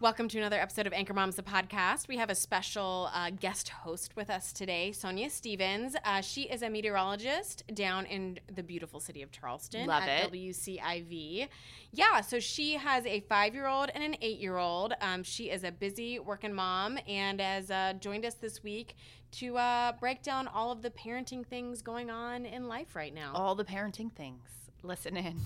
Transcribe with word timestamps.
Welcome 0.00 0.28
to 0.28 0.38
another 0.38 0.58
episode 0.58 0.86
of 0.86 0.94
Anchor 0.94 1.12
Moms, 1.12 1.36
the 1.36 1.42
podcast. 1.42 2.08
We 2.08 2.16
have 2.16 2.30
a 2.30 2.34
special 2.34 3.10
uh, 3.12 3.28
guest 3.38 3.68
host 3.68 4.16
with 4.16 4.30
us 4.30 4.50
today, 4.50 4.92
Sonia 4.92 5.28
Stevens. 5.28 5.94
Uh, 6.06 6.22
she 6.22 6.44
is 6.44 6.62
a 6.62 6.70
meteorologist 6.70 7.64
down 7.74 8.06
in 8.06 8.38
the 8.50 8.62
beautiful 8.62 8.98
city 8.98 9.20
of 9.20 9.30
Charleston 9.30 9.86
Love 9.86 10.04
at 10.04 10.32
it. 10.32 10.32
WCIV. 10.32 11.48
Yeah, 11.92 12.22
so 12.22 12.40
she 12.40 12.76
has 12.76 13.04
a 13.04 13.20
five 13.20 13.52
year 13.52 13.66
old 13.66 13.90
and 13.94 14.02
an 14.02 14.16
eight 14.22 14.38
year 14.38 14.56
old. 14.56 14.94
Um, 15.02 15.22
she 15.22 15.50
is 15.50 15.64
a 15.64 15.70
busy 15.70 16.18
working 16.18 16.54
mom 16.54 16.98
and 17.06 17.38
has 17.38 17.70
uh, 17.70 17.92
joined 18.00 18.24
us 18.24 18.36
this 18.36 18.62
week 18.62 18.96
to 19.32 19.58
uh, 19.58 19.92
break 20.00 20.22
down 20.22 20.48
all 20.48 20.72
of 20.72 20.80
the 20.80 20.88
parenting 20.88 21.46
things 21.46 21.82
going 21.82 22.08
on 22.08 22.46
in 22.46 22.68
life 22.68 22.96
right 22.96 23.12
now. 23.12 23.32
All 23.34 23.54
the 23.54 23.66
parenting 23.66 24.10
things. 24.10 24.48
Listen 24.82 25.18
in. 25.18 25.36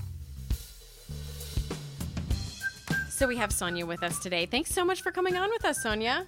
So 3.14 3.28
we 3.28 3.36
have 3.36 3.52
Sonia 3.52 3.86
with 3.86 4.02
us 4.02 4.18
today. 4.18 4.44
Thanks 4.44 4.72
so 4.72 4.84
much 4.84 5.00
for 5.00 5.12
coming 5.12 5.36
on 5.36 5.48
with 5.48 5.64
us, 5.64 5.80
Sonia. 5.80 6.26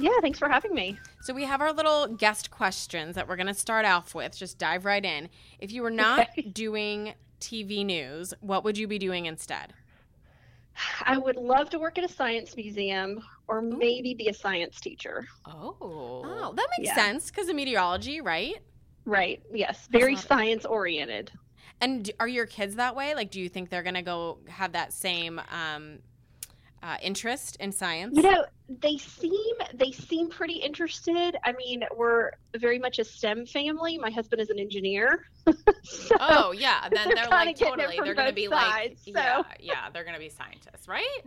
Yeah, 0.00 0.18
thanks 0.20 0.36
for 0.36 0.48
having 0.48 0.74
me. 0.74 0.98
So 1.20 1.32
we 1.32 1.44
have 1.44 1.60
our 1.60 1.72
little 1.72 2.08
guest 2.08 2.50
questions 2.50 3.14
that 3.14 3.28
we're 3.28 3.36
going 3.36 3.46
to 3.46 3.54
start 3.54 3.86
off 3.86 4.16
with. 4.16 4.36
Just 4.36 4.58
dive 4.58 4.84
right 4.84 5.04
in. 5.04 5.28
If 5.60 5.70
you 5.70 5.82
were 5.82 5.92
not 5.92 6.26
doing 6.52 7.14
TV 7.40 7.86
news, 7.86 8.34
what 8.40 8.64
would 8.64 8.76
you 8.76 8.88
be 8.88 8.98
doing 8.98 9.26
instead? 9.26 9.74
I 11.02 11.18
would 11.18 11.36
love 11.36 11.70
to 11.70 11.78
work 11.78 11.98
at 11.98 12.04
a 12.04 12.08
science 12.12 12.56
museum 12.56 13.22
or 13.46 13.62
maybe 13.62 14.12
be 14.14 14.26
a 14.26 14.34
science 14.34 14.80
teacher. 14.80 15.28
Oh. 15.46 15.76
Oh, 15.80 16.52
that 16.56 16.66
makes 16.76 16.88
Yeah. 16.88 16.96
sense 16.96 17.30
because 17.30 17.48
of 17.48 17.54
meteorology, 17.54 18.20
right? 18.20 18.56
Right. 19.04 19.40
Yes. 19.52 19.86
Very 19.88 20.14
not- 20.16 20.24
science 20.24 20.64
oriented. 20.64 21.30
And 21.80 22.10
are 22.18 22.26
your 22.26 22.46
kids 22.46 22.74
that 22.74 22.96
way? 22.96 23.14
Like, 23.14 23.30
do 23.30 23.40
you 23.40 23.48
think 23.48 23.70
they're 23.70 23.84
going 23.84 23.94
to 23.94 24.02
go 24.02 24.38
have 24.48 24.72
that 24.72 24.92
same 24.92 25.40
um, 25.52 25.98
uh, 26.84 26.96
interest 27.02 27.56
in 27.60 27.72
science? 27.72 28.14
You 28.16 28.22
know, 28.22 28.44
they 28.68 28.98
seem 28.98 29.32
they 29.74 29.90
seem 29.90 30.28
pretty 30.28 30.54
interested. 30.54 31.36
I 31.42 31.52
mean, 31.54 31.82
we're 31.96 32.30
very 32.58 32.78
much 32.78 32.98
a 32.98 33.04
STEM 33.04 33.46
family. 33.46 33.98
My 33.98 34.10
husband 34.10 34.40
is 34.40 34.50
an 34.50 34.58
engineer. 34.58 35.26
So- 35.82 36.16
Oh 36.18 36.52
yeah, 36.52 36.88
then 36.90 37.08
They're 37.08 37.16
they're, 37.16 37.28
like 37.28 37.58
totally. 37.58 37.98
They're 38.02 38.14
gonna 38.14 38.32
be 38.32 38.46
sides, 38.46 39.02
like, 39.06 39.16
so. 39.16 39.20
yeah, 39.20 39.42
yeah, 39.60 39.90
they're 39.92 40.04
gonna 40.04 40.18
be 40.18 40.30
scientists, 40.30 40.88
right? 40.88 41.20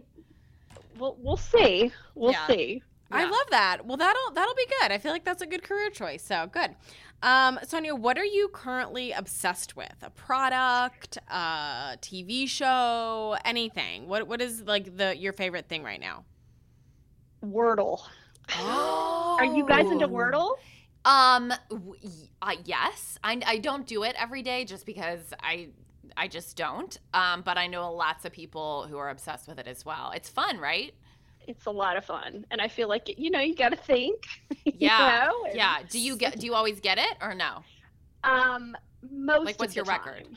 We'll 0.97 1.15
we'll 1.19 1.37
see. 1.37 1.91
We'll 2.15 2.31
Yeah. 2.31 2.47
see. 2.47 2.83
I 3.11 3.23
love 3.25 3.47
that. 3.51 3.85
Well, 3.85 3.97
that'll 3.97 4.31
that'll 4.33 4.55
be 4.55 4.65
good. 4.81 4.91
I 4.91 4.97
feel 4.97 5.11
like 5.11 5.23
that's 5.23 5.41
a 5.41 5.45
good 5.45 5.63
career 5.63 5.89
choice. 5.91 6.23
So 6.23 6.47
good. 6.51 6.75
Um, 7.23 7.59
Sonia, 7.67 7.95
what 7.95 8.17
are 8.17 8.25
you 8.25 8.47
currently 8.49 9.11
obsessed 9.11 9.75
with? 9.75 9.95
A 10.03 10.09
product, 10.11 11.17
a 11.29 11.97
TV 12.01 12.47
show, 12.47 13.35
anything? 13.43 14.07
What 14.07 14.27
what 14.27 14.41
is 14.41 14.61
like 14.63 14.97
the 14.97 15.17
your 15.17 15.33
favorite 15.33 15.67
thing 15.67 15.83
right 15.83 15.99
now? 15.99 16.25
Wordle. 17.43 18.01
Oh. 18.59 19.35
Are 19.39 19.45
you 19.45 19.65
guys 19.67 19.89
into 19.91 20.07
Wordle? 20.07 20.55
Um, 21.05 21.53
w- 21.69 21.95
y- 22.03 22.11
uh, 22.41 22.55
yes. 22.65 23.17
I 23.23 23.41
I 23.45 23.57
don't 23.57 23.87
do 23.87 24.03
it 24.03 24.15
every 24.17 24.43
day 24.43 24.63
just 24.65 24.85
because 24.85 25.33
I 25.41 25.69
I 26.15 26.27
just 26.27 26.55
don't. 26.55 26.95
Um, 27.13 27.41
but 27.41 27.57
I 27.57 27.67
know 27.67 27.91
lots 27.93 28.25
of 28.25 28.31
people 28.31 28.85
who 28.87 28.97
are 28.97 29.09
obsessed 29.09 29.47
with 29.47 29.57
it 29.59 29.67
as 29.67 29.85
well. 29.85 30.11
It's 30.15 30.29
fun, 30.29 30.59
right? 30.59 30.93
It's 31.47 31.65
a 31.65 31.71
lot 31.71 31.95
of 31.95 32.03
fun, 32.05 32.45
and 32.51 32.59
I 32.61 32.67
feel 32.67 32.89
like 32.89 33.13
you 33.17 33.31
know 33.31 33.39
you 33.39 33.55
got 33.55 33.69
to 33.69 33.77
think. 33.77 34.23
you 34.65 34.73
Yeah. 34.75 35.27
know, 35.27 35.51
Yeah. 35.53 35.77
Do 35.89 35.99
you 35.99 36.17
get? 36.17 36.39
Do 36.39 36.45
you 36.45 36.53
always 36.53 36.79
get 36.79 36.97
it 36.97 37.17
or 37.21 37.33
no? 37.33 37.63
Um, 38.23 38.75
most. 39.09 39.45
Like, 39.45 39.59
what's 39.59 39.75
your 39.75 39.85
record? 39.85 40.27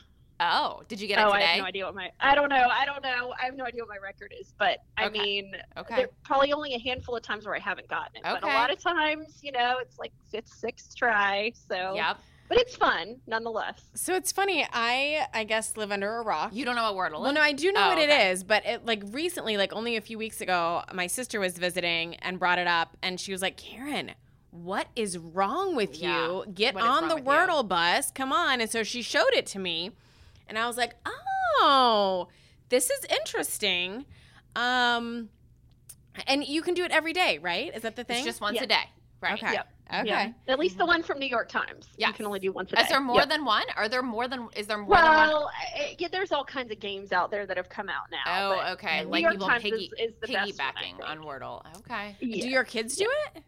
Oh, 0.43 0.82
did 0.88 1.00
you 1.00 1.06
get 1.09 1.19
it 1.19 1.22
oh, 1.22 1.32
today? 1.32 1.44
I 1.44 1.47
have 1.49 1.59
no 1.59 1.65
idea 1.66 1.84
what 1.84 1.94
my. 1.97 2.10
I 2.20 2.34
don't 2.34 2.49
know. 2.49 2.69
I 2.70 2.87
don't 2.87 3.03
know. 3.03 3.34
I 3.41 3.44
have 3.44 3.56
no 3.56 3.65
idea 3.65 3.82
what 3.82 3.91
my 3.91 3.99
record 4.03 4.32
is, 4.41 4.54
but 4.59 4.78
I 4.97 5.06
Okay. 5.06 5.19
mean, 5.19 5.53
Okay. 5.76 6.06
probably 6.25 6.53
only 6.53 6.75
a 6.75 6.78
handful 6.78 7.16
of 7.16 7.22
times 7.22 7.44
where 7.44 7.54
I 7.54 7.59
haven't 7.59 7.88
gotten 7.88 8.16
it. 8.16 8.22
But 8.22 8.44
a 8.44 8.47
lot 8.47 8.72
of 8.72 8.81
times, 8.82 9.41
you 9.43 9.53
know, 9.53 9.76
it's 9.81 9.99
like 9.99 10.12
fifth, 10.31 10.49
sixth 10.49 10.97
try. 10.97 11.53
So. 11.69 11.94
Yep. 11.94 12.19
But 12.50 12.59
it's 12.59 12.75
fun 12.75 13.21
nonetheless. 13.28 13.81
So 13.94 14.16
it's 14.16 14.33
funny. 14.33 14.66
I 14.72 15.25
I 15.33 15.44
guess 15.44 15.77
live 15.77 15.93
under 15.93 16.16
a 16.16 16.22
rock. 16.22 16.50
You 16.53 16.65
don't 16.65 16.75
know 16.75 16.93
what 16.93 17.12
Wordle 17.12 17.21
Well, 17.22 17.33
no, 17.33 17.41
I 17.41 17.53
do 17.53 17.71
know 17.71 17.84
Oh, 17.84 17.88
what 17.91 17.99
okay. 17.99 18.27
it 18.27 18.33
is, 18.33 18.43
but 18.43 18.66
it 18.66 18.84
like 18.84 19.05
recently, 19.12 19.56
like 19.56 19.72
only 19.72 19.97
a 19.97 20.00
few 20.00 20.19
weeks 20.19 20.41
ago, 20.41 20.83
my 20.93 21.06
sister 21.06 21.38
was 21.38 21.56
visiting 21.56 22.16
and 22.16 22.41
brought 22.41 22.59
it 22.59 22.66
up, 22.66 22.97
and 23.03 23.21
she 23.21 23.31
was 23.31 23.41
like, 23.41 23.56
"Karen, 23.56 24.11
what 24.50 24.88
is 24.97 25.16
wrong 25.16 25.77
with 25.77 25.97
Yeah, 25.97 26.27
you? 26.27 26.44
Get 26.53 26.75
what 26.75 26.83
is 26.83 26.91
on 26.91 27.09
the 27.09 27.15
with 27.15 27.25
you?" 27.25 27.31
Wordle 27.31 27.69
bus, 27.69 28.11
come 28.11 28.33
on!" 28.33 28.61
And 28.61 28.69
so 28.69 28.82
she 28.82 29.00
showed 29.00 29.32
it 29.32 29.47
to 29.47 29.61
me, 29.61 29.93
and 30.49 30.59
I 30.59 30.67
was 30.67 30.77
like, 30.77 30.94
"Oh, 31.06 32.27
this 32.69 32.91
is 32.91 33.05
interesting." 33.05 34.06
Um, 34.56 35.28
and 36.27 36.44
you 36.44 36.62
can 36.62 36.75
do 36.75 36.82
it 36.84 36.91
every 36.91 37.12
day, 37.12 37.38
right? 37.38 37.72
Is 37.77 37.82
that 37.82 37.94
the 37.94 38.03
thing? 38.03 38.17
It's 38.17 38.27
just 38.27 38.41
once 38.41 38.56
Yeah. 38.56 38.65
a 38.65 38.67
day, 38.67 38.91
right? 39.20 39.42
okay. 39.42 39.53
Yep. 39.54 39.69
Okay. 39.92 40.06
Yeah. 40.06 40.32
At 40.47 40.60
least 40.60 40.78
the 40.78 40.86
one 40.86 41.03
from 41.03 41.19
New 41.19 41.26
York 41.26 41.48
Times. 41.48 41.88
You 41.98 42.12
can 42.12 42.25
only 42.25 42.38
do 42.38 42.53
once 42.53 42.72
a 42.72 42.76
day. 42.76 42.82
Is 42.82 42.88
there 42.88 43.00
more 43.00 43.16
Yep. 43.16 43.28
than 43.28 43.44
one? 43.44 43.64
Are 43.76 43.88
there 43.88 44.03
more 44.03 44.28
than? 44.28 44.48
Is 44.54 44.69
there 44.69 44.78
more 44.78 44.94
than 44.94 45.04
one? 45.04 45.28
Well, 45.28 45.50
I- 45.75 45.97
yeah, 45.98 46.06
there's 46.12 46.31
all 46.31 46.44
kinds 46.44 46.70
of 46.70 46.78
games 46.78 47.10
out 47.10 47.31
there 47.32 47.44
that 47.44 47.56
have 47.56 47.69
come 47.69 47.88
out 47.88 48.04
now. 48.10 48.22
Oh, 48.53 48.56
but 48.56 48.72
okay. 48.75 49.04
New 49.04 49.10
Like 49.10 49.22
York 49.22 49.34
people 49.34 49.48
Times 49.48 49.62
piggy, 49.64 49.91
is, 49.98 50.10
is 50.10 50.14
the 50.20 50.28
best 50.32 50.58
one, 50.58 50.72
piggybacking 50.75 51.04
on. 51.04 51.19
Wordle. 51.19 51.64
Okay. 51.78 52.16
Yeah. 52.20 52.42
Do 52.42 52.48
your 52.48 52.64
kids 52.64 52.97
do 52.97 53.08
it? 53.34 53.42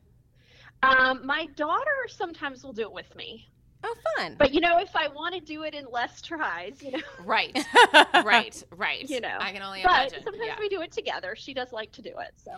Um, 0.82 1.24
my 1.24 1.46
daughter 1.54 2.08
sometimes 2.08 2.64
will 2.64 2.72
do 2.72 2.82
it 2.82 2.92
with 2.92 3.14
me. 3.14 3.48
Oh, 3.84 3.94
fun. 4.16 4.36
But 4.38 4.52
you 4.54 4.60
know, 4.60 4.78
if 4.78 4.94
I 4.94 5.08
want 5.08 5.34
to 5.34 5.40
do 5.40 5.62
it 5.64 5.74
in 5.74 5.86
less 5.90 6.20
tries, 6.22 6.80
you 6.82 6.92
know, 6.92 6.98
Right. 7.24 7.56
right. 8.24 8.62
Right. 8.76 9.08
You 9.08 9.20
know, 9.20 9.36
I 9.40 9.52
can 9.52 9.62
only 9.62 9.80
imagine. 9.82 9.84
but 9.84 10.12
imagine. 10.12 10.22
sometimes 10.24 10.46
yeah. 10.46 10.56
we 10.60 10.68
do 10.68 10.80
it 10.82 10.92
together. 10.92 11.34
She 11.36 11.52
does 11.54 11.72
like 11.72 11.90
to 11.92 12.02
do 12.02 12.10
it, 12.10 12.32
so. 12.36 12.52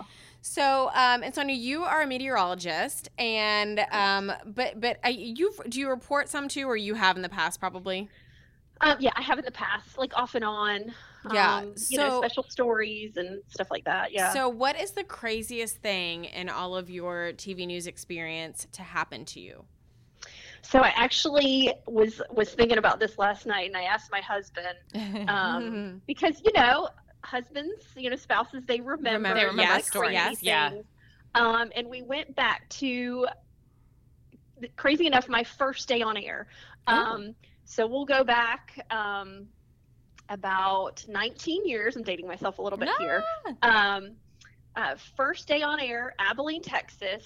So, 0.46 0.90
um, 0.92 1.22
and 1.22 1.34
Sonia, 1.34 1.56
you 1.56 1.84
are 1.84 2.02
a 2.02 2.06
meteorologist, 2.06 3.08
and 3.16 3.80
um, 3.90 4.30
but 4.44 4.78
but 4.78 4.98
uh, 5.02 5.08
you 5.08 5.54
do 5.70 5.80
you 5.80 5.88
report 5.88 6.28
some 6.28 6.48
too, 6.48 6.68
or 6.68 6.76
you 6.76 6.92
have 6.92 7.16
in 7.16 7.22
the 7.22 7.30
past 7.30 7.58
probably? 7.58 8.10
Um, 8.82 8.98
yeah, 9.00 9.12
I 9.16 9.22
have 9.22 9.38
in 9.38 9.44
the 9.46 9.50
past, 9.50 9.96
like 9.96 10.14
off 10.14 10.34
and 10.34 10.44
on. 10.44 10.92
Yeah, 11.32 11.56
Um, 11.56 11.74
you 11.88 11.96
know, 11.96 12.10
so- 12.10 12.20
special 12.20 12.42
stories 12.42 13.16
and 13.16 13.40
stuff 13.48 13.68
like 13.70 13.84
that. 13.86 14.12
Yeah. 14.12 14.34
So, 14.34 14.50
what 14.50 14.78
is 14.78 14.90
the 14.90 15.04
craziest 15.04 15.78
thing 15.78 16.26
in 16.26 16.50
all 16.50 16.76
of 16.76 16.90
your 16.90 17.32
TV 17.38 17.66
news 17.66 17.86
experience 17.86 18.66
to 18.72 18.82
happen 18.82 19.24
to 19.24 19.40
you? 19.40 19.64
So 20.60 20.80
I 20.80 20.92
actually 20.94 21.72
was 21.86 22.20
was 22.30 22.52
thinking 22.52 22.76
about 22.76 23.00
this 23.00 23.16
last 23.16 23.46
night, 23.46 23.68
and 23.68 23.76
I 23.78 23.84
asked 23.84 24.10
my 24.12 24.20
husband 24.20 24.76
um, 25.30 26.02
because 26.06 26.42
you 26.44 26.52
know 26.52 26.90
husbands, 27.24 27.84
you 27.96 28.10
know 28.10 28.16
spouses, 28.16 28.64
they 28.66 28.80
remember, 28.80 29.12
Remember, 29.12 29.40
They 29.40 29.46
remember 29.46 29.62
yes, 29.62 29.86
stories, 29.86 30.18
crazy 30.18 30.46
yeah. 30.46 30.72
Um, 31.34 31.72
and 31.74 31.88
we 31.88 32.02
went 32.02 32.34
back 32.36 32.68
to 32.70 33.26
crazy 34.76 35.06
enough, 35.06 35.28
my 35.28 35.44
first 35.44 35.88
day 35.88 36.02
on 36.02 36.16
air. 36.16 36.46
Oh. 36.86 36.92
Um, 36.94 37.34
so 37.64 37.86
we'll 37.86 38.04
go 38.04 38.24
back 38.24 38.78
um, 38.90 39.46
about 40.28 41.04
19 41.08 41.66
years. 41.66 41.96
I'm 41.96 42.02
dating 42.02 42.26
myself 42.26 42.58
a 42.58 42.62
little 42.62 42.78
bit 42.78 42.90
here. 42.98 43.22
Um, 43.62 44.12
uh, 44.76 44.96
first 45.16 45.48
day 45.48 45.62
on 45.62 45.80
air, 45.80 46.14
Abilene, 46.18 46.62
Texas. 46.62 47.24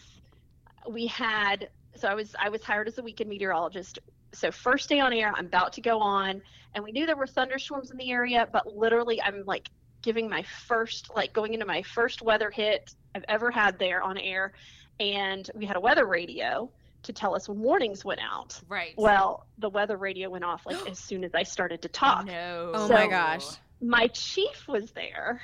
We 0.89 1.07
had 1.07 1.69
so 1.97 2.09
I 2.09 2.15
was 2.15 2.35
I 2.39 2.49
was 2.49 2.63
hired 2.63 2.89
as 2.89 2.99
a 2.99 3.03
weekend 3.03 3.31
meteorologist. 3.31 3.99
So 4.33 4.51
first 4.51 4.89
day 4.89 5.01
on 5.01 5.13
air, 5.13 5.33
I'm 5.35 5.47
about 5.47 5.73
to 5.75 5.81
go 5.81 5.99
on, 5.99 6.43
and 6.75 6.85
we 6.85 6.93
knew 6.93 7.07
there 7.07 7.17
were 7.17 7.27
thunderstorms 7.27 7.91
in 7.91 7.97
the 7.97 8.11
area, 8.11 8.47
but 8.53 8.67
literally 8.67 9.21
I'm 9.23 9.45
like 9.47 9.71
giving 10.03 10.29
my 10.29 10.43
first 10.67 11.11
like 11.15 11.33
going 11.33 11.55
into 11.55 11.67
my 11.67 11.83
first 11.83 12.23
weather 12.23 12.51
hit 12.51 12.95
I've 13.15 13.25
ever 13.29 13.51
had 13.51 13.79
there 13.79 14.03
on 14.03 14.19
air, 14.19 14.53
and 15.01 15.51
we 15.55 15.67
had 15.67 15.77
a 15.77 15.81
weather 15.81 16.07
radio 16.07 16.71
to 17.03 17.13
tell 17.13 17.35
us 17.35 17.49
when 17.49 17.61
warnings 17.61 18.05
went 18.05 18.21
out. 18.21 18.61
Right. 18.69 18.95
Well, 18.97 19.47
the 19.59 19.71
weather 19.71 19.97
radio 19.97 20.31
went 20.31 20.45
off 20.45 20.67
like 20.67 20.87
as 20.91 20.99
soon 20.99 21.25
as 21.25 21.35
I 21.35 21.43
started 21.43 21.83
to 21.83 21.89
talk. 21.89 22.27
no. 22.27 22.73
Oh 22.75 22.89
my 22.89 23.07
gosh. 23.07 23.45
My 23.81 24.09
chief 24.09 24.67
was 24.67 24.91
there 24.91 25.41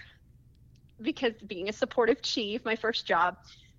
because 1.01 1.35
being 1.47 1.69
a 1.69 1.73
supportive 1.73 2.23
chief, 2.23 2.65
my 2.65 2.77
first 2.77 3.07
job. 3.07 3.37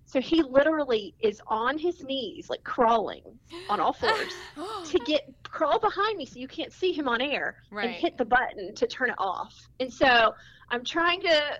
So 0.08 0.20
he 0.20 0.42
literally 0.42 1.14
is 1.20 1.40
on 1.48 1.78
his 1.78 2.02
knees, 2.02 2.48
like 2.48 2.62
crawling 2.62 3.22
on 3.68 3.80
all 3.80 3.92
fours 3.92 4.32
to 4.90 4.98
get 5.04 5.28
crawl 5.44 5.80
behind 5.80 6.16
me 6.16 6.24
so 6.26 6.38
you 6.38 6.46
can't 6.46 6.72
see 6.72 6.92
him 6.92 7.08
on 7.08 7.20
air 7.20 7.56
and 7.86 7.90
hit 7.90 8.16
the 8.16 8.24
button 8.24 8.74
to 8.76 8.86
turn 8.86 9.10
it 9.10 9.16
off. 9.18 9.52
And 9.80 9.92
so 9.92 10.32
I'm 10.70 10.84
trying 10.84 11.20
to, 11.22 11.58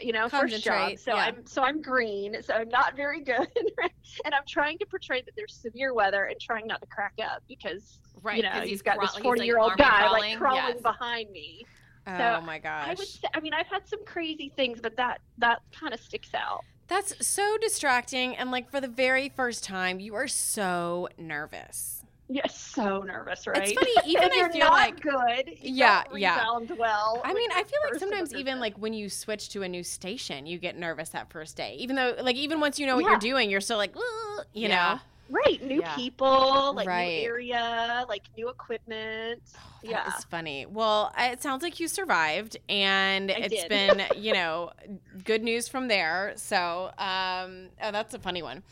you 0.00 0.12
know, 0.12 0.28
first 0.28 0.62
job. 0.62 0.98
So 0.98 1.14
yeah. 1.14 1.22
I'm 1.22 1.46
so 1.46 1.62
I'm 1.62 1.80
green, 1.80 2.36
so 2.42 2.54
I'm 2.54 2.68
not 2.68 2.96
very 2.96 3.22
good, 3.22 3.48
and 4.24 4.34
I'm 4.34 4.44
trying 4.46 4.78
to 4.78 4.86
portray 4.86 5.22
that 5.22 5.32
there's 5.36 5.54
severe 5.54 5.94
weather 5.94 6.24
and 6.24 6.38
trying 6.40 6.66
not 6.66 6.80
to 6.80 6.86
crack 6.86 7.14
up 7.22 7.42
because 7.48 7.98
right. 8.22 8.36
you 8.36 8.42
know 8.42 8.54
you've 8.56 8.64
he's 8.64 8.82
got 8.82 8.98
crawl- 8.98 9.12
this 9.14 9.22
40 9.22 9.44
year 9.44 9.58
old 9.58 9.72
army 9.72 9.82
guy 9.82 9.98
crawling. 9.98 10.30
like 10.30 10.38
crawling 10.38 10.74
yes. 10.74 10.82
behind 10.82 11.30
me. 11.30 11.66
Oh 12.06 12.40
my 12.40 12.58
gosh 12.58 12.88
I 12.88 12.94
would 12.94 13.06
say, 13.06 13.28
I 13.34 13.40
mean, 13.40 13.52
I've 13.52 13.66
had 13.66 13.86
some 13.86 14.02
crazy 14.06 14.50
things, 14.56 14.80
but 14.80 14.96
that 14.96 15.20
that 15.38 15.60
kind 15.78 15.92
of 15.92 16.00
sticks 16.00 16.32
out. 16.34 16.64
That's 16.88 17.26
so 17.26 17.58
distracting. 17.58 18.34
And 18.34 18.50
like 18.50 18.70
for 18.70 18.80
the 18.80 18.88
very 18.88 19.28
first 19.28 19.62
time, 19.62 20.00
you 20.00 20.14
are 20.14 20.26
so 20.26 21.08
nervous. 21.18 21.97
Yeah, 22.30 22.46
so 22.46 23.00
nervous, 23.00 23.46
right? 23.46 23.62
It's 23.68 23.72
funny, 23.72 23.92
even 24.06 24.24
if 24.24 24.32
I 24.32 24.36
you're 24.36 24.50
feel 24.52 24.60
not 24.66 24.72
like- 24.72 25.00
good. 25.00 25.48
You 25.48 25.74
Yeah, 25.74 26.02
yeah. 26.14 26.44
well. 26.76 27.22
I 27.24 27.32
mean, 27.32 27.50
I 27.52 27.62
feel 27.62 27.78
like 27.84 27.92
first 27.92 28.02
in 28.02 28.10
the 28.10 28.16
sometimes 28.16 28.34
even 28.34 28.60
like 28.60 28.76
when 28.76 28.92
you 28.92 29.08
switch 29.08 29.48
to 29.50 29.62
a 29.62 29.68
new 29.68 29.82
station, 29.82 30.44
you 30.46 30.58
get 30.58 30.76
nervous 30.76 31.08
that 31.10 31.30
first 31.30 31.56
day. 31.56 31.76
Even 31.78 31.96
though, 31.96 32.14
like, 32.20 32.36
even 32.36 32.60
once 32.60 32.78
you 32.78 32.86
know 32.86 32.96
what 32.96 33.04
Yeah. 33.04 33.10
you're 33.12 33.18
doing, 33.18 33.48
you're 33.50 33.62
still 33.62 33.78
like, 33.78 33.94
you 34.52 34.68
Yeah. 34.68 34.94
know. 34.94 35.00
right, 35.30 35.62
new 35.62 35.80
Yeah. 35.80 35.94
people, 35.94 36.72
like 36.74 36.86
Right. 36.88 37.18
new 37.20 37.28
area, 37.28 38.06
like 38.08 38.22
new 38.36 38.48
equipment. 38.48 39.42
That 39.82 39.90
yeah, 39.90 40.12
it's 40.14 40.24
funny. 40.24 40.64
Well, 40.64 41.12
it 41.18 41.42
sounds 41.42 41.62
like 41.62 41.78
you 41.80 41.86
survived, 41.86 42.56
and 42.68 43.30
I 43.30 43.34
it's 43.34 43.54
did. 43.54 43.68
been, 43.68 44.02
you 44.16 44.32
know, 44.32 44.72
good 45.24 45.42
news 45.42 45.68
from 45.68 45.88
there. 45.88 46.32
So, 46.36 46.92
um, 46.98 47.68
oh, 47.82 47.90
that's 47.92 48.14
a 48.14 48.18
funny 48.18 48.42
one. 48.42 48.62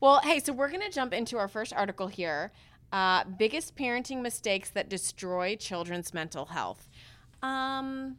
Well, 0.00 0.20
hey, 0.20 0.38
so 0.40 0.52
we're 0.52 0.70
gonna 0.70 0.90
jump 0.90 1.12
into 1.12 1.36
our 1.38 1.48
first 1.48 1.72
article 1.74 2.06
here. 2.06 2.52
Uh, 2.92 3.24
biggest 3.38 3.76
parenting 3.76 4.22
mistakes 4.22 4.70
that 4.70 4.88
destroy 4.88 5.56
children's 5.56 6.14
mental 6.14 6.46
health. 6.46 6.88
Um, 7.42 8.16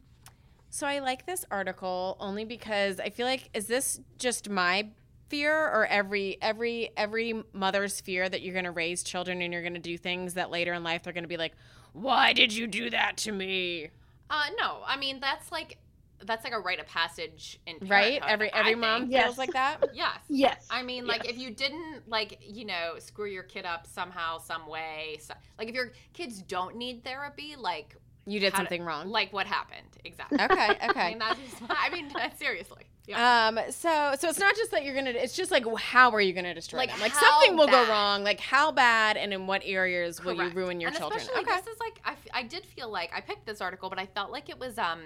so 0.70 0.86
I 0.86 1.00
like 1.00 1.26
this 1.26 1.44
article 1.50 2.16
only 2.20 2.44
because 2.44 3.00
I 3.00 3.10
feel 3.10 3.26
like 3.26 3.50
is 3.52 3.66
this 3.66 4.00
just 4.18 4.48
my 4.48 4.88
fear 5.28 5.52
or 5.52 5.86
every 5.86 6.38
every 6.40 6.90
every 6.96 7.42
mother's 7.52 8.00
fear 8.00 8.28
that 8.28 8.42
you're 8.42 8.52
going 8.52 8.64
to 8.64 8.70
raise 8.70 9.02
children 9.02 9.42
and 9.42 9.52
you're 9.52 9.62
going 9.62 9.74
to 9.74 9.80
do 9.80 9.98
things 9.98 10.34
that 10.34 10.50
later 10.50 10.72
in 10.72 10.84
life 10.84 11.02
they're 11.02 11.12
going 11.12 11.24
to 11.24 11.28
be 11.28 11.36
like, 11.36 11.54
"Why 11.92 12.32
did 12.32 12.52
you 12.52 12.68
do 12.68 12.90
that 12.90 13.16
to 13.18 13.32
me?" 13.32 13.90
Uh, 14.28 14.44
no, 14.56 14.82
I 14.86 14.96
mean 14.96 15.18
that's 15.18 15.50
like 15.50 15.78
that's 16.24 16.44
like 16.44 16.52
a 16.52 16.58
rite 16.60 16.78
of 16.80 16.86
passage 16.86 17.58
in 17.66 17.76
Right? 17.88 18.20
parenthood, 18.20 18.30
Every 18.30 18.52
I 18.52 18.58
every 18.58 18.70
think. 18.72 18.80
mom 18.80 19.10
Yes. 19.10 19.24
feels 19.24 19.38
like 19.38 19.52
that. 19.52 19.84
Yes. 19.94 20.18
yes. 20.28 20.66
I 20.70 20.82
mean, 20.82 21.06
like 21.06 21.24
Yes. 21.24 21.34
if 21.34 21.38
you 21.40 21.50
didn't 21.50 22.08
like, 22.08 22.38
you 22.42 22.64
know, 22.64 22.94
screw 22.98 23.26
your 23.28 23.42
kid 23.42 23.64
up 23.64 23.86
somehow, 23.86 24.38
some 24.38 24.66
way, 24.66 25.18
so, 25.20 25.34
like 25.58 25.68
if 25.68 25.74
your 25.74 25.92
kids 26.12 26.42
don't 26.42 26.76
need 26.76 27.04
therapy, 27.04 27.56
like 27.56 27.96
You 28.26 28.38
did 28.40 28.52
how 28.52 28.58
to- 28.58 28.64
something 28.64 28.82
wrong. 28.84 29.08
like 29.08 29.32
what 29.32 29.46
happened 29.46 29.86
exactly. 30.04 30.38
Okay, 30.40 30.54
I 30.80 30.88
okay. 30.90 31.08
mean, 31.10 31.18
that's 31.18 31.40
just, 31.40 31.62
I 31.68 31.90
mean, 31.90 32.10
seriously. 32.38 32.84
Yeah. 33.06 33.48
Um, 33.48 33.58
so 33.70 34.14
so 34.20 34.28
it's 34.28 34.38
not 34.38 34.54
just 34.54 34.70
that 34.70 34.84
you're 34.84 34.94
gonna. 34.94 35.10
It's 35.10 35.34
just 35.34 35.50
like 35.50 35.64
how 35.78 36.10
are 36.12 36.20
you 36.20 36.32
gonna 36.32 36.54
destroy 36.54 36.78
Like, 36.80 36.90
them? 36.90 37.00
Like 37.00 37.12
something 37.14 37.56
will 37.56 37.66
go 37.66 37.88
wrong. 37.88 38.22
Like 38.22 38.38
how 38.38 38.70
bad 38.70 39.16
and 39.16 39.32
in 39.32 39.48
what 39.48 39.62
areas 39.64 40.22
will 40.22 40.34
you 40.34 40.48
ruin 40.50 40.80
your 40.80 40.90
and 40.90 40.98
children? 40.98 41.20
Especially 41.20 41.44
this 41.44 41.66
is 41.66 41.80
like 41.80 42.00
I, 42.04 42.14
I 42.32 42.42
did 42.44 42.64
feel 42.66 42.88
like 42.88 43.10
I 43.12 43.20
picked 43.20 43.46
this 43.46 43.60
article, 43.60 43.88
but 43.90 43.98
I 43.98 44.06
felt 44.06 44.30
like 44.30 44.48
it 44.48 44.60
was 44.60 44.78
um 44.78 45.00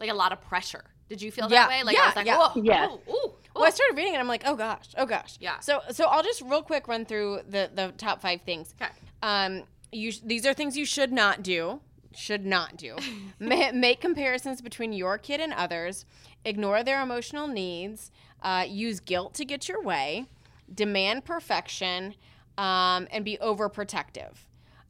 like 0.00 0.10
a 0.10 0.14
lot 0.14 0.32
of 0.32 0.40
pressure. 0.42 0.84
Did 1.08 1.22
you 1.22 1.30
feel 1.30 1.44
Yeah, 1.50 1.60
that 1.62 1.68
way? 1.68 1.82
Like 1.84 1.96
yeah, 1.96 2.02
I 2.02 2.06
was 2.06 2.16
like, 2.16 2.26
yeah. 2.26 2.36
oh, 2.40 2.52
Yes. 2.62 2.90
oh, 2.90 3.12
ooh, 3.12 3.32
Well, 3.54 3.64
I 3.64 3.70
started 3.70 3.96
reading 3.96 4.14
it. 4.14 4.18
I'm 4.18 4.26
like, 4.28 4.42
oh 4.44 4.56
gosh, 4.56 4.88
oh 4.98 5.06
gosh. 5.06 5.36
Yeah. 5.40 5.60
So 5.60 5.80
so 5.90 6.06
I'll 6.06 6.22
just 6.22 6.42
real 6.42 6.62
quick 6.62 6.88
run 6.88 7.04
through 7.04 7.40
the 7.48 7.70
the 7.72 7.92
top 7.96 8.20
five 8.20 8.40
things. 8.42 8.74
Okay. 8.80 8.90
Um, 9.22 9.62
you 9.92 10.10
sh- 10.12 10.20
these 10.24 10.44
are 10.46 10.52
things 10.54 10.76
you 10.76 10.84
should 10.84 11.12
not 11.12 11.42
do. 11.42 11.80
Should 12.14 12.44
not 12.46 12.76
do. 12.76 12.96
Ma- 13.38 13.72
make 13.72 14.00
comparisons 14.00 14.60
between 14.60 14.92
your 14.92 15.16
kid 15.18 15.40
and 15.40 15.52
others. 15.52 16.04
Ignore 16.44 16.82
their 16.82 17.02
emotional 17.02 17.46
needs. 17.46 18.10
Uh, 18.42 18.64
use 18.68 19.00
guilt 19.00 19.34
to 19.34 19.44
get 19.44 19.68
your 19.68 19.82
way. 19.82 20.26
Demand 20.72 21.24
perfection. 21.24 22.14
Um, 22.58 23.06
and 23.10 23.22
be 23.24 23.36
overprotective. 23.42 24.32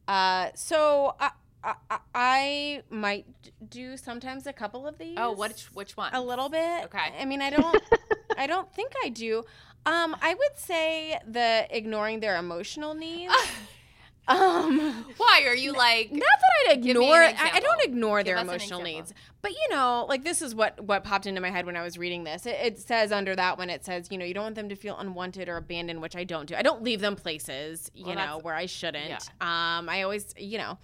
Uh, 0.07 0.49
so 0.55 1.15
I, 1.19 1.31
I, 1.63 1.73
I- 1.89 1.99
I 2.13 2.83
might 2.89 3.25
do 3.69 3.97
sometimes 3.97 4.47
a 4.47 4.53
couple 4.53 4.87
of 4.87 4.97
these. 4.97 5.17
Oh, 5.19 5.33
which 5.33 5.65
which 5.73 5.95
one? 5.97 6.13
a 6.13 6.21
little 6.21 6.49
bit. 6.49 6.85
Okay. 6.85 7.13
I 7.19 7.25
mean, 7.25 7.41
I 7.41 7.49
don't. 7.49 7.81
I 8.37 8.47
don't 8.47 8.71
think 8.73 8.93
I 9.03 9.09
do. 9.09 9.43
Um, 9.85 10.15
I 10.21 10.33
would 10.33 10.57
say 10.57 11.17
the 11.27 11.65
ignoring 11.69 12.19
their 12.19 12.37
emotional 12.37 12.93
needs. 12.93 13.33
um, 14.27 15.05
Why 15.17 15.43
are 15.47 15.55
you 15.55 15.71
like? 15.73 16.11
not 16.11 16.19
that 16.21 16.71
I'd 16.71 16.83
Give 16.83 16.97
me 16.97 17.03
ignore. 17.05 17.15
I, 17.21 17.51
I 17.53 17.59
don't 17.61 17.81
ignore 17.83 18.23
their 18.23 18.35
Give 18.35 18.47
us 18.47 18.49
an 18.49 18.55
emotional 18.55 18.81
needs, 18.81 19.13
but 19.41 19.51
you 19.51 19.69
know, 19.69 20.05
like 20.09 20.23
this 20.25 20.41
is 20.41 20.53
what 20.53 20.81
what 20.83 21.03
popped 21.05 21.25
into 21.25 21.39
my 21.39 21.49
head 21.49 21.65
when 21.65 21.77
I 21.77 21.83
was 21.83 21.97
reading 21.97 22.25
this. 22.25 22.45
It, 22.45 22.57
it 22.61 22.79
says 22.79 23.11
under 23.13 23.35
that 23.35 23.57
one, 23.57 23.69
it 23.69 23.85
says, 23.85 24.09
you 24.11 24.17
know, 24.17 24.25
you 24.25 24.33
don't 24.33 24.43
want 24.43 24.55
them 24.55 24.69
to 24.69 24.75
feel 24.75 24.97
unwanted 24.97 25.47
or 25.47 25.55
abandoned, 25.57 26.01
which 26.01 26.15
I 26.15 26.25
don't 26.25 26.45
do. 26.47 26.55
I 26.55 26.61
don't 26.61 26.83
leave 26.83 26.99
them 26.99 27.15
places, 27.15 27.89
you 27.95 28.07
Well, 28.07 28.15
know, 28.15 28.39
where 28.41 28.55
I 28.55 28.65
shouldn't. 28.65 29.07
yeah. 29.09 29.17
Um, 29.39 29.87
I 29.89 30.01
always, 30.03 30.33
you 30.37 30.57
know. 30.57 30.77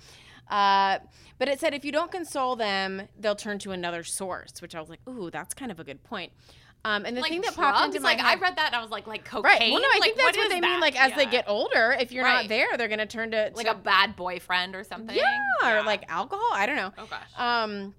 Uh, 0.49 0.99
but 1.39 1.47
it 1.47 1.59
said 1.59 1.73
if 1.73 1.83
you 1.85 1.91
don't 1.91 2.11
console 2.11 2.55
them, 2.55 3.07
they'll 3.19 3.35
turn 3.35 3.59
to 3.59 3.71
another 3.71 4.03
source, 4.03 4.61
which 4.61 4.75
I 4.75 4.79
was 4.79 4.89
like, 4.89 4.99
ooh, 5.07 5.29
that's 5.31 5.53
kind 5.53 5.71
of 5.71 5.79
a 5.79 5.83
good 5.83 6.03
point. 6.03 6.31
Um, 6.85 7.05
and 7.05 7.15
the 7.15 7.21
like 7.21 7.31
thing 7.31 7.39
that 7.41 7.55
drugs? 7.55 7.77
popped 7.79 7.85
into 7.85 8.01
my 8.01 8.09
like 8.09 8.19
head, 8.19 8.37
I 8.37 8.41
read 8.41 8.57
that 8.57 8.67
and 8.67 8.75
I 8.75 8.81
was 8.81 8.91
like 8.91 9.07
like 9.07 9.23
cocaine. 9.23 9.43
right? 9.45 9.71
Well, 9.71 9.81
no, 9.81 9.87
I 9.87 9.99
like, 9.99 10.03
think 10.03 10.17
that's 10.17 10.37
what 10.37 10.49
they 10.49 10.59
mean. 10.59 10.81
Like 10.81 10.99
as 11.01 11.13
they 11.13 11.25
get 11.25 11.45
older, 11.47 11.95
if 11.97 12.11
you're 12.11 12.25
Right. 12.25 12.41
not 12.41 12.49
there, 12.49 12.67
they're 12.77 12.89
gonna 12.89 13.05
turn 13.05 13.31
to 13.31 13.51
like 13.55 13.67
a 13.67 13.73
bad 13.73 14.17
boyfriend 14.17 14.75
or 14.75 14.83
something. 14.83 15.15
yeah, 15.15 15.79
or 15.79 15.83
like 15.83 16.03
alcohol. 16.09 16.43
I 16.51 16.65
don't 16.65 16.75
know. 16.75 16.91
oh 16.97 17.07
gosh. 17.09 17.21
Um, 17.37 17.95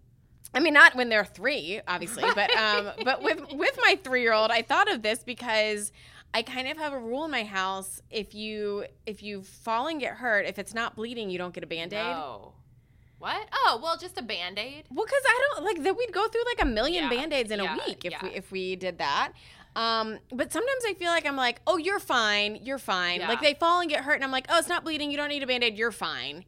I 0.52 0.60
mean, 0.60 0.74
not 0.74 0.94
when 0.94 1.08
they're 1.08 1.24
three, 1.24 1.80
obviously, 1.88 2.24
but 2.34 2.54
um, 2.56 2.90
but 3.04 3.22
with 3.22 3.40
with 3.54 3.78
my 3.82 3.98
three 4.04 4.20
year 4.20 4.34
old, 4.34 4.50
I 4.50 4.60
thought 4.60 4.92
of 4.92 5.00
this 5.00 5.24
because 5.24 5.90
I 6.34 6.42
kind 6.42 6.66
of 6.68 6.76
have 6.76 6.92
a 6.92 6.98
rule 6.98 7.24
in 7.24 7.30
my 7.30 7.44
house: 7.44 8.02
if 8.10 8.34
you 8.34 8.84
if 9.06 9.22
you 9.22 9.42
fall 9.42 9.86
and 9.86 10.00
get 10.00 10.14
hurt, 10.14 10.46
if 10.46 10.58
it's 10.58 10.74
not 10.74 10.96
bleeding, 10.96 11.30
you 11.30 11.38
don't 11.38 11.54
get 11.54 11.62
a 11.64 11.66
band 11.66 11.92
aid. 11.92 12.02
No. 12.02 12.52
What? 13.18 13.48
Oh, 13.52 13.80
well, 13.82 13.96
just 13.96 14.18
a 14.18 14.22
band 14.22 14.58
aid. 14.58 14.84
Well, 14.90 15.06
because 15.06 15.22
I 15.26 15.40
don't 15.54 15.64
like 15.64 15.82
that 15.84 15.96
we'd 15.96 16.12
go 16.12 16.26
through 16.28 16.44
like 16.44 16.60
a 16.60 16.66
million 16.66 17.04
Yeah, 17.04 17.10
band 17.10 17.32
aids 17.32 17.50
in 17.50 17.60
yeah, 17.60 17.76
a 17.76 17.86
week 17.88 18.04
if 18.04 18.10
yeah. 18.12 18.18
we 18.22 18.28
if 18.30 18.50
we 18.52 18.76
did 18.76 18.98
that. 18.98 19.32
Um, 19.76 20.18
but 20.30 20.52
sometimes 20.52 20.82
I 20.86 20.94
feel 20.94 21.10
like 21.10 21.26
I'm 21.26 21.36
like, 21.36 21.60
oh, 21.66 21.76
you're 21.78 21.98
fine, 21.98 22.60
you're 22.62 22.78
fine. 22.78 23.20
Yeah. 23.20 23.28
Like 23.28 23.40
they 23.40 23.54
fall 23.54 23.80
and 23.80 23.88
get 23.90 24.04
hurt, 24.04 24.14
and 24.14 24.24
I'm 24.24 24.30
like, 24.30 24.46
oh, 24.48 24.58
it's 24.58 24.68
not 24.68 24.84
bleeding, 24.84 25.10
you 25.10 25.16
don't 25.16 25.28
need 25.30 25.42
a 25.42 25.46
band 25.46 25.64
aid, 25.64 25.76
you're 25.78 25.90
fine. 25.92 26.44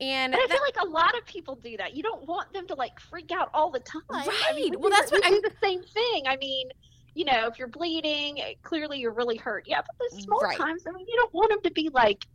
And 0.00 0.32
But 0.32 0.40
I 0.40 0.46
that- 0.46 0.54
feel 0.56 0.62
like 0.62 0.76
a 0.82 0.88
lot 0.88 1.16
of 1.18 1.26
people 1.26 1.56
do 1.56 1.76
that. 1.76 1.94
You 1.94 2.02
don't 2.02 2.26
want 2.26 2.52
them 2.54 2.66
to 2.68 2.74
like 2.74 2.98
freak 2.98 3.30
out 3.30 3.50
all 3.52 3.70
the 3.70 3.80
time. 3.80 4.02
I 4.10 4.24
mean, 4.24 4.28
Right. 4.28 4.54
we 4.70 4.76
Well, 4.78 4.90
do 4.90 4.96
that's 4.96 5.10
the- 5.10 5.16
what 5.16 5.24
I'm- 5.26 5.34
do 5.34 5.40
the 5.42 5.54
same 5.62 5.82
thing. 5.82 6.26
I 6.26 6.36
mean, 6.36 6.70
you 7.14 7.24
know, 7.24 7.46
if 7.46 7.58
you're 7.58 7.68
bleeding, 7.68 8.40
eh, 8.40 8.54
clearly 8.62 8.98
you're 9.00 9.12
really 9.14 9.36
hurt. 9.36 9.64
Yeah, 9.66 9.78
but 9.80 9.96
the 9.98 10.22
small 10.22 10.40
Right. 10.42 10.58
times, 10.58 10.82
I 10.86 10.92
mean, 10.92 11.06
you 11.08 11.16
don't 11.16 11.34
want 11.34 11.50
them 11.50 11.60
to 11.64 11.70
be 11.72 11.90
like, 11.92 12.26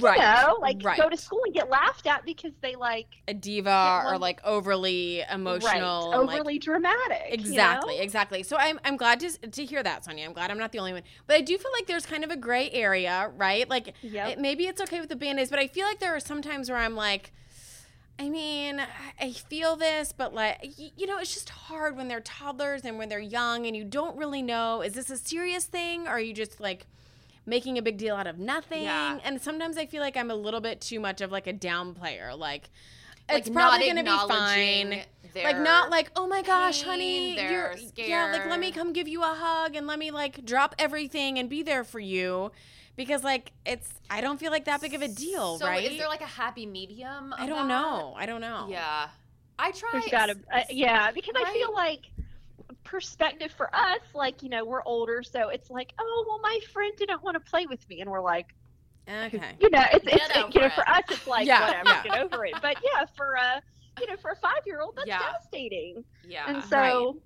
right, 0.00 0.16
you 0.18 0.22
know, 0.24 0.58
like 0.60 0.78
right. 0.82 0.98
go 1.00 1.08
to 1.08 1.16
school 1.16 1.40
and 1.46 1.54
get 1.54 1.70
laughed 1.70 2.06
at 2.06 2.24
because 2.24 2.52
they 2.62 2.74
like 2.76 3.08
a 3.28 3.34
diva 3.34 4.02
or 4.06 4.18
like 4.18 4.40
overly 4.44 5.22
emotional, 5.30 6.10
right, 6.12 6.18
and, 6.18 6.26
like, 6.26 6.40
overly 6.40 6.58
dramatic. 6.58 7.24
you 7.30 7.32
Exactly, 7.32 7.96
know? 7.96 8.02
exactly. 8.02 8.42
So 8.42 8.56
I'm, 8.58 8.78
I'm 8.84 8.96
glad 8.96 9.20
to, 9.20 9.30
to 9.30 9.64
hear 9.64 9.82
that, 9.82 10.04
Sonia. 10.04 10.26
I'm 10.26 10.32
glad 10.32 10.50
I'm 10.50 10.58
not 10.58 10.72
the 10.72 10.78
only 10.78 10.92
one. 10.92 11.02
But 11.26 11.36
I 11.36 11.40
do 11.40 11.56
feel 11.56 11.70
like 11.76 11.86
there's 11.86 12.06
kind 12.06 12.24
of 12.24 12.30
a 12.30 12.36
gray 12.36 12.70
area, 12.70 13.30
right? 13.36 13.68
Like 13.68 13.94
Yep. 14.02 14.28
it- 14.32 14.38
maybe 14.38 14.66
it's 14.66 14.80
okay 14.82 15.00
with 15.00 15.08
the 15.08 15.16
band 15.16 15.38
aids, 15.40 15.50
but 15.50 15.58
I 15.58 15.66
feel 15.68 15.86
like 15.86 16.00
there 16.00 16.14
are 16.14 16.20
some 16.20 16.42
times 16.42 16.68
where 16.70 16.78
I'm 16.78 16.94
like, 16.96 17.32
I 18.18 18.28
mean, 18.28 18.80
I 19.20 19.32
feel 19.32 19.74
this, 19.76 20.12
but 20.12 20.32
like, 20.32 20.58
you 20.76 21.06
know, 21.06 21.18
it's 21.18 21.34
just 21.34 21.50
hard 21.50 21.96
when 21.96 22.08
they're 22.08 22.20
toddlers 22.20 22.84
and 22.84 22.96
when 22.96 23.08
they're 23.08 23.18
young 23.18 23.66
and 23.66 23.76
you 23.76 23.84
don't 23.84 24.16
really 24.16 24.42
know 24.42 24.82
is 24.82 24.92
this 24.92 25.10
a 25.10 25.16
serious 25.16 25.64
thing 25.64 26.06
or 26.06 26.10
are 26.10 26.20
you 26.20 26.32
just 26.32 26.60
like 26.60 26.86
making 27.44 27.76
a 27.76 27.82
big 27.82 27.98
deal 27.98 28.14
out 28.14 28.26
of 28.26 28.38
nothing? 28.38 28.84
Yeah. 28.84 29.18
And 29.24 29.40
sometimes 29.40 29.76
I 29.76 29.86
feel 29.86 30.00
like 30.00 30.16
I'm 30.16 30.30
a 30.30 30.34
little 30.36 30.60
bit 30.60 30.80
too 30.80 31.00
much 31.00 31.20
of 31.20 31.32
like 31.32 31.46
a 31.46 31.52
down 31.52 31.92
player. 31.94 32.32
Like, 33.28 33.34
Like, 33.34 33.38
it's 33.40 33.50
probably 33.50 33.86
going 33.86 33.96
to 33.96 34.02
be 34.02 34.08
fine 34.08 34.92
acknowledging 34.92 35.04
like 35.42 35.58
not 35.58 35.90
like 35.90 36.12
oh 36.14 36.28
my 36.28 36.42
gosh 36.42 36.82
pain, 36.82 36.90
honey 37.36 37.50
you're 37.50 37.76
scared. 37.76 38.08
yeah 38.08 38.30
like 38.32 38.46
let 38.46 38.60
me 38.60 38.70
come 38.70 38.92
give 38.92 39.08
you 39.08 39.20
a 39.22 39.34
hug 39.34 39.74
and 39.74 39.86
let 39.86 39.98
me 39.98 40.12
like 40.12 40.44
drop 40.44 40.76
everything 40.78 41.38
and 41.40 41.50
be 41.50 41.62
there 41.62 41.82
for 41.82 41.98
you 41.98 42.52
because 42.94 43.24
like 43.24 43.50
it's 43.66 43.92
i 44.10 44.20
don't 44.20 44.38
feel 44.38 44.52
like 44.52 44.66
that 44.66 44.80
big 44.80 44.94
of 44.94 45.02
a 45.02 45.08
deal 45.08 45.58
so 45.58 45.66
right 45.66 45.90
Is 45.90 45.98
there 45.98 46.06
like 46.06 46.20
a 46.20 46.26
happy 46.26 46.66
medium? 46.66 47.34
i 47.36 47.46
don't 47.46 47.66
that? 47.66 47.68
know 47.68 48.14
i 48.16 48.26
don't 48.26 48.40
know 48.40 48.68
Yeah, 48.70 49.08
I 49.58 49.70
try. 49.72 49.90
There's 49.92 50.06
got 50.06 50.26
to, 50.26 50.36
uh, 50.52 50.62
yeah, 50.70 51.10
because 51.12 51.34
I 51.36 51.52
feel 51.52 51.72
like 51.72 52.00
perspective 52.82 53.52
for 53.56 53.74
us, 53.74 54.00
like, 54.14 54.42
you 54.42 54.48
know, 54.48 54.64
we're 54.64 54.82
older, 54.84 55.22
so 55.22 55.48
it's 55.48 55.70
like, 55.70 55.92
oh, 55.98 56.24
well, 56.28 56.40
my 56.40 56.58
friend 56.72 56.92
didn't 56.96 57.22
want 57.22 57.34
to 57.36 57.50
play 57.50 57.66
with 57.66 57.88
me. 57.88 58.00
And 58.00 58.10
we're 58.10 58.20
like, 58.20 58.48
Okay. 59.08 59.56
you 59.60 59.70
know, 59.70 59.84
it's, 59.92 60.04
it's 60.06 60.36
over 60.36 60.48
you 60.54 60.60
know, 60.60 60.66
it. 60.66 60.72
for 60.72 60.88
us, 60.88 61.02
it's 61.10 61.26
like, 61.26 61.46
Yeah, 61.46 61.66
whatever, 61.66 61.88
yeah. 61.90 62.02
get 62.02 62.18
over 62.18 62.44
it. 62.46 62.54
But 62.62 62.76
yeah, 62.82 63.04
for 63.16 63.34
a, 63.34 63.60
you 64.00 64.06
know, 64.06 64.16
for 64.16 64.30
a 64.30 64.36
five 64.36 64.60
year 64.66 64.80
old, 64.80 64.96
that's 64.96 65.06
Yeah. 65.06 65.20
devastating. 65.20 66.04
Yeah. 66.26 66.44
And 66.48 66.64
so, 66.64 67.18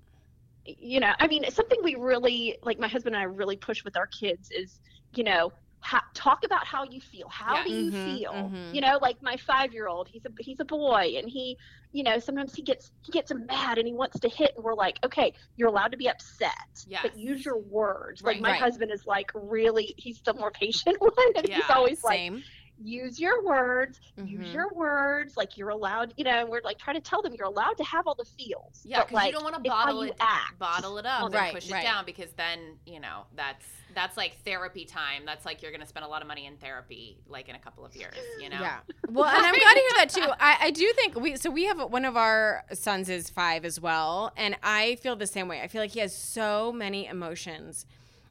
you 0.65 0.99
know, 0.99 1.13
I 1.19 1.27
mean, 1.27 1.43
it's 1.43 1.55
something 1.55 1.79
we 1.83 1.95
really, 1.95 2.57
like 2.63 2.79
my 2.79 2.87
husband 2.87 3.15
and 3.15 3.21
I 3.21 3.25
really 3.25 3.55
push 3.57 3.83
with 3.83 3.95
our 3.97 4.07
kids 4.07 4.49
is, 4.51 4.79
you 5.15 5.23
know, 5.23 5.51
ha- 5.81 6.03
talk 6.15 6.39
about 6.45 6.65
how 6.65 6.83
you 6.83 6.99
feel. 7.01 7.27
How 7.29 7.55
Yeah. 7.55 7.63
do 7.63 7.71
you 7.71 7.91
Mhm, 7.91 8.03
feel? 8.03 8.33
mhm. 8.53 8.73
You 8.75 8.81
know, 8.81 8.99
like 9.01 9.17
my 9.21 9.37
five 9.37 9.73
year 9.73 9.87
old, 9.87 10.07
he's 10.11 10.25
a 10.25 10.29
he's 10.39 10.59
a 10.59 10.65
boy, 10.65 11.13
and 11.17 11.29
he, 11.29 11.57
you 11.91 12.03
know, 12.03 12.19
sometimes 12.19 12.53
he 12.55 12.61
gets 12.63 12.91
he 13.01 13.11
gets 13.11 13.31
mad 13.33 13.77
and 13.77 13.87
he 13.87 13.93
wants 13.93 14.19
to 14.19 14.29
hit, 14.29 14.51
and 14.55 14.63
we're 14.63 14.75
like, 14.75 14.97
okay, 15.05 15.33
you're 15.55 15.69
allowed 15.69 15.91
to 15.91 15.97
be 15.97 16.09
upset, 16.09 16.51
Yes. 16.85 17.01
but 17.03 17.17
use 17.17 17.45
your 17.45 17.57
words. 17.59 18.21
Like 18.21 18.39
my 18.41 18.49
Right. 18.49 18.59
husband 18.59 18.91
is 18.91 19.03
like 19.05 19.31
really, 19.33 19.93
he's 19.97 20.21
the 20.25 20.33
more 20.33 20.51
patient 20.59 20.97
one, 20.99 21.11
and 21.35 21.45
he's 21.47 21.69
Yeah, 21.69 21.75
always 21.75 22.03
like, 22.03 22.19
Same. 22.19 22.43
Use 22.81 23.19
your 23.19 23.43
words, 23.43 23.99
use 24.17 24.47
Mhm. 24.49 24.53
your 24.53 24.73
words. 24.73 25.35
Like 25.37 25.57
you're 25.57 25.69
allowed, 25.69 26.13
you 26.17 26.23
know, 26.23 26.39
and 26.39 26.49
we're 26.49 26.61
like 26.63 26.77
trying 26.77 26.95
to 26.95 27.01
tell 27.01 27.21
them 27.21 27.33
you're 27.33 27.47
allowed 27.47 27.77
to 27.77 27.83
have 27.83 28.07
all 28.07 28.15
the 28.15 28.25
feels. 28.25 28.81
Yeah, 28.85 28.99
because 29.01 29.13
like, 29.13 29.27
you 29.27 29.33
don't 29.33 29.43
want 29.43 29.55
to 29.55 29.69
bottle 29.69 30.05
you 30.05 30.11
it, 30.11 30.17
act. 30.19 30.57
bottle 30.59 30.97
it 30.97 31.05
up, 31.05 31.25
and 31.25 31.33
Right, 31.33 31.53
push 31.53 31.69
it 31.69 31.81
down 31.81 32.05
because 32.05 32.31
then 32.33 32.77
you 32.85 32.99
know 32.99 33.25
that's 33.35 33.65
that's 33.95 34.15
like 34.17 34.37
therapy 34.45 34.85
time. 34.85 35.23
That's 35.25 35.45
like 35.45 35.61
you're 35.61 35.71
gonna 35.71 35.85
spend 35.85 36.05
a 36.05 36.07
lot 36.09 36.21
of 36.21 36.27
money 36.27 36.45
in 36.45 36.57
therapy, 36.57 37.17
like 37.27 37.49
in 37.49 37.55
a 37.55 37.59
couple 37.59 37.83
of 37.85 37.95
years. 37.95 38.15
You 38.39 38.49
know. 38.49 38.59
Yeah. 38.61 38.79
Well, 39.11 39.25
and 39.25 39.43
I'm 39.43 39.55
glad 39.55 39.73
to 39.73 39.79
hear 39.79 39.89
that 39.95 40.09
too. 40.09 40.31
I, 40.39 40.57
I 40.67 40.71
do 40.71 40.91
think 40.95 41.19
we 41.19 41.35
so 41.35 41.49
we 41.49 41.65
have 41.65 41.79
one 41.91 42.05
of 42.05 42.15
our 42.15 42.63
sons 42.73 43.09
is 43.09 43.27
five 43.29 43.65
as 43.65 43.79
well, 43.81 44.31
and 44.37 44.55
I 44.61 44.95
feel 44.97 45.15
the 45.15 45.25
same 45.27 45.47
way. 45.47 45.61
I 45.61 45.67
feel 45.67 45.81
like 45.81 45.91
he 45.91 45.99
has 45.99 46.15
so 46.15 46.71
many 46.71 47.07
emotions, 47.07 47.87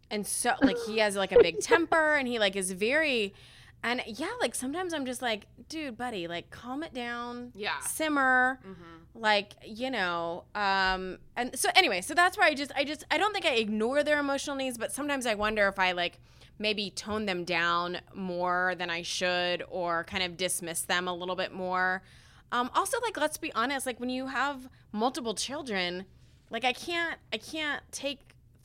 and 0.08 0.24
so 0.24 0.54
like 0.62 0.76
he 0.86 0.98
has 0.98 1.16
like 1.16 1.32
a 1.32 1.42
big 1.42 1.58
temper, 1.60 2.14
and 2.14 2.28
he 2.28 2.38
like 2.38 2.54
is 2.54 2.70
very, 2.70 3.34
and 3.82 4.02
yeah, 4.06 4.30
like 4.40 4.54
sometimes 4.54 4.92
I'm 4.92 5.06
just 5.06 5.22
like, 5.22 5.46
dude, 5.68 5.96
buddy, 5.96 6.26
like 6.28 6.50
calm 6.50 6.82
it 6.82 6.92
down, 6.94 7.52
Yeah. 7.54 7.78
simmer, 7.80 8.58
Mm-hmm. 8.66 9.20
like 9.20 9.54
you 9.66 9.90
know 9.90 10.44
um 10.54 11.18
and 11.36 11.58
so 11.58 11.68
anyway 11.74 12.00
so 12.00 12.14
that's 12.14 12.36
why 12.38 12.46
i 12.46 12.54
just 12.54 12.70
i 12.76 12.84
just 12.84 13.04
i 13.10 13.18
don't 13.18 13.32
think 13.32 13.44
i 13.46 13.54
ignore 13.54 14.04
their 14.04 14.20
emotional 14.20 14.54
needs 14.54 14.78
but 14.78 14.92
sometimes 14.92 15.26
i 15.26 15.34
wonder 15.34 15.66
if 15.66 15.76
i 15.78 15.90
like 15.92 16.20
maybe 16.60 16.90
tone 16.90 17.26
them 17.26 17.42
down 17.44 17.98
more 18.14 18.74
than 18.78 18.90
i 18.90 19.02
should 19.02 19.64
or 19.70 20.04
kind 20.04 20.22
of 20.22 20.36
dismiss 20.36 20.82
them 20.82 21.08
a 21.08 21.14
little 21.14 21.34
bit 21.34 21.52
more 21.52 22.02
um 22.52 22.70
also 22.76 22.96
like 23.02 23.16
let's 23.16 23.38
be 23.38 23.52
honest 23.54 23.86
like 23.86 23.98
when 23.98 24.10
you 24.10 24.26
have 24.28 24.68
multiple 24.92 25.34
children 25.34 26.04
like 26.50 26.64
i 26.64 26.72
can't 26.72 27.18
i 27.32 27.38
can't 27.38 27.82
take 27.90 28.20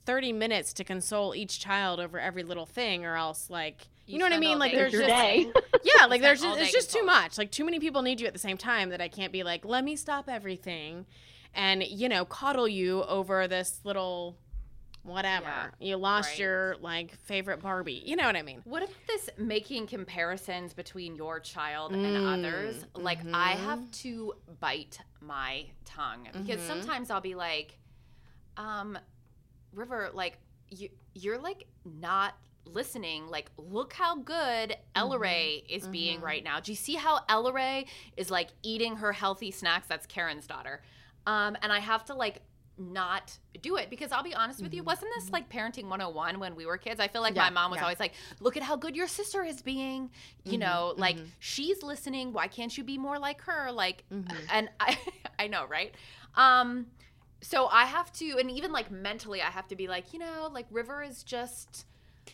30 0.05 0.34
minutes 0.34 0.72
to 0.74 0.84
console 0.84 1.34
each 1.34 1.60
child 1.60 2.00
over 2.00 2.20
every 2.20 2.43
little 2.43 2.65
thing 2.67 3.05
or 3.05 3.15
else 3.15 3.50
like 3.50 3.88
you, 4.13 4.17
You 4.17 4.20
know 4.20 4.25
what 4.25 4.34
i 4.34 4.39
mean 4.39 4.60
like 4.60 4.72
there's 4.74 4.91
just 4.91 5.08
day. 5.08 5.48
yeah, 5.84 6.05
like 6.05 6.22
there's 6.22 6.41
just, 6.41 6.60
it's 6.60 6.72
just 6.72 6.91
too 6.91 7.03
much. 7.03 7.38
Like 7.38 7.51
too 7.51 7.65
many 7.65 7.79
people 7.79 8.01
need 8.01 8.22
you 8.22 8.27
at 8.27 8.34
the 8.34 8.39
same 8.39 8.58
time 8.58 8.89
that 8.89 9.01
I 9.01 9.08
can't 9.08 9.32
be 9.32 9.43
like, 9.43 9.65
let 9.65 9.84
me 9.84 9.96
stop 9.96 10.29
everything, 10.29 11.05
and 11.53 11.84
you 11.84 12.08
know, 12.10 12.25
coddle 12.25 12.67
you 12.67 13.03
over 13.03 13.48
this 13.48 13.79
little 13.84 14.38
whatever. 15.03 15.43
Yeah, 15.46 15.65
you 15.79 15.98
lost 15.98 16.29
right. 16.29 16.39
your 16.39 16.75
like 16.79 17.15
favorite 17.17 17.62
Barbie. 17.62 18.01
You 18.05 18.15
know 18.15 18.25
what 18.25 18.36
I 18.38 18.41
mean? 18.41 18.62
What 18.63 18.84
about 18.84 18.96
this 19.08 19.29
making 19.38 19.88
comparisons 19.88 20.74
between 20.74 21.15
your 21.15 21.39
child 21.41 21.91
and 21.91 22.15
Mm, 22.15 22.22
others? 22.25 22.86
Like 22.96 23.20
I 23.34 23.55
mhm. 23.55 23.58
have 23.65 23.91
to 24.03 24.34
bite 24.62 25.00
my 25.20 25.65
tongue 25.86 26.27
because 26.34 26.62
Mhm. 26.62 26.67
sometimes 26.67 27.10
I'll 27.12 27.20
be 27.22 27.36
like, 27.36 27.77
um, 28.58 28.98
River, 29.74 30.10
like 30.13 30.38
you 30.70 30.89
you're 31.13 31.38
like 31.39 31.67
not 31.86 32.34
listening. 32.65 33.27
Like, 33.27 33.51
look 33.58 33.93
how 33.93 34.15
good 34.17 34.75
Ella 34.96 35.17
Ray 35.20 35.63
is 35.70 35.88
being 35.88 36.20
Mhm. 36.20 36.24
right 36.24 36.43
now. 36.43 36.60
Do 36.60 36.72
you 36.72 36.75
see 36.75 36.96
how 36.96 37.22
Ella 37.29 37.51
Ray 37.51 37.86
is 38.17 38.32
like 38.32 38.50
eating 38.63 38.98
her 38.98 39.12
healthy 39.13 39.51
snacks? 39.51 39.88
That's 39.88 40.05
Karen's 40.05 40.48
daughter. 40.48 40.82
Um, 41.25 41.58
and 41.62 41.72
I 41.72 41.79
have 41.79 42.05
to 42.05 42.13
like 42.15 42.41
not 42.75 43.38
do 43.62 43.75
it 43.75 43.88
because 43.91 44.12
I'll 44.12 44.24
be 44.24 44.34
honest 44.34 44.62
with 44.62 44.74
you, 44.74 44.82
wasn't 44.84 45.12
this 45.15 45.32
like 45.32 45.48
parenting 45.48 45.88
101 45.89 46.39
when 46.39 46.55
we 46.55 46.65
were 46.65 46.77
kids? 46.77 47.00
I 47.00 47.08
feel 47.08 47.22
like 47.22 47.36
Yeah, 47.36 47.43
my 47.43 47.50
mom 47.51 47.70
was 47.70 47.77
yeah. 47.77 47.84
always 47.84 48.00
like, 48.00 48.13
look 48.39 48.58
at 48.58 48.63
how 48.63 48.75
good 48.75 48.96
your 48.96 49.08
sister 49.08 49.43
is 49.43 49.62
being. 49.62 50.10
You 50.43 50.58
Mhm, 50.58 50.60
know, 50.62 50.93
like 50.98 51.17
mhm. 51.17 51.27
she's 51.39 51.84
listening. 51.84 52.34
Why 52.34 52.48
can't 52.48 52.75
you 52.75 52.84
be 52.84 52.98
more 52.98 53.20
like 53.20 53.41
her? 53.43 53.72
Like, 53.72 54.03
Mhm. 54.12 54.25
and 54.50 54.70
I, 54.79 54.98
I 55.39 55.48
know, 55.48 55.65
right? 55.65 55.93
Um, 56.36 56.88
so 57.41 57.67
I 57.67 57.86
have 57.86 58.12
to, 58.13 58.38
and 58.39 58.50
even 58.50 58.72
like 58.72 58.89
mentally, 58.89 59.41
I 59.41 59.51
have 59.51 59.67
to 59.67 59.75
be 59.75 59.88
like, 59.88 60.12
you 60.13 60.17
know, 60.20 60.50
like 60.51 60.65
River 60.72 61.03
is 61.03 61.24
just 61.24 61.86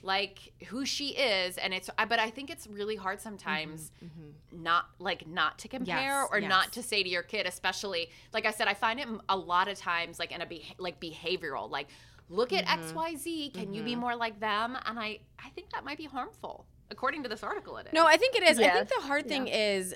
like 0.01 0.53
who 0.67 0.86
she 0.86 1.10
is, 1.10 1.58
and 1.58 1.74
it's. 1.74 1.89
But 1.98 2.19
I 2.19 2.29
think 2.29 2.50
it's 2.50 2.67
really 2.67 2.96
hard 2.96 3.19
sometimes 3.22 3.91
Mhm. 4.03 4.34
not 4.62 4.86
like 5.00 5.27
not 5.27 5.58
to 5.60 5.67
compare 5.67 6.22
Yes, 6.22 6.29
or 6.31 6.39
not 6.41 6.72
to 6.74 6.84
say 6.84 7.03
to 7.03 7.10
your 7.10 7.24
kid, 7.24 7.46
especially 7.46 8.10
like 8.34 8.46
I 8.46 8.51
said, 8.51 8.67
I 8.67 8.74
find 8.74 9.00
it 9.00 9.08
a 9.27 9.38
lot 9.38 9.67
of 9.67 9.77
times 9.77 10.19
like 10.19 10.31
in 10.31 10.41
a 10.41 10.46
be- 10.46 10.74
like 10.77 11.00
behavioral, 11.00 11.69
like 11.69 11.88
look 12.29 12.53
at 12.53 12.65
Mm-hmm. 12.65 12.84
X 12.84 12.93
Y 12.93 13.15
Z, 13.15 13.51
can 13.55 13.74
you 13.74 13.84
be 13.84 13.96
more 13.96 14.15
like 14.15 14.39
them? 14.39 14.77
And 14.86 15.00
I 15.00 15.19
I 15.43 15.50
think 15.50 15.72
that 15.72 15.84
might 15.84 15.98
be 15.98 16.05
harmful, 16.05 16.65
according 16.91 17.24
to 17.24 17.29
this 17.29 17.43
article. 17.43 17.77
It 17.77 17.88
is. 17.88 17.93
No, 17.93 18.05
I 18.05 18.17
think 18.17 18.36
it 18.36 18.43
is. 18.43 18.60
I 18.60 18.69
think 18.69 18.89
the 18.89 19.01
hard 19.08 19.27
thing 19.27 19.48
is, 19.48 19.93
uh, 19.93 19.96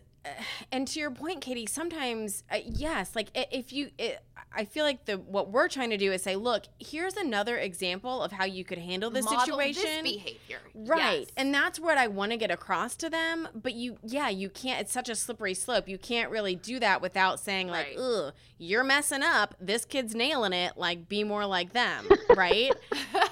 and 0.72 0.88
to 0.88 1.00
your 1.00 1.12
point, 1.12 1.42
Katie, 1.42 1.66
sometimes 1.66 2.44
uh, 2.52 2.58
yes, 2.66 3.16
like 3.16 3.30
if 3.36 3.74
you, 3.74 3.90
it, 3.98 4.20
I 4.56 4.66
feel 4.66 4.86
like 4.86 5.06
the 5.06 5.18
what 5.18 5.50
we're 5.52 5.68
trying 5.68 5.90
to 5.90 5.98
do 5.98 6.12
is 6.12 6.22
say, 6.22 6.36
look, 6.36 6.64
here's 6.80 7.16
another 7.18 7.58
example 7.58 8.22
of 8.22 8.32
how 8.32 8.46
you 8.46 8.64
could 8.64 8.78
handle 8.78 9.10
this 9.10 9.26
Model 9.26 9.58
this 9.58 9.78
situation. 9.78 10.04
behavior, 10.04 10.60
Right. 10.76 11.22
Yes. 11.22 11.28
And 11.38 11.54
that's 11.54 11.80
what 11.80 11.98
I 11.98 12.08
want 12.08 12.32
to 12.32 12.38
get 12.38 12.52
across 12.52 12.96
to 12.98 13.10
them. 13.10 13.48
But 13.56 13.74
you, 13.74 13.98
yeah, 14.04 14.30
you 14.30 14.50
can't, 14.50 14.82
it's 14.82 14.92
such 14.94 15.10
a 15.10 15.16
slippery 15.16 15.56
slope. 15.56 15.88
You 15.88 15.98
can't 15.98 16.30
really 16.30 16.56
do 16.56 16.80
that 16.80 17.02
without 17.02 17.40
saying, 17.40 17.68
like, 17.70 17.88
Right. 17.88 17.98
ugh, 17.98 18.34
you're 18.60 18.84
messing 18.84 19.24
up. 19.24 19.56
This 19.60 19.86
kid's 19.86 20.14
nailing 20.14 20.54
it. 20.54 20.74
Like, 20.78 21.10
be 21.10 21.24
more 21.24 21.46
like 21.46 21.74
them. 21.74 22.08
Right. 22.36 22.74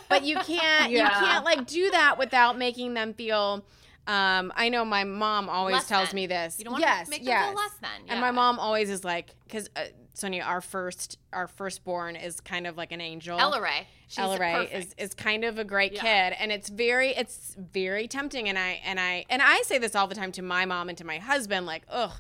but 0.10 0.24
you 0.24 0.36
can't, 0.38 0.91
you 0.91 1.00
can't, 1.00 1.43
like, 1.45 1.65
do 1.65 1.89
that 1.91 2.17
without 2.19 2.57
making 2.57 2.93
them 2.93 3.13
feel. 3.13 3.63
Um, 4.12 4.51
I 4.56 4.70
know 4.70 4.84
my 4.84 5.03
mom 5.03 5.50
always 5.50 5.74
Less 5.74 5.88
tells 5.88 6.10
than. 6.10 6.15
me 6.15 6.27
this. 6.27 6.58
You 6.60 6.65
don't 6.65 6.74
want 6.74 6.84
yes, 6.84 7.06
to 7.06 7.12
make 7.12 7.22
them 7.22 7.27
yes. 7.30 7.46
feel 7.48 7.56
less 7.56 7.74
than. 7.82 7.89
And 8.10 8.20
my 8.20 8.32
mom 8.32 8.60
always 8.60 8.89
is 8.89 9.03
like, 9.03 9.36
because 9.48 9.70
uh, 9.75 9.86
Sonia, 10.13 10.44
our 10.44 10.60
first, 10.62 11.18
our 11.32 11.48
firstborn 11.48 12.15
is 12.15 12.41
kind 12.41 12.68
of 12.68 12.75
like 12.75 12.91
an 12.91 13.00
angel. 13.00 13.39
Ella 13.39 13.62
Ray. 13.62 13.88
She's 14.08 14.20
Ella 14.20 14.38
Ray 14.38 14.65
is, 14.74 14.94
is 14.98 15.13
kind 15.13 15.46
of 15.46 15.58
a 15.60 15.63
great 15.63 15.94
Yeah. 15.94 16.01
kid 16.32 16.36
and 16.38 16.51
it's 16.51 16.68
very 16.68 17.12
it's 17.12 17.56
very 17.58 18.10
tempting 18.10 18.50
and 18.50 18.60
I 18.60 18.82
and 18.84 19.00
I 19.00 19.24
and 19.30 19.41
I 19.41 19.62
say 19.62 19.77
this 19.77 19.96
all 19.96 20.08
the 20.08 20.15
time 20.15 20.34
to 20.34 20.41
my 20.41 20.65
mom 20.65 20.89
and 20.89 20.98
to 20.98 21.06
my 21.06 21.18
husband 21.18 21.65
like 21.65 21.84
ugh 21.88 22.12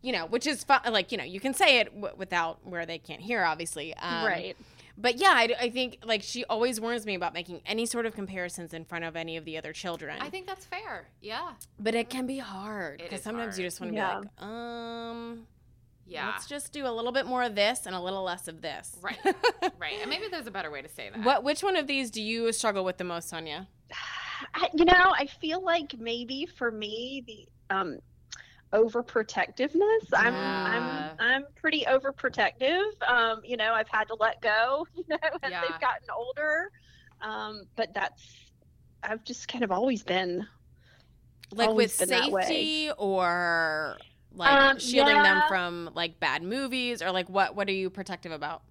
you 0.00 0.12
know 0.12 0.26
which 0.26 0.46
is 0.46 0.62
fun 0.62 0.80
like 0.92 1.10
you 1.10 1.18
know 1.18 1.24
you 1.24 1.40
can 1.40 1.52
say 1.52 1.80
it 1.80 1.92
w- 1.92 2.14
without 2.16 2.64
where 2.64 2.86
they 2.86 2.98
can't 2.98 3.20
hear 3.20 3.42
obviously 3.42 3.92
um, 3.96 4.24
right. 4.26 4.56
But 5.00 5.16
yeah 5.16 5.32
I, 5.34 5.48
I 5.60 5.70
think 5.70 5.98
like 6.04 6.22
she 6.22 6.44
always 6.44 6.80
warns 6.80 7.06
me 7.06 7.14
about 7.14 7.32
making 7.34 7.60
any 7.66 7.86
sort 7.86 8.06
of 8.06 8.14
comparisons 8.14 8.74
in 8.74 8.84
front 8.84 9.04
of 9.04 9.16
any 9.16 9.36
of 9.36 9.44
the 9.44 9.56
other 9.58 9.72
children 9.72 10.18
I 10.20 10.28
think 10.30 10.46
that's 10.46 10.64
fair. 10.64 11.08
Yeah. 11.20 11.52
but 11.78 11.94
it 11.94 12.10
can 12.10 12.26
be 12.26 12.38
hard 12.38 12.98
because 12.98 13.18
is 13.20 13.24
sometimes 13.24 13.58
you 13.58 13.64
just 13.64 13.80
want 13.80 13.92
to 13.92 13.96
Yeah. 13.96 14.20
be 14.20 14.26
like 14.26 14.42
um 14.48 15.46
Yeah. 16.06 16.26
let's 16.30 16.46
just 16.46 16.72
do 16.72 16.86
a 16.86 16.92
little 16.92 17.12
bit 17.12 17.26
more 17.26 17.42
of 17.42 17.54
this 17.54 17.86
and 17.86 17.94
a 17.94 18.00
little 18.00 18.22
less 18.24 18.48
of 18.48 18.60
this 18.62 18.96
Right. 19.02 19.18
right. 19.78 19.94
And 20.00 20.10
maybe 20.10 20.24
there's 20.30 20.46
a 20.46 20.50
better 20.50 20.70
way 20.70 20.82
to 20.82 20.88
say 20.88 21.10
that. 21.10 21.24
what 21.24 21.44
which 21.44 21.62
one 21.62 21.76
of 21.76 21.86
these 21.86 22.10
do 22.10 22.20
you 22.22 22.52
struggle 22.52 22.84
with 22.84 22.98
the 22.98 23.04
most 23.04 23.28
sonia 23.28 23.68
I, 24.54 24.68
you 24.74 24.86
know, 24.86 25.12
I 25.16 25.26
feel 25.26 25.62
like 25.62 25.94
maybe 25.98 26.46
for 26.46 26.70
me 26.70 27.22
the 27.26 27.74
um 27.76 27.98
overprotectiveness. 28.72 30.06
I'm 30.14 30.36
I'm 30.64 31.10
I'm 31.18 31.44
pretty 31.56 31.84
overprotective. 31.84 32.82
Um, 33.06 33.40
you 33.44 33.56
know, 33.56 33.72
I've 33.74 33.88
had 33.88 34.08
to 34.08 34.16
let 34.20 34.40
go, 34.40 34.86
you 34.94 35.04
know, 35.08 35.18
as 35.42 35.50
Yeah. 35.50 35.60
they've 35.60 35.78
gotten 35.78 36.08
older. 36.16 36.70
Um, 37.20 37.68
but 37.76 37.92
that's 37.94 38.52
I've 39.02 39.24
just 39.24 39.48
kind 39.48 39.64
of 39.64 39.72
always 39.72 40.02
been 40.02 40.46
like 41.52 41.68
always 41.68 41.76
with 41.76 41.98
been 41.98 42.08
safety 42.08 42.90
or 42.96 43.98
like 44.32 44.50
Um, 44.50 44.78
shielding 44.78 45.22
them 45.22 45.42
from 45.42 45.90
like 45.94 46.20
bad 46.20 46.42
movies 46.42 47.02
or 47.02 47.10
like 47.10 47.28
what 47.28 47.54
what 47.56 47.68
are 47.68 47.72
you 47.72 47.90
protective 47.90 48.32
about 48.32 48.62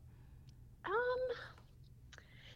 Um, 0.86 1.20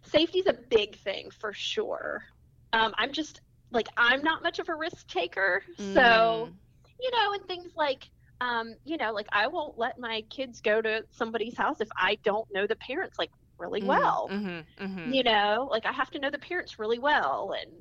safety's 0.03 0.47
a 0.47 0.53
big 0.53 0.97
thing 0.97 1.29
for 1.31 1.53
sure. 1.53 2.23
Um, 2.71 2.93
I'm 2.97 3.11
just 3.13 3.41
like 3.71 3.87
I'm 3.97 4.23
not 4.23 4.43
much 4.43 4.59
of 4.59 4.69
a 4.69 4.75
risk 4.75 5.07
taker, 5.07 5.63
Mm. 5.79 6.53
You 6.99 7.11
know, 7.11 7.33
and 7.33 7.45
things 7.47 7.71
like 7.75 8.03
um, 8.41 8.75
you 8.83 8.97
know, 8.97 9.11
like 9.13 9.27
I 9.31 9.47
won't 9.47 9.77
let 9.77 9.97
my 9.99 10.23
kids 10.29 10.61
go 10.61 10.81
to 10.81 11.03
somebody's 11.11 11.57
house 11.57 11.81
if 11.81 11.89
I 11.97 12.17
don't 12.23 12.47
know 12.53 12.67
the 12.67 12.75
parents 12.75 13.17
like 13.19 13.31
really 13.59 13.83
well. 13.83 14.35
mm-hmm, 14.35 14.83
mm-hmm. 14.83 15.13
You 15.13 15.23
know, 15.23 15.67
like 15.71 15.85
I 15.85 15.91
have 15.91 16.11
to 16.11 16.19
know 16.19 16.29
the 16.31 16.39
parents 16.39 16.79
really 16.79 16.99
well, 16.99 17.53
and 17.59 17.71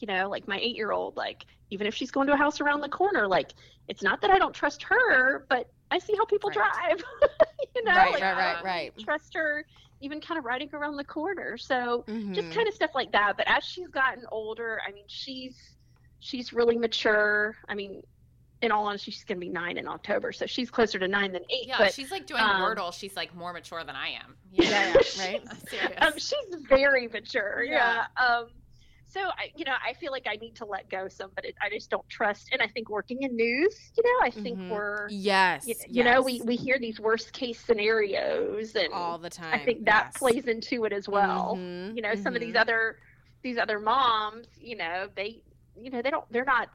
you 0.00 0.06
know, 0.06 0.28
like 0.28 0.48
my 0.48 0.58
eight 0.58 0.76
year 0.76 0.92
old, 0.92 1.16
like 1.16 1.44
even 1.70 1.86
if 1.86 1.94
she's 1.94 2.10
going 2.10 2.26
to 2.28 2.34
a 2.34 2.36
house 2.36 2.60
around 2.60 2.80
the 2.80 2.88
corner, 2.88 3.26
like 3.28 3.52
it's 3.88 4.02
not 4.02 4.20
that 4.22 4.30
I 4.30 4.38
don't 4.38 4.54
trust 4.54 4.82
her, 4.84 5.46
but 5.48 5.66
I 5.90 5.98
see 5.98 6.14
how 6.16 6.24
people 6.26 6.50
Right. 6.50 6.50
drive. 6.50 7.02
you 7.74 7.84
know, 7.84 7.92
Right, 7.94 8.12
like, 8.12 8.26
right, 8.28 8.36
right, 8.36 8.62
right. 8.62 8.92
Trust 8.98 9.34
her, 9.34 9.64
even 10.00 10.20
kind 10.20 10.38
of 10.38 10.44
riding 10.44 10.68
around 10.74 10.96
the 10.96 11.04
corner. 11.04 11.56
So 11.56 12.06
just 12.34 12.48
Mhm. 12.48 12.50
kind 12.50 12.68
of 12.68 12.74
stuff 12.74 12.90
like 12.94 13.12
that. 13.12 13.34
But 13.36 13.48
as 13.48 13.64
she's 13.64 13.88
gotten 13.88 14.24
older, 14.30 14.80
I 14.86 14.92
mean, 14.92 15.04
she's 15.08 15.56
she's 16.20 16.52
really 16.52 16.76
mature. 16.78 17.54
I 17.68 17.74
mean, 17.74 18.02
in 18.64 18.72
all 18.72 18.86
honesty, 18.86 19.10
she's 19.10 19.24
gonna 19.24 19.38
be 19.40 19.48
nine 19.50 19.76
in 19.76 19.86
October, 19.86 20.32
so 20.32 20.46
she's 20.46 20.70
closer 20.70 20.98
to 20.98 21.06
nine 21.06 21.32
than 21.32 21.42
eight. 21.50 21.68
Yeah, 21.68 21.76
but 21.78 21.92
she's 21.94 22.10
like 22.10 22.26
doing 22.26 22.40
um, 22.42 22.62
Wordle. 22.62 22.92
She's 22.92 23.14
like 23.14 23.34
more 23.34 23.52
mature 23.52 23.84
than 23.84 23.94
I 23.96 24.08
am. 24.08 24.34
Yeah, 24.52 24.92
right? 25.18 25.42
I'm 25.48 25.58
serious. 25.68 25.98
um, 26.00 26.12
she's 26.16 26.60
very 26.68 27.08
mature. 27.08 27.62
Yeah. 27.64 28.04
Yeah. 28.18 28.24
Um, 28.26 28.46
so 29.06 29.20
I, 29.20 29.52
you 29.56 29.64
know, 29.64 29.74
I 29.86 29.92
feel 29.92 30.10
like 30.10 30.26
I 30.28 30.34
need 30.36 30.56
to 30.56 30.64
let 30.64 30.88
go 30.90 31.06
some, 31.08 31.30
but 31.36 31.44
it, 31.44 31.54
I 31.62 31.68
just 31.68 31.88
don't 31.90 32.08
trust. 32.08 32.48
And 32.52 32.60
I 32.60 32.66
think 32.66 32.88
working 32.88 33.22
in 33.22 33.36
news, 33.36 33.92
you 33.96 34.02
know, 34.02 34.26
I 34.26 34.30
think 34.30 34.58
Mhm. 34.58 34.70
we're, 34.70 35.08
Yes. 35.10 35.66
you, 35.68 35.74
you 35.88 36.02
know, 36.04 36.20
we 36.22 36.40
we 36.42 36.56
hear 36.56 36.78
these 36.80 36.98
worst 36.98 37.32
case 37.32 37.60
scenarios, 37.60 38.74
and 38.74 38.92
all 38.92 39.18
the 39.18 39.30
time. 39.30 39.54
I 39.54 39.64
think 39.64 39.84
that 39.84 40.06
yes. 40.12 40.18
plays 40.18 40.46
into 40.46 40.84
it 40.84 40.92
as 40.92 41.08
well. 41.08 41.56
Mhm, 41.56 41.94
You 41.96 42.02
know, 42.02 42.14
some 42.16 42.34
of 42.34 42.40
these 42.40 42.54
mhm. 42.54 42.60
other 42.60 42.98
these 43.42 43.58
other 43.58 43.78
moms, 43.78 44.46
you 44.58 44.74
know, 44.76 45.08
they, 45.14 45.42
you 45.78 45.90
know, 45.90 46.00
they 46.00 46.10
don't, 46.10 46.24
they're 46.32 46.46
not 46.46 46.70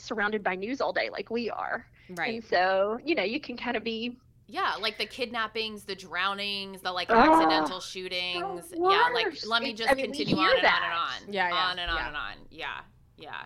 surrounded 0.00 0.42
by 0.42 0.54
news 0.54 0.80
all 0.80 0.92
day 0.92 1.08
like 1.10 1.30
we 1.30 1.50
are, 1.50 1.86
right. 2.10 2.34
and 2.34 2.44
so 2.44 2.98
you 3.04 3.14
know, 3.14 3.22
you 3.24 3.40
can 3.40 3.56
kind 3.56 3.76
of 3.76 3.84
be 3.84 4.16
Yeah, 4.46 4.74
like 4.80 4.98
the 4.98 5.06
kidnappings, 5.06 5.84
the 5.84 5.94
drownings, 5.94 6.80
the 6.82 6.90
like 6.92 7.08
Ugh, 7.10 7.16
accidental 7.16 7.80
shootings. 7.80 8.70
the 8.70 8.76
Yeah, 8.78 9.08
like 9.14 9.46
let 9.46 9.62
me 9.62 9.72
just 9.74 9.90
I 9.90 9.94
mean, 9.94 10.06
continue 10.06 10.36
on 10.36 10.42
and 10.44 10.50
on 10.50 10.56
and 10.56 10.64
that. 10.64 11.16
on. 11.26 11.32
Yeah, 11.32 11.48
yeah, 11.48 11.54
On 11.70 11.78
and 11.78 11.90
on 11.90 11.96
yeah. 11.96 12.08
and 12.08 12.16
on. 12.16 12.34
Yeah. 12.50 12.80
Yeah. 13.16 13.42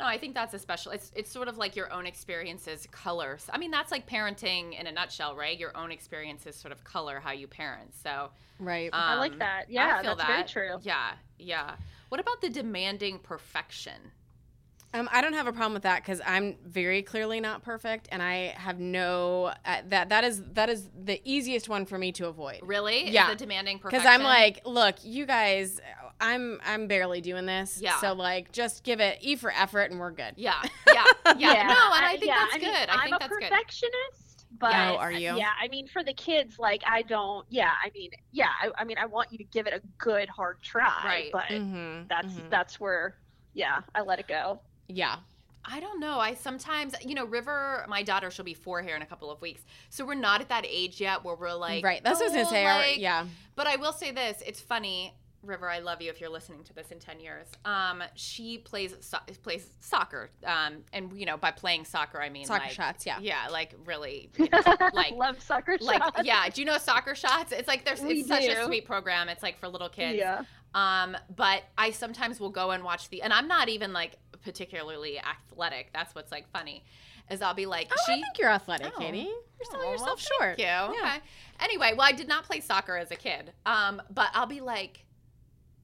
No, 0.00 0.06
I 0.06 0.18
think 0.18 0.34
that's 0.34 0.52
a 0.54 0.58
special. 0.58 0.90
It's 0.92 1.12
it's 1.14 1.30
sort 1.30 1.46
of 1.48 1.56
like 1.56 1.76
your 1.76 1.90
own 1.92 2.04
experiences 2.04 2.86
colors. 2.90 3.48
I 3.52 3.58
mean, 3.58 3.70
that's 3.70 3.92
like 3.92 4.08
parenting 4.08 4.78
in 4.78 4.86
a 4.88 4.92
nutshell, 4.92 5.36
right? 5.36 5.56
Your 5.56 5.74
own 5.76 5.92
experiences 5.92 6.56
sort 6.56 6.72
of 6.72 6.82
color 6.84 7.20
how 7.20 7.30
you 7.32 7.46
parent. 7.46 7.94
So 7.94 8.30
Right. 8.58 8.90
I 8.92 9.14
like 9.16 9.32
um, 9.32 9.38
that. 9.38 9.64
Yeah, 9.70 9.98
I 9.98 10.02
feel 10.02 10.16
that's 10.16 10.28
that. 10.28 10.48
very 10.52 10.68
true. 10.68 10.78
Yeah, 10.82 11.12
yeah. 11.38 11.76
What 12.08 12.20
about 12.20 12.40
the 12.40 12.50
demanding 12.50 13.18
perfection? 13.20 14.12
Um, 14.94 15.08
I 15.12 15.20
don't 15.20 15.32
have 15.32 15.48
a 15.48 15.52
problem 15.52 15.74
with 15.74 15.82
that 15.82 16.02
because 16.02 16.20
I'm 16.24 16.56
very 16.64 17.02
clearly 17.02 17.40
not 17.40 17.62
perfect, 17.64 18.08
and 18.12 18.22
I 18.22 18.54
have 18.56 18.78
no 18.78 19.52
uh, 19.64 19.82
that 19.88 20.08
that 20.10 20.22
is 20.22 20.40
that 20.52 20.70
is 20.70 20.88
the 20.96 21.20
easiest 21.24 21.68
one 21.68 21.84
for 21.84 21.98
me 21.98 22.12
to 22.12 22.28
avoid. 22.28 22.60
Really? 22.62 23.10
Yeah. 23.10 23.28
The 23.30 23.34
demanding 23.34 23.80
perfection? 23.80 24.04
Because 24.04 24.06
I'm 24.20 24.22
like, 24.22 24.60
look, 24.64 24.94
you 25.02 25.26
guys, 25.26 25.80
I'm 26.20 26.60
I'm 26.64 26.86
barely 26.86 27.20
doing 27.20 27.44
this. 27.44 27.80
Yeah. 27.82 27.98
So 28.00 28.12
like, 28.12 28.52
just 28.52 28.84
give 28.84 29.00
it 29.00 29.18
E 29.20 29.34
for 29.34 29.50
effort, 29.50 29.90
and 29.90 29.98
we're 29.98 30.12
good. 30.12 30.34
Yeah, 30.36 30.62
yeah, 30.92 31.04
yeah. 31.36 31.66
No, 31.66 31.96
and 31.96 32.04
I 32.06 32.10
think 32.12 32.26
yeah, 32.26 32.36
that's 32.38 32.54
I 32.54 32.58
mean, 32.58 32.68
good. 32.70 32.88
I 32.88 32.92
I'm 32.94 33.00
think 33.02 33.16
a 33.16 33.18
that's 33.18 33.32
good. 33.36 33.42
perfectionist, 33.50 34.46
but 34.60 34.74
Oh, 34.74 34.96
are 34.96 35.10
you? 35.10 35.36
Yeah, 35.36 35.50
I 35.60 35.66
mean, 35.66 35.88
for 35.88 36.04
the 36.04 36.14
kids, 36.14 36.60
like 36.60 36.82
I 36.86 37.02
don't. 37.02 37.44
Yeah, 37.50 37.72
I 37.84 37.90
mean, 37.96 38.10
yeah, 38.30 38.46
I, 38.62 38.70
I 38.78 38.84
mean, 38.84 38.98
I 38.98 39.06
want 39.06 39.32
you 39.32 39.38
to 39.38 39.44
give 39.44 39.66
it 39.66 39.72
a 39.74 39.80
good 39.98 40.28
hard 40.28 40.62
try, 40.62 41.02
Right. 41.04 41.30
but 41.32 41.46
Mm-hmm. 41.46 42.06
that's 42.08 42.32
that's 42.48 42.78
where, 42.78 43.16
yeah, 43.54 43.80
I 43.92 44.02
let 44.02 44.20
it 44.20 44.28
go. 44.28 44.60
Yeah. 44.88 45.16
I 45.66 45.80
don't 45.80 45.98
know. 45.98 46.18
I 46.18 46.34
sometimes, 46.34 46.94
you 47.02 47.14
know, 47.14 47.24
River, 47.24 47.86
my 47.88 48.02
daughter, 48.02 48.30
she'll 48.30 48.44
be 48.44 48.52
four 48.52 48.82
here 48.82 48.96
in 48.96 49.02
a 49.02 49.06
couple 49.06 49.30
of 49.30 49.40
weeks. 49.40 49.62
So 49.88 50.04
we're 50.04 50.14
not 50.14 50.42
at 50.42 50.50
that 50.50 50.66
age 50.68 51.00
yet 51.00 51.24
where 51.24 51.34
we're 51.36 51.54
like, 51.54 51.82
right. 51.82 52.02
That's 52.04 52.20
what 52.20 52.26
I 52.30 52.36
was 52.40 52.48
"Oh, 52.48 52.50
gonna 52.50 52.50
say. 52.50 52.64
Like-" 52.90 52.98
yeah. 52.98 53.24
But 53.56 53.66
I 53.66 53.76
will 53.76 53.92
say 53.94 54.10
this: 54.10 54.42
it's 54.46 54.60
funny, 54.60 55.14
River. 55.42 55.70
I 55.70 55.78
love 55.78 56.02
you 56.02 56.10
if 56.10 56.20
you're 56.20 56.28
listening 56.28 56.64
to 56.64 56.74
this 56.74 56.90
in 56.90 56.98
ten 56.98 57.18
years. 57.18 57.46
Um, 57.64 58.02
she 58.14 58.58
plays 58.58 58.94
so- 59.00 59.16
plays 59.42 59.66
soccer, 59.80 60.28
um, 60.44 60.84
and 60.92 61.10
you 61.18 61.24
know, 61.24 61.38
by 61.38 61.50
playing 61.50 61.86
soccer, 61.86 62.20
I 62.20 62.28
mean 62.28 62.44
Soccer 62.44 62.64
like, 62.64 62.72
shots. 62.72 63.06
Yeah. 63.06 63.20
yeah, 63.22 63.48
like 63.50 63.74
really, 63.86 64.28
you 64.36 64.50
know, 64.52 64.60
like. 64.92 65.14
love 65.14 65.40
soccer 65.42 65.78
Like 65.80 66.02
shots. 66.02 66.20
yeah, 66.24 66.46
do 66.50 66.60
you 66.60 66.66
know 66.66 66.76
soccer 66.76 67.14
shots? 67.14 67.52
It's 67.52 67.68
like 67.68 67.86
there's 67.86 68.02
We 68.02 68.20
it's 68.20 68.28
such 68.28 68.44
a 68.44 68.66
sweet 68.66 68.84
program. 68.84 69.30
It's 69.30 69.42
like 69.42 69.58
for 69.58 69.68
little 69.68 69.88
kids. 69.88 70.18
Yeah. 70.18 70.42
Um, 70.74 71.16
but 71.34 71.62
I 71.78 71.92
sometimes 71.92 72.40
will 72.40 72.50
go 72.50 72.72
and 72.72 72.82
watch 72.82 73.08
the, 73.08 73.22
and 73.22 73.32
I'm 73.32 73.46
not 73.46 73.68
even 73.68 73.92
like 73.92 74.18
particularly 74.44 75.18
athletic. 75.18 75.90
That's 75.92 76.14
what's 76.14 76.30
like 76.30 76.48
funny, 76.52 76.84
is 77.30 77.42
I'll 77.42 77.54
be 77.54 77.66
like, 77.66 77.88
Oh, 77.90 77.96
she. 78.06 78.12
I 78.12 78.14
think 78.16 78.38
you're 78.38 78.50
athletic, 78.50 78.92
Oh. 78.96 79.00
Katie. 79.00 79.18
You're 79.18 79.28
Oh, 79.32 79.70
selling 79.70 79.84
well, 79.86 79.92
yourself 79.92 80.20
thank 80.20 80.40
short. 80.40 80.58
you. 80.58 80.64
Yeah. 80.64 80.90
Okay. 80.90 81.18
Anyway, 81.60 81.92
well, 81.96 82.06
I 82.06 82.12
did 82.12 82.28
not 82.28 82.44
play 82.44 82.60
soccer 82.60 82.96
as 82.96 83.10
a 83.10 83.16
kid. 83.16 83.52
Um, 83.66 84.02
but 84.10 84.28
I'll 84.34 84.46
be 84.46 84.60
like 84.60 85.04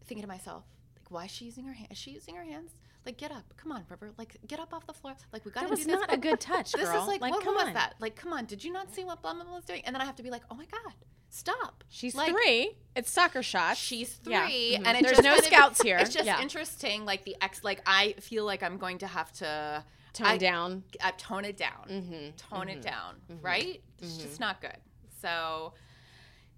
thinking 0.04 0.22
to 0.22 0.28
myself, 0.28 0.64
like, 0.96 1.10
why 1.10 1.24
is 1.24 1.30
she 1.30 1.46
using 1.46 1.64
her 1.64 1.72
hand? 1.72 1.88
Is 1.90 1.98
she 1.98 2.10
using 2.10 2.34
her 2.34 2.44
hands? 2.44 2.72
Like, 3.06 3.16
get 3.16 3.30
up. 3.32 3.44
Come 3.56 3.72
on, 3.72 3.84
River. 3.88 4.12
Like, 4.18 4.36
get 4.46 4.60
up 4.60 4.74
off 4.74 4.86
the 4.86 4.92
floor. 4.92 5.14
Like, 5.32 5.44
we 5.46 5.50
got 5.50 5.62
to 5.62 5.68
That 5.68 5.74
do 5.76 5.78
was 5.78 5.86
this. 5.86 6.00
not 6.00 6.12
a 6.12 6.18
good 6.18 6.38
touch, 6.38 6.72
This 6.72 6.84
girl. 6.88 7.00
is 7.02 7.08
like, 7.08 7.20
like 7.22 7.32
what, 7.32 7.42
come 7.42 7.54
what 7.54 7.62
on. 7.62 7.72
was 7.72 7.74
that? 7.74 7.94
Like, 7.98 8.14
come 8.14 8.32
on. 8.34 8.44
Did 8.44 8.62
you 8.62 8.72
not 8.72 8.94
see 8.94 9.04
what 9.04 9.22
blah 9.22 9.32
blah 9.34 9.44
blah 9.44 9.54
was 9.54 9.64
doing? 9.64 9.82
And 9.86 9.94
then 9.94 10.02
I 10.02 10.04
have 10.04 10.16
to 10.16 10.22
be 10.22 10.30
like, 10.30 10.42
oh 10.50 10.54
my 10.54 10.66
god, 10.66 10.92
stop. 11.30 11.82
She's 11.88 12.14
Like, 12.14 12.30
three. 12.30 12.76
It's 12.94 13.10
soccer 13.10 13.42
shots. 13.42 13.80
She's 13.80 14.12
three, 14.14 14.32
Yeah. 14.32 14.46
Mhm. 14.48 14.86
and 14.86 14.98
it's 14.98 15.06
There's 15.06 15.16
just 15.18 15.22
no 15.22 15.36
scouts 15.38 15.80
here. 15.82 15.96
It's 15.96 16.12
just 16.12 16.26
Yeah. 16.26 16.42
interesting, 16.42 17.04
like 17.06 17.24
the 17.24 17.36
ex. 17.40 17.64
Like 17.64 17.80
I 17.86 18.12
feel 18.20 18.44
like 18.44 18.62
I'm 18.62 18.76
going 18.76 18.98
to 18.98 19.06
have 19.06 19.32
to 19.34 19.82
Tone 20.12 20.26
I- 20.26 20.36
down. 20.38 20.84
uh, 21.00 21.12
tone 21.16 21.44
it 21.46 21.56
down, 21.56 21.86
Mm-hmm. 21.88 22.36
tone 22.36 22.68
it 22.68 22.82
down, 22.82 23.20
Mhm. 23.30 23.38
right? 23.42 23.82
It's 24.00 24.14
Mhm. 24.18 24.22
just 24.22 24.40
not 24.40 24.60
good. 24.60 24.76
So, 25.22 25.72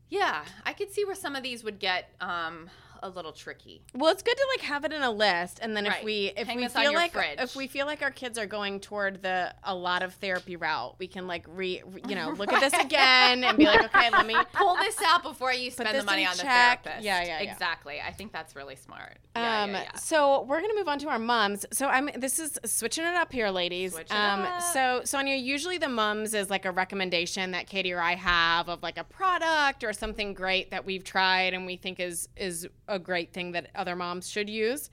yeah, 0.08 0.44
I 0.64 0.72
could 0.72 0.90
see 0.90 1.04
where 1.04 1.14
some 1.14 1.36
of 1.36 1.42
these 1.42 1.62
would 1.64 1.78
get 1.78 2.14
um, 2.20 2.68
a 3.02 3.08
little 3.08 3.32
tricky. 3.32 3.82
Well, 3.94 4.10
it's 4.10 4.22
good 4.22 4.36
to 4.36 4.46
like 4.56 4.66
have 4.66 4.84
it 4.84 4.92
in 4.92 5.02
a 5.02 5.10
list, 5.10 5.58
and 5.60 5.76
then 5.76 5.86
if 5.86 6.02
we 6.04 6.32
if 6.36 6.46
Hang 6.46 6.56
we 6.56 6.68
feel 6.68 6.92
like 6.94 7.12
fridge. 7.12 7.38
if 7.38 7.56
we 7.56 7.66
feel 7.66 7.86
like 7.86 8.02
our 8.02 8.10
kids 8.10 8.38
are 8.38 8.46
going 8.46 8.80
toward 8.80 9.22
the 9.22 9.54
a 9.64 9.74
lot 9.74 10.02
of 10.02 10.14
therapy 10.14 10.56
route, 10.56 10.96
we 10.98 11.06
can 11.06 11.26
like 11.26 11.44
re, 11.48 11.82
re- 11.84 12.02
you 12.08 12.14
know 12.14 12.30
look 12.30 12.52
at 12.52 12.60
this 12.60 12.80
again 12.84 13.44
and 13.44 13.58
be 13.58 13.64
like, 13.64 13.84
okay, 13.84 14.10
let 14.10 14.26
me. 14.26 14.36
Pull 14.52 14.76
this 14.76 14.96
out 15.04 15.22
before 15.22 15.52
you 15.52 15.70
spend 15.70 15.98
the 15.98 16.04
money 16.04 16.24
on 16.26 16.36
the 16.36 16.42
check. 16.42 16.84
therapist. 16.84 17.04
Yeah, 17.04 17.22
yeah, 17.22 17.42
yeah. 17.42 17.52
Exactly. 17.52 18.00
I 18.00 18.12
think 18.12 18.32
that's 18.32 18.54
really 18.54 18.76
smart. 18.76 19.18
Yeah, 19.34 19.62
Um, 19.62 19.70
yeah, 19.70 19.94
so 19.96 20.42
we're 20.42 20.60
gonna 20.60 20.74
move 20.74 20.88
on 20.88 20.98
to 21.00 21.08
our 21.08 21.18
mums. 21.18 21.64
So 21.72 21.86
I'm 21.88 22.10
this 22.16 22.38
is 22.38 22.58
switching 22.64 23.04
it 23.04 23.14
up 23.14 23.32
here, 23.32 23.48
ladies. 23.50 23.96
Um, 24.10 24.42
up. 24.42 24.62
so 24.62 25.00
Sonia, 25.04 25.36
usually 25.36 25.78
the 25.78 25.88
mums 25.88 26.34
is 26.34 26.50
like 26.50 26.64
a 26.64 26.70
recommendation 26.70 27.52
that 27.52 27.66
Katie 27.66 27.92
or 27.92 28.00
I 28.00 28.14
have 28.14 28.68
of 28.68 28.82
like 28.82 28.98
a 28.98 29.04
product 29.04 29.84
or 29.84 29.92
something 29.92 30.34
great 30.34 30.70
that 30.70 30.84
we've 30.84 31.04
tried 31.04 31.54
and 31.54 31.66
we 31.66 31.76
think 31.76 31.98
is 32.00 32.28
is 32.36 32.68
a 32.92 32.98
great 32.98 33.32
thing 33.32 33.52
that 33.52 33.70
other 33.74 33.96
moms 33.96 34.28
should 34.28 34.48
use. 34.48 34.90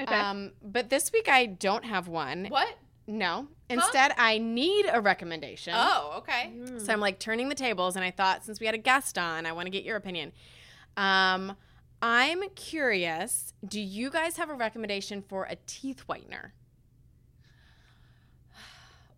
Okay. 0.00 0.14
Um, 0.14 0.52
but 0.62 0.90
this 0.90 1.12
week 1.12 1.28
I 1.28 1.46
don't 1.46 1.84
have 1.84 2.08
one. 2.08 2.46
What? 2.46 2.76
No. 3.06 3.46
Instead, 3.70 4.12
I 4.18 4.38
need 4.38 4.86
a 4.92 5.00
recommendation. 5.00 5.72
Oh, 5.76 6.14
okay. 6.18 6.52
So 6.78 6.92
I'm 6.92 7.00
like 7.00 7.18
turning 7.18 7.48
the 7.48 7.54
tables, 7.54 7.96
and 7.96 8.04
I 8.04 8.10
thought 8.10 8.44
since 8.44 8.60
we 8.60 8.66
had 8.66 8.74
a 8.74 8.78
guest 8.78 9.16
on, 9.16 9.46
I 9.46 9.52
want 9.52 9.66
to 9.66 9.70
get 9.70 9.84
your 9.84 9.96
opinion. 9.96 10.32
Um, 10.96 11.56
I'm 12.02 12.48
curious. 12.50 13.52
Do 13.66 13.80
you 13.80 14.10
guys 14.10 14.36
have 14.36 14.50
a 14.50 14.54
recommendation 14.54 15.22
for 15.22 15.44
a 15.44 15.56
teeth 15.66 16.04
whitener? 16.08 16.50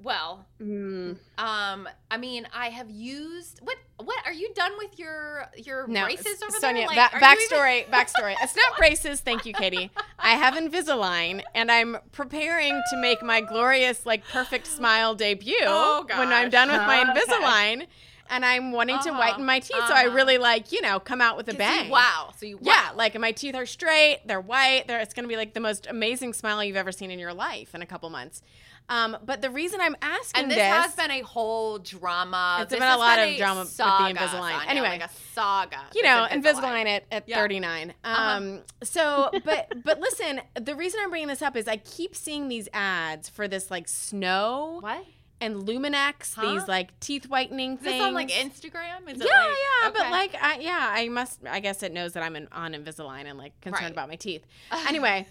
Well, 0.01 0.47
Mm. 0.63 1.19
um, 1.39 1.89
I 2.09 2.17
mean, 2.19 2.47
I 2.55 2.69
have 2.69 2.89
used 2.89 3.59
what? 3.63 3.77
What 3.97 4.17
are 4.27 4.33
you 4.33 4.53
done 4.55 4.73
with 4.79 4.97
your 4.97 5.49
your 5.57 5.89
No, 5.89 6.05
braces 6.05 6.41
over 6.41 6.57
Sonia. 6.61 6.87
there? 6.87 6.95
ba- 6.95 7.11
are 7.17 7.21
you 7.35 7.37
even- 7.43 7.59
backstory. 7.59 7.87
backstory. 7.91 8.37
It's 8.41 8.55
not 8.63 8.77
braces. 8.79 9.21
Thank 9.21 9.45
you, 9.45 9.53
Katie. 9.53 9.91
I 10.19 10.31
have 10.37 10.55
Invisalign, 10.55 11.43
and 11.55 11.71
I'm 11.73 11.99
preparing 12.13 12.81
to 12.91 12.97
make 12.97 13.23
my 13.25 13.41
glorious, 13.41 14.07
like, 14.07 14.25
perfect 14.29 14.67
smile 14.79 15.17
debut 15.17 15.57
Oh, 15.67 16.05
when 16.17 16.33
I'm 16.33 16.49
done 16.49 16.69
with 16.71 16.83
my 16.83 17.01
Okay. 17.03 17.11
Invisalign. 17.21 17.87
And 18.31 18.45
I'm 18.45 18.73
wanting 18.73 18.99
to 19.05 19.09
Uh-huh, 19.09 19.19
whiten 19.19 19.47
my 19.47 19.59
teeth, 19.59 19.71
so 19.89 19.95
I 19.95 20.05
uh-huh. 20.05 20.15
really 20.15 20.37
like, 20.37 20.71
you 20.71 20.83
know, 20.83 21.01
come 21.01 21.23
out 21.23 21.39
with 21.39 21.49
a 21.49 21.53
'Cause 21.53 21.61
you- 21.61 21.81
bang. 21.85 21.89
wow. 21.89 22.35
So 22.37 22.45
you 22.45 22.59
Yeah, 22.61 22.91
like 22.95 23.19
my 23.19 23.33
teeth 23.33 23.55
are 23.55 23.65
straight, 23.65 24.21
they're 24.27 24.39
white. 24.39 24.85
They're, 24.87 25.01
it's 25.01 25.15
going 25.15 25.25
to 25.25 25.29
be 25.31 25.37
like 25.39 25.55
the 25.55 25.61
most 25.61 25.87
amazing 25.87 26.35
smile 26.35 26.63
you've 26.63 26.77
ever 26.77 26.93
seen 26.93 27.11
in 27.11 27.19
your 27.19 27.33
life 27.33 27.75
in 27.75 27.81
a 27.81 27.87
couple 27.87 28.11
months. 28.11 28.43
Um, 28.91 29.17
but 29.25 29.43
the 29.43 29.51
reason 29.51 29.81
I'm 29.83 29.97
asking 30.01 30.43
And 30.45 30.51
this, 30.51 30.59
has 30.59 30.95
been 30.95 31.11
a 31.11 31.21
whole 31.21 31.79
drama. 31.79 32.59
It's 32.63 32.71
This 32.71 32.81
been 32.81 32.89
a 32.89 32.97
lot 32.97 33.17
been 33.17 33.29
of 33.29 33.35
a 33.35 33.39
drama 33.39 33.61
with 33.61 33.69
the 33.69 33.75
saga, 33.75 34.15
Invisalign. 34.19 34.31
Sonia, 34.53 34.67
Anyway. 34.69 34.89
like 34.89 35.03
a 35.05 35.11
saga. 35.35 35.81
you 35.95 36.03
know, 36.03 36.27
Invisalign 36.31 36.87
at, 36.87 37.05
at 37.13 37.29
Yeah. 37.29 37.37
39. 37.37 37.95
Uh-huh. 38.03 38.23
Um, 38.23 38.61
so, 38.83 39.31
but 39.45 39.73
but 39.85 40.01
listen, 40.01 40.41
the 40.59 40.75
reason 40.75 41.01
I'm 41.03 41.11
bringing 41.11 41.29
this 41.29 41.43
up 41.43 41.57
is 41.57 41.69
I 41.69 41.77
keep 41.77 42.15
seeing 42.17 42.49
these 42.49 42.69
ads 42.73 43.29
for 43.29 43.47
this 43.47 43.71
like 43.71 43.89
snow 43.89 44.79
What? 44.81 45.05
And 45.41 45.57
Luminex, 45.57 46.35
Huh? 46.35 46.53
these 46.55 46.67
like 46.69 46.99
teeth 47.01 47.29
whitening 47.29 47.75
Is 47.75 47.81
things. 47.81 47.95
this 47.97 48.03
on 48.03 48.15
like 48.15 48.29
Instagram? 48.31 49.09
Is 49.11 49.19
yeah, 49.19 49.25
it 49.25 49.49
like, 49.49 49.57
yeah, 49.83 49.91
but 49.91 50.11
like, 50.11 50.35
I, 50.43 50.59
yeah, 50.61 50.91
I 50.93 51.09
must. 51.09 51.41
I 51.47 51.61
guess 51.61 51.83
it 51.83 51.93
knows 51.93 52.13
that 52.15 52.23
I'm 52.23 52.35
in, 52.37 52.49
on 52.53 52.73
Invisalign 52.75 53.25
and 53.27 53.39
like 53.39 53.59
concerned 53.61 53.83
Right. 53.85 53.93
about 53.93 54.09
my 54.09 54.17
teeth. 54.17 54.45
Anyway, 54.89 55.27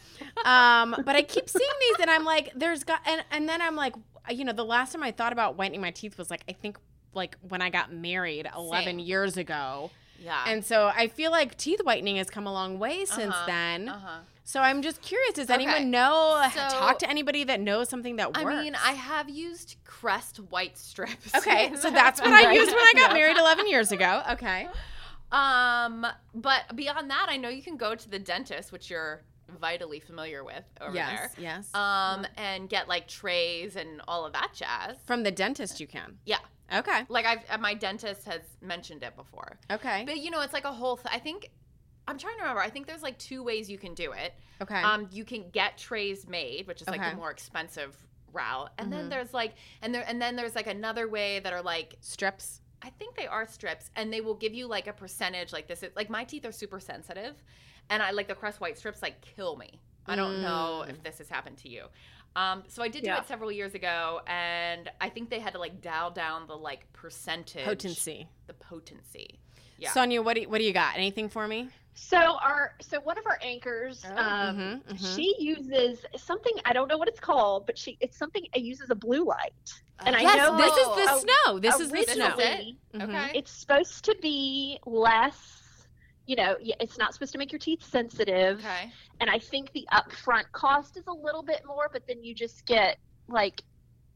um, 0.45 0.95
but 1.05 1.15
I 1.15 1.21
keep 1.23 1.49
seeing 1.49 1.69
these, 1.81 1.95
and 2.01 2.09
I'm 2.09 2.23
like, 2.23 2.51
there's 2.55 2.83
got, 2.83 3.01
and 3.05 3.23
and 3.31 3.49
then 3.49 3.61
I'm 3.61 3.75
like, 3.75 3.95
you 4.29 4.45
know, 4.45 4.53
the 4.53 4.65
last 4.65 4.91
time 4.93 5.03
I 5.03 5.11
thought 5.11 5.33
about 5.33 5.57
whitening 5.57 5.81
my 5.81 5.91
teeth 5.91 6.17
was 6.17 6.29
like, 6.29 6.43
I 6.49 6.53
think 6.53 6.77
like 7.13 7.37
when 7.47 7.61
I 7.61 7.69
got 7.69 7.91
married 7.93 8.47
11 8.55 8.85
Same. 8.85 8.99
years 8.99 9.37
ago, 9.37 9.89
yeah. 10.23 10.43
and 10.47 10.63
so 10.63 10.91
I 10.95 11.07
feel 11.07 11.31
like 11.31 11.57
teeth 11.57 11.79
whitening 11.83 12.17
has 12.17 12.29
come 12.29 12.45
a 12.47 12.53
long 12.53 12.77
way 12.79 13.05
since 13.05 13.33
Uh-huh, 13.33 13.45
then. 13.47 13.89
Uh-huh. 13.89 14.19
So 14.47 14.61
I'm 14.61 14.81
just 14.81 15.01
curious. 15.01 15.33
Does 15.33 15.49
Okay. 15.49 15.55
anyone 15.65 15.91
know? 15.91 16.41
So- 16.53 16.59
talk 16.69 16.99
to 16.99 17.09
anybody 17.09 17.43
that 17.43 17.59
knows 17.59 17.89
something 17.89 18.15
that 18.15 18.27
works. 18.29 18.45
I 18.45 18.61
mean, 18.63 18.75
I 18.75 18.93
have 18.93 19.29
used 19.29 19.75
Crest 19.83 20.37
white 20.37 20.77
strips. 20.77 21.35
Okay, 21.35 21.73
so 21.81 21.91
that's 21.91 22.21
what 22.21 22.29
I 22.31 22.53
used 22.53 22.71
when 22.71 22.79
I 22.79 22.93
got 22.95 23.11
married 23.11 23.35
11 23.37 23.67
years 23.67 23.91
ago. 23.91 24.23
Okay. 24.31 24.69
Um, 25.33 26.07
but 26.33 26.73
beyond 26.77 27.09
that, 27.11 27.25
I 27.27 27.35
know 27.35 27.49
you 27.49 27.61
can 27.61 27.75
go 27.75 27.93
to 27.93 28.09
the 28.09 28.19
dentist, 28.19 28.71
which 28.71 28.89
you're 28.89 29.21
vitally 29.59 29.99
familiar 29.99 30.45
with 30.45 30.63
over 30.79 30.93
there. 30.93 31.03
yes. 31.03 31.35
Yes. 31.37 31.67
there. 31.73 31.81
Um, 31.81 32.25
and 32.37 32.69
get 32.69 32.87
like 32.87 33.09
trays 33.09 33.75
and 33.75 34.01
all 34.07 34.25
of 34.25 34.31
that 34.31 34.51
jazz. 34.53 34.95
From 35.05 35.23
the 35.23 35.31
dentist, 35.31 35.81
you 35.81 35.87
can. 35.87 36.19
Yeah, 36.25 36.37
Okay. 36.73 37.01
like 37.09 37.25
I've 37.25 37.59
my 37.59 37.73
dentist 37.73 38.23
has 38.25 38.41
mentioned 38.61 39.03
it 39.03 39.17
before. 39.17 39.57
Okay. 39.69 40.03
But 40.05 40.19
you 40.19 40.31
know, 40.31 40.39
it's 40.39 40.53
like 40.53 40.63
a 40.65 40.71
whole. 40.71 40.95
Th- 40.95 41.13
I 41.13 41.19
think 41.19 41.49
I'm 42.07 42.17
trying 42.17 42.35
to 42.37 42.41
remember. 42.41 42.61
I 42.61 42.69
think 42.69 42.87
there's 42.87 43.03
like 43.03 43.17
two 43.17 43.43
ways 43.43 43.69
you 43.69 43.77
can 43.77 43.93
do 43.93 44.11
it. 44.13 44.33
Okay. 44.61 44.81
Um, 44.81 45.07
you 45.11 45.25
can 45.25 45.49
get 45.51 45.77
trays 45.77 46.27
made, 46.27 46.67
which 46.67 46.81
is 46.81 46.87
like 46.87 46.99
Okay. 47.01 47.09
the 47.11 47.15
more 47.17 47.31
expensive 47.31 47.95
route, 48.33 48.71
and 48.77 48.87
Mhm. 48.87 48.91
then 48.91 49.09
there's 49.09 49.33
like, 49.33 49.53
and 49.81 49.93
there, 49.93 50.03
and 50.07 50.21
then 50.21 50.35
there's 50.35 50.55
like 50.55 50.67
another 50.67 51.07
way 51.07 51.39
that 51.39 51.53
are 51.53 51.61
like 51.61 51.95
Strips. 52.01 52.61
I 52.81 52.91
think 52.91 53.15
they 53.15 53.25
are 53.27 53.47
strips, 53.47 53.89
and 53.95 54.13
they 54.13 54.21
will 54.21 54.35
give 54.35 54.53
you 54.53 54.67
like 54.67 54.85
a 54.87 54.93
percentage. 54.93 55.51
Like 55.51 55.67
this 55.67 55.81
is 55.83 55.91
like 55.95 56.09
my 56.09 56.23
teeth 56.23 56.45
are 56.45 56.51
super 56.51 56.79
sensitive, 56.79 57.41
and 57.89 58.01
I 58.03 58.11
like 58.11 58.27
the 58.27 58.35
Crest 58.35 58.61
White 58.61 58.77
strips 58.77 59.01
like 59.01 59.19
kill 59.21 59.55
me. 59.57 59.79
I 60.05 60.15
don't 60.15 60.41
know 60.41 60.83
Mm. 60.85 60.91
if 60.91 61.03
this 61.03 61.17
has 61.17 61.27
happened 61.29 61.57
to 61.59 61.69
you. 61.69 61.87
Um, 62.35 62.63
so 62.67 62.83
I 62.83 62.87
did 62.87 63.01
do 63.01 63.07
Yeah. 63.07 63.19
it 63.19 63.27
several 63.27 63.51
years 63.51 63.73
ago, 63.73 64.21
and 64.27 64.89
I 65.01 65.09
think 65.09 65.29
they 65.31 65.39
had 65.39 65.53
to 65.53 65.59
like 65.59 65.81
dial 65.81 66.11
down 66.11 66.45
the 66.47 66.55
like 66.55 66.91
percentage 66.93 67.65
Potency. 67.65 68.27
the 68.45 68.53
potency. 68.53 69.39
Yeah. 69.79 69.91
Sonia, 69.91 70.21
what 70.21 70.35
do 70.35 70.41
you, 70.41 70.49
what 70.49 70.59
do 70.59 70.63
you 70.63 70.73
got? 70.73 70.95
Anything 70.97 71.29
for 71.29 71.47
me? 71.47 71.69
So 71.99 72.17
our 72.17 72.75
so 72.79 72.99
one 73.01 73.17
of 73.17 73.25
our 73.25 73.39
anchors, 73.41 74.05
Oh, 74.07 74.15
um, 74.17 74.57
mhm, 74.57 74.83
mhm. 74.93 75.15
she 75.15 75.35
uses 75.39 76.05
something 76.15 76.53
I 76.63 76.71
don't 76.71 76.87
know 76.87 76.97
what 76.97 77.07
it's 77.07 77.19
called, 77.19 77.65
but 77.65 77.75
she 77.75 77.97
it's 77.99 78.15
something 78.17 78.43
it 78.53 78.61
uses 78.61 78.91
a 78.91 78.95
blue 78.95 79.25
light, 79.25 79.51
and 80.05 80.15
I 80.15 80.21
yes, 80.21 80.37
know 80.37 80.57
this 80.57 80.77
is 80.77 80.87
the 80.95 81.19
snow. 81.19 81.59
This 81.59 81.79
is 81.79 81.89
the 81.91 82.03
snow. 82.03 82.25
it? 82.27 82.39
originally. 82.39 82.77
Okay. 83.01 83.31
it's 83.33 83.51
supposed 83.51 84.05
to 84.05 84.15
be 84.21 84.77
less. 84.85 85.63
You 86.27 86.35
know, 86.35 86.55
it's 86.61 86.97
not 86.99 87.13
supposed 87.13 87.31
to 87.31 87.39
make 87.39 87.51
your 87.51 87.59
teeth 87.59 87.83
sensitive, 87.83 88.59
Okay. 88.59 88.91
and 89.19 89.29
I 89.29 89.39
think 89.39 89.71
the 89.73 89.87
upfront 89.91 90.43
cost 90.51 90.97
is 90.97 91.07
a 91.07 91.13
little 91.13 91.41
bit 91.41 91.63
more, 91.65 91.89
but 91.91 92.03
then 92.07 92.23
you 92.23 92.35
just 92.35 92.65
get 92.67 92.97
like 93.27 93.63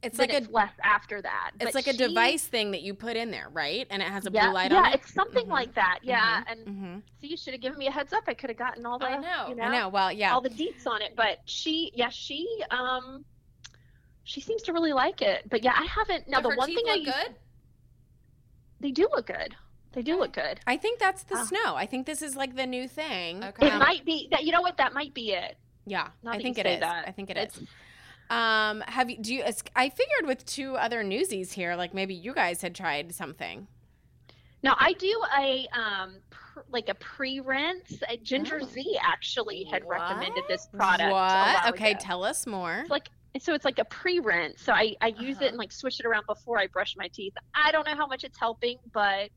It's 0.04 0.18
like 0.18 0.34
a 0.34 0.40
less 0.50 0.72
after 0.84 1.22
that. 1.22 1.52
it's 1.60 1.66
But 1.66 1.76
like 1.76 1.88
a 1.88 1.94
device 1.94 2.46
thing 2.48 2.72
that 2.72 2.82
you 2.82 2.94
put 2.96 3.16
in 3.16 3.30
there, 3.30 3.50
right? 3.54 3.86
And 3.92 4.02
it 4.02 4.08
has 4.08 4.26
a 4.26 4.32
yeah, 4.32 4.46
blue 4.46 4.54
light 4.56 4.72
yeah, 4.72 4.78
on 4.80 4.86
it. 4.86 4.90
Yeah, 4.90 4.94
it's 4.96 5.14
something 5.14 5.46
Mhm. 5.46 5.50
like 5.52 5.74
that. 5.76 6.00
Yeah, 6.02 6.44
and 6.48 6.60
hmm 6.68 6.96
so 7.22 7.28
you 7.28 7.38
should 7.38 7.54
have 7.54 7.62
given 7.62 7.78
me 7.78 7.86
a 7.88 7.92
heads 7.92 8.12
up. 8.12 8.24
I 8.28 8.34
could 8.34 8.50
have 8.50 8.58
gotten 8.58 8.86
all 8.86 8.98
the 8.98 9.06
I 9.06 9.18
know. 9.18 9.48
you 9.50 9.56
know, 9.56 9.64
I 9.64 9.72
know. 9.80 9.90
Well, 9.90 10.12
yeah. 10.12 10.34
all 10.34 10.42
the 10.42 10.50
deets 10.50 10.88
on 10.88 11.02
it. 11.04 11.16
But 11.16 11.40
she, 11.46 11.92
yeah, 11.94 12.10
she, 12.10 12.48
um, 12.72 13.24
she 14.24 14.42
seems 14.42 14.64
to 14.64 14.74
really 14.74 14.94
like 14.94 15.22
it. 15.22 15.48
But 15.50 15.64
yeah, 15.64 15.74
I 15.78 15.86
haven't. 15.86 16.28
Now 16.28 16.42
the 16.42 16.50
one 16.56 16.68
thing 16.74 16.86
I 16.90 16.96
look 16.96 17.06
use, 17.06 17.14
good. 17.16 17.36
they 18.80 18.92
do 18.92 19.08
look 19.12 19.28
good. 19.28 19.56
They 19.94 20.02
do 20.02 20.18
look 20.18 20.34
good. 20.34 20.62
I 20.66 20.78
think 20.78 21.00
that's 21.00 21.24
the 21.24 21.36
Ah. 21.38 21.44
snow. 21.46 21.76
I 21.76 21.86
think 21.86 22.06
this 22.08 22.22
is 22.24 22.36
like 22.36 22.56
the 22.56 22.66
new 22.66 22.88
thing. 22.88 23.44
Okay. 23.44 23.68
It 23.68 23.74
Um, 23.74 23.80
might 23.80 24.04
be 24.06 24.30
that. 24.32 24.44
You 24.46 24.52
know 24.52 24.62
what? 24.62 24.78
That 24.78 24.94
might 24.94 25.14
be 25.14 25.34
it. 25.34 25.58
Yeah, 25.86 26.10
I 26.26 26.38
think 26.40 26.58
it 26.58 26.66
is. 26.66 26.80
that, 26.80 27.08
I 27.08 27.12
think 27.12 27.30
it 27.30 27.38
it's- 27.38 27.58
is. 27.58 27.68
Um, 28.32 28.82
have 28.88 29.10
you? 29.10 29.18
Do 29.18 29.34
you? 29.36 29.44
I 29.76 29.90
figured 29.90 30.26
with 30.26 30.46
two 30.46 30.76
other 30.78 31.04
newsies 31.04 31.52
here, 31.52 31.76
like 31.76 31.94
maybe 31.94 32.14
you 32.16 32.34
guys 32.34 32.62
had 32.62 32.74
tried 32.74 33.14
something. 33.14 33.68
Now 34.64 34.76
I 34.80 34.94
do 34.94 35.22
a 35.40 35.68
um 35.78 36.16
pr- 36.30 36.62
like 36.72 36.88
a 36.90 36.94
pre-rinse. 36.96 38.02
Uh, 38.10 38.16
Ginger 38.24 38.60
Oh. 38.62 38.66
Zee 38.66 38.98
actually 39.02 39.64
had 39.66 39.84
What? 39.84 40.00
recommended 40.00 40.44
this 40.48 40.68
product. 40.68 41.12
What? 41.12 41.74
Okay, 41.74 41.92
ago. 41.92 42.00
tell 42.02 42.24
us 42.24 42.48
more. 42.48 42.80
It's 42.82 42.90
like 42.90 43.10
so 43.40 43.54
it's 43.54 43.66
like 43.66 43.80
a 43.80 43.86
pre-rinse. 43.86 44.62
So 44.62 44.72
I 44.72 44.96
I 45.02 45.08
use 45.08 45.38
Uh-huh. 45.38 45.46
it 45.46 45.50
and 45.50 45.58
like 45.58 45.72
swish 45.72 46.00
it 46.00 46.06
around 46.06 46.26
before 46.26 46.58
I 46.58 46.68
brush 46.68 46.96
my 46.96 47.08
teeth. 47.10 47.34
I 47.54 47.72
don't 47.72 47.86
know 47.86 47.96
how 47.96 48.08
much 48.08 48.24
it's 48.24 48.38
helping, 48.40 48.78
but 48.94 49.30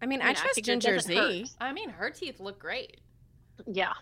I 0.00 0.06
mean, 0.06 0.20
you 0.20 0.26
I 0.26 0.28
know, 0.28 0.34
trust 0.34 0.54
figure 0.54 0.72
it 0.74 0.80
Ginger 0.80 0.94
doesn't 0.96 1.10
Zee. 1.12 1.40
hurt. 1.40 1.48
I 1.60 1.72
mean, 1.72 1.90
her 1.90 2.08
teeth 2.10 2.40
look 2.40 2.58
great. 2.58 3.00
yeah. 3.66 3.92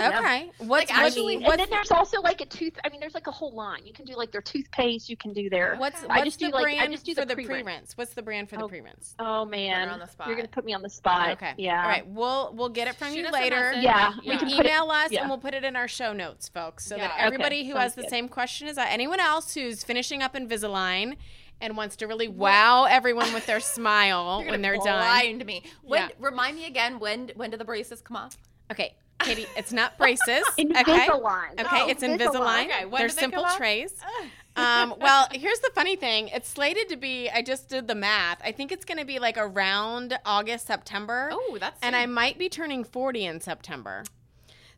Okay, 0.00 0.50
what's 0.58 0.60
Like, 0.60 0.68
what's, 0.68 0.90
actually- 1.16 1.44
and 1.44 1.58
then 1.58 1.68
there's 1.70 1.90
also 1.90 2.20
like 2.20 2.40
a 2.40 2.46
tooth. 2.46 2.74
I 2.84 2.88
mean, 2.88 3.00
there's 3.00 3.14
like 3.14 3.26
a 3.26 3.30
whole 3.32 3.52
line. 3.54 3.84
You 3.86 3.92
can 3.92 4.04
do 4.04 4.14
like 4.16 4.30
their 4.32 4.40
toothpaste. 4.42 5.08
You 5.08 5.16
can 5.16 5.32
do 5.32 5.48
their. 5.50 5.76
what's 5.76 6.02
Okay. 6.02 6.06
I 6.12 6.16
what's 6.18 6.24
just 6.26 6.38
the 6.40 6.46
do, 6.46 6.52
like- 6.52 6.66
I 6.66 6.76
brand 6.76 6.92
just 6.92 7.06
do 7.06 7.14
for 7.14 7.20
the 7.22 7.26
the 7.28 7.34
pre-rinse. 7.34 7.62
pre-rinse? 7.64 7.96
What's 7.96 8.14
the 8.14 8.22
brand 8.22 8.48
for 8.48 8.56
the 8.56 8.64
Oh. 8.64 8.68
pre-rinse? 8.68 9.14
Oh 9.18 9.44
man, 9.44 9.88
on 9.88 9.98
the 9.98 10.06
spot. 10.06 10.26
you're 10.28 10.36
gonna 10.36 10.48
put 10.48 10.64
me 10.64 10.74
on 10.74 10.82
the 10.82 10.90
spot. 10.90 11.30
Okay. 11.32 11.54
Yeah. 11.58 11.82
All 11.82 11.88
right. 11.88 12.06
We'll 12.06 12.52
we'll 12.54 12.68
get 12.68 12.88
it 12.88 12.94
from 12.96 13.08
Shoot 13.12 13.24
you 13.26 13.30
later. 13.30 13.56
message. 13.72 13.82
Yeah, 13.84 14.12
we 14.18 14.30
can 14.36 14.38
can 14.40 14.50
put 14.56 14.66
it- 14.66 14.70
email 14.70 14.90
us 14.90 15.10
yeah. 15.12 15.20
and 15.20 15.28
we'll 15.30 15.38
put 15.38 15.54
it 15.54 15.64
in 15.64 15.76
our 15.76 15.88
show 15.88 16.12
notes, 16.12 16.48
folks, 16.48 16.84
so 16.86 16.96
that 16.96 17.14
everybody 17.18 17.60
Okay, 17.60 17.66
who 17.68 17.72
sounds 17.74 17.82
has 17.82 17.94
the 17.94 18.02
good. 18.02 18.10
same 18.10 18.28
question 18.28 18.68
as 18.68 18.78
I, 18.78 18.88
anyone 18.88 19.20
else 19.20 19.54
who's 19.54 19.82
finishing 19.84 20.22
up 20.22 20.34
Invisalign 20.34 21.16
and 21.60 21.74
wants 21.76 21.96
to 21.96 22.06
really 22.06 22.28
wow 22.28 22.84
everyone 22.84 23.32
with 23.32 23.46
their 23.46 23.60
smile 23.60 24.40
You're 24.42 24.50
when 24.50 24.60
they're 24.62 24.74
done. 24.76 24.84
blind 24.84 25.46
me. 25.46 25.62
When 25.82 26.02
Yeah. 26.02 26.08
remind 26.18 26.56
me 26.56 26.66
again 26.66 26.98
when 26.98 27.30
when 27.34 27.50
do 27.50 27.56
the 27.56 27.64
braces 27.64 28.02
come 28.02 28.16
off? 28.16 28.36
Okay, 28.70 28.94
Katie, 29.26 29.46
it's 29.56 29.72
not 29.72 29.98
braces. 29.98 30.42
okay. 30.58 30.64
Invisalign. 30.64 31.60
Okay, 31.60 31.82
Oh, 31.82 31.88
it's 31.88 32.02
Invisalign. 32.02 32.64
Okay, 32.66 32.84
They're 32.90 33.08
do 33.08 33.14
they 33.14 33.20
simple 33.20 33.44
trays. 33.56 33.92
um, 34.56 34.94
well, 35.00 35.26
here's 35.32 35.58
the 35.60 35.70
funny 35.74 35.96
thing. 35.96 36.28
It's 36.28 36.48
slated 36.48 36.88
to 36.90 36.96
be. 36.96 37.28
I 37.28 37.42
just 37.42 37.68
did 37.68 37.88
the 37.88 37.94
math. 37.94 38.40
I 38.44 38.52
think 38.52 38.72
it's 38.72 38.84
going 38.84 38.98
to 38.98 39.04
be 39.04 39.18
like 39.18 39.36
around 39.36 40.18
August, 40.24 40.66
September. 40.66 41.30
Oh, 41.32 41.58
that's 41.60 41.78
and 41.82 41.94
soon. 41.94 42.02
I 42.02 42.06
might 42.06 42.38
be 42.38 42.48
turning 42.48 42.84
40 42.84 43.24
in 43.26 43.40
September. 43.40 44.04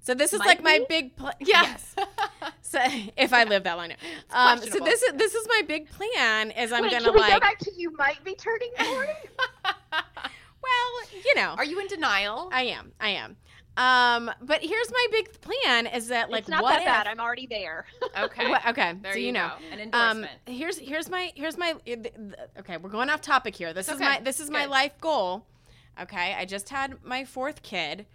So 0.01 0.15
this 0.15 0.33
is 0.33 0.39
Might 0.39 0.47
like 0.47 0.63
my 0.63 0.81
big 0.89 1.17
plan. 1.17 1.35
Yeah. 1.41 1.63
Yes. 1.63 1.95
So 2.63 2.79
if 3.17 3.33
I 3.33 3.45
live 3.45 3.65
that 3.65 3.77
long. 3.77 3.93
Um, 4.31 4.59
so 4.59 4.79
this 4.79 5.03
is 5.03 5.13
this 5.15 5.35
is 5.35 5.47
my 5.49 5.63
big 5.67 5.91
plan. 5.91 6.51
Is 6.53 6.73
I'm 6.73 6.83
Wait, 6.83 6.93
gonna 6.93 7.05
can 7.05 7.13
we 7.15 7.19
go 7.21 7.27
like. 7.27 7.41
back 7.41 7.59
to 7.59 7.73
you 7.77 7.93
might 7.97 8.23
be 8.25 8.35
turning 8.35 8.71
40? 8.79 9.13
Well, 9.63 11.23
you 11.25 11.35
know, 11.35 11.55
Are 11.57 11.65
you 11.65 11.79
in 11.81 11.87
denial? 11.89 12.49
I 12.53 12.63
am. 12.65 12.93
I 13.01 13.11
am. 13.11 13.37
Um, 13.79 14.31
but 14.43 14.61
here's 14.63 14.91
my 14.91 15.07
big 15.13 15.41
plan: 15.41 15.87
is 15.87 16.09
that 16.09 16.31
like 16.31 16.41
it's 16.41 16.49
not 16.49 16.63
what 16.63 16.73
that 16.73 16.81
if? 16.81 16.87
bad. 16.87 17.07
I'm 17.07 17.21
already 17.21 17.47
there. 17.47 17.87
okay. 18.19 18.49
What- 18.51 18.67
okay, 18.67 18.95
There 19.01 19.13
so 19.13 19.19
you, 19.19 19.27
you 19.27 19.33
know. 19.33 19.53
go. 19.71 19.77
An 19.77 19.81
Um, 19.93 20.25
endorsement. 20.25 20.31
here's 20.47 20.79
here's 20.79 21.09
my 21.09 21.33
here's 21.37 21.57
my 21.57 21.75
th- 21.85 22.03
th- 22.03 22.13
okay. 22.59 22.77
We're 22.77 22.91
going 22.91 23.09
off 23.09 23.21
topic 23.21 23.55
here. 23.55 23.73
This 23.73 23.89
is 23.89 23.95
Okay, 23.95 24.05
my 24.05 24.21
this 24.21 24.41
is 24.41 24.51
my 24.51 24.65
life 24.67 24.99
goal. 25.01 25.47
Okay, 26.01 26.35
I 26.39 26.45
just 26.45 26.69
had 26.69 27.03
my 27.05 27.25
fourth 27.25 27.63
kid. 27.63 28.07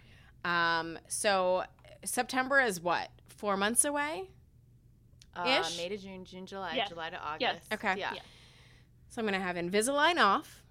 Um, 0.44 0.98
so 1.08 1.64
September 2.04 2.60
is 2.60 2.80
what 2.80 3.08
four 3.28 3.56
months 3.56 3.84
away. 3.86 4.28
uh, 5.34 5.60
ish? 5.62 5.76
May 5.78 5.88
to 5.88 5.96
June, 5.96 6.24
June, 6.24 6.44
July, 6.46 6.74
Yes. 6.76 6.88
July 6.90 7.08
to 7.10 7.18
August. 7.18 7.40
Yes. 7.40 7.60
Okay. 7.72 7.94
Yeah. 7.98 8.12
Yeah. 8.14 8.20
So 9.08 9.20
I'm 9.22 9.26
gonna 9.26 9.40
have 9.40 9.56
Invisalign 9.56 10.18
off, 10.18 10.62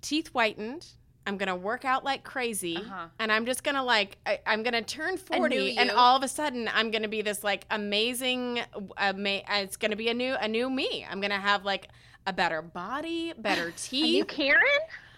teeth 0.00 0.28
whitened. 0.28 0.86
I'm 1.26 1.36
gonna 1.36 1.54
work 1.56 1.84
out 1.84 2.04
like 2.04 2.24
crazy, 2.24 2.76
Uh-huh. 2.76 3.06
and 3.18 3.30
I'm 3.30 3.46
just 3.46 3.62
gonna 3.62 3.84
like 3.84 4.18
I, 4.26 4.40
I'm 4.46 4.62
gonna 4.62 4.82
turn 4.82 5.16
40, 5.16 5.78
and 5.78 5.90
all 5.90 6.16
of 6.16 6.22
a 6.22 6.28
sudden 6.28 6.68
I'm 6.72 6.90
gonna 6.90 7.08
be 7.08 7.22
this 7.22 7.44
like 7.44 7.64
amazing. 7.70 8.60
Ama- 8.96 9.42
it's 9.48 9.76
gonna 9.76 9.96
be 9.96 10.08
a 10.08 10.14
new 10.14 10.34
a 10.34 10.48
new 10.48 10.68
me. 10.68 11.06
I'm 11.08 11.20
gonna 11.20 11.38
have 11.40 11.64
like 11.64 11.88
a 12.26 12.32
better 12.32 12.62
body, 12.62 13.32
better 13.38 13.70
teeth. 13.76 14.26
teeth. 14.26 14.28
Karen? 14.28 14.62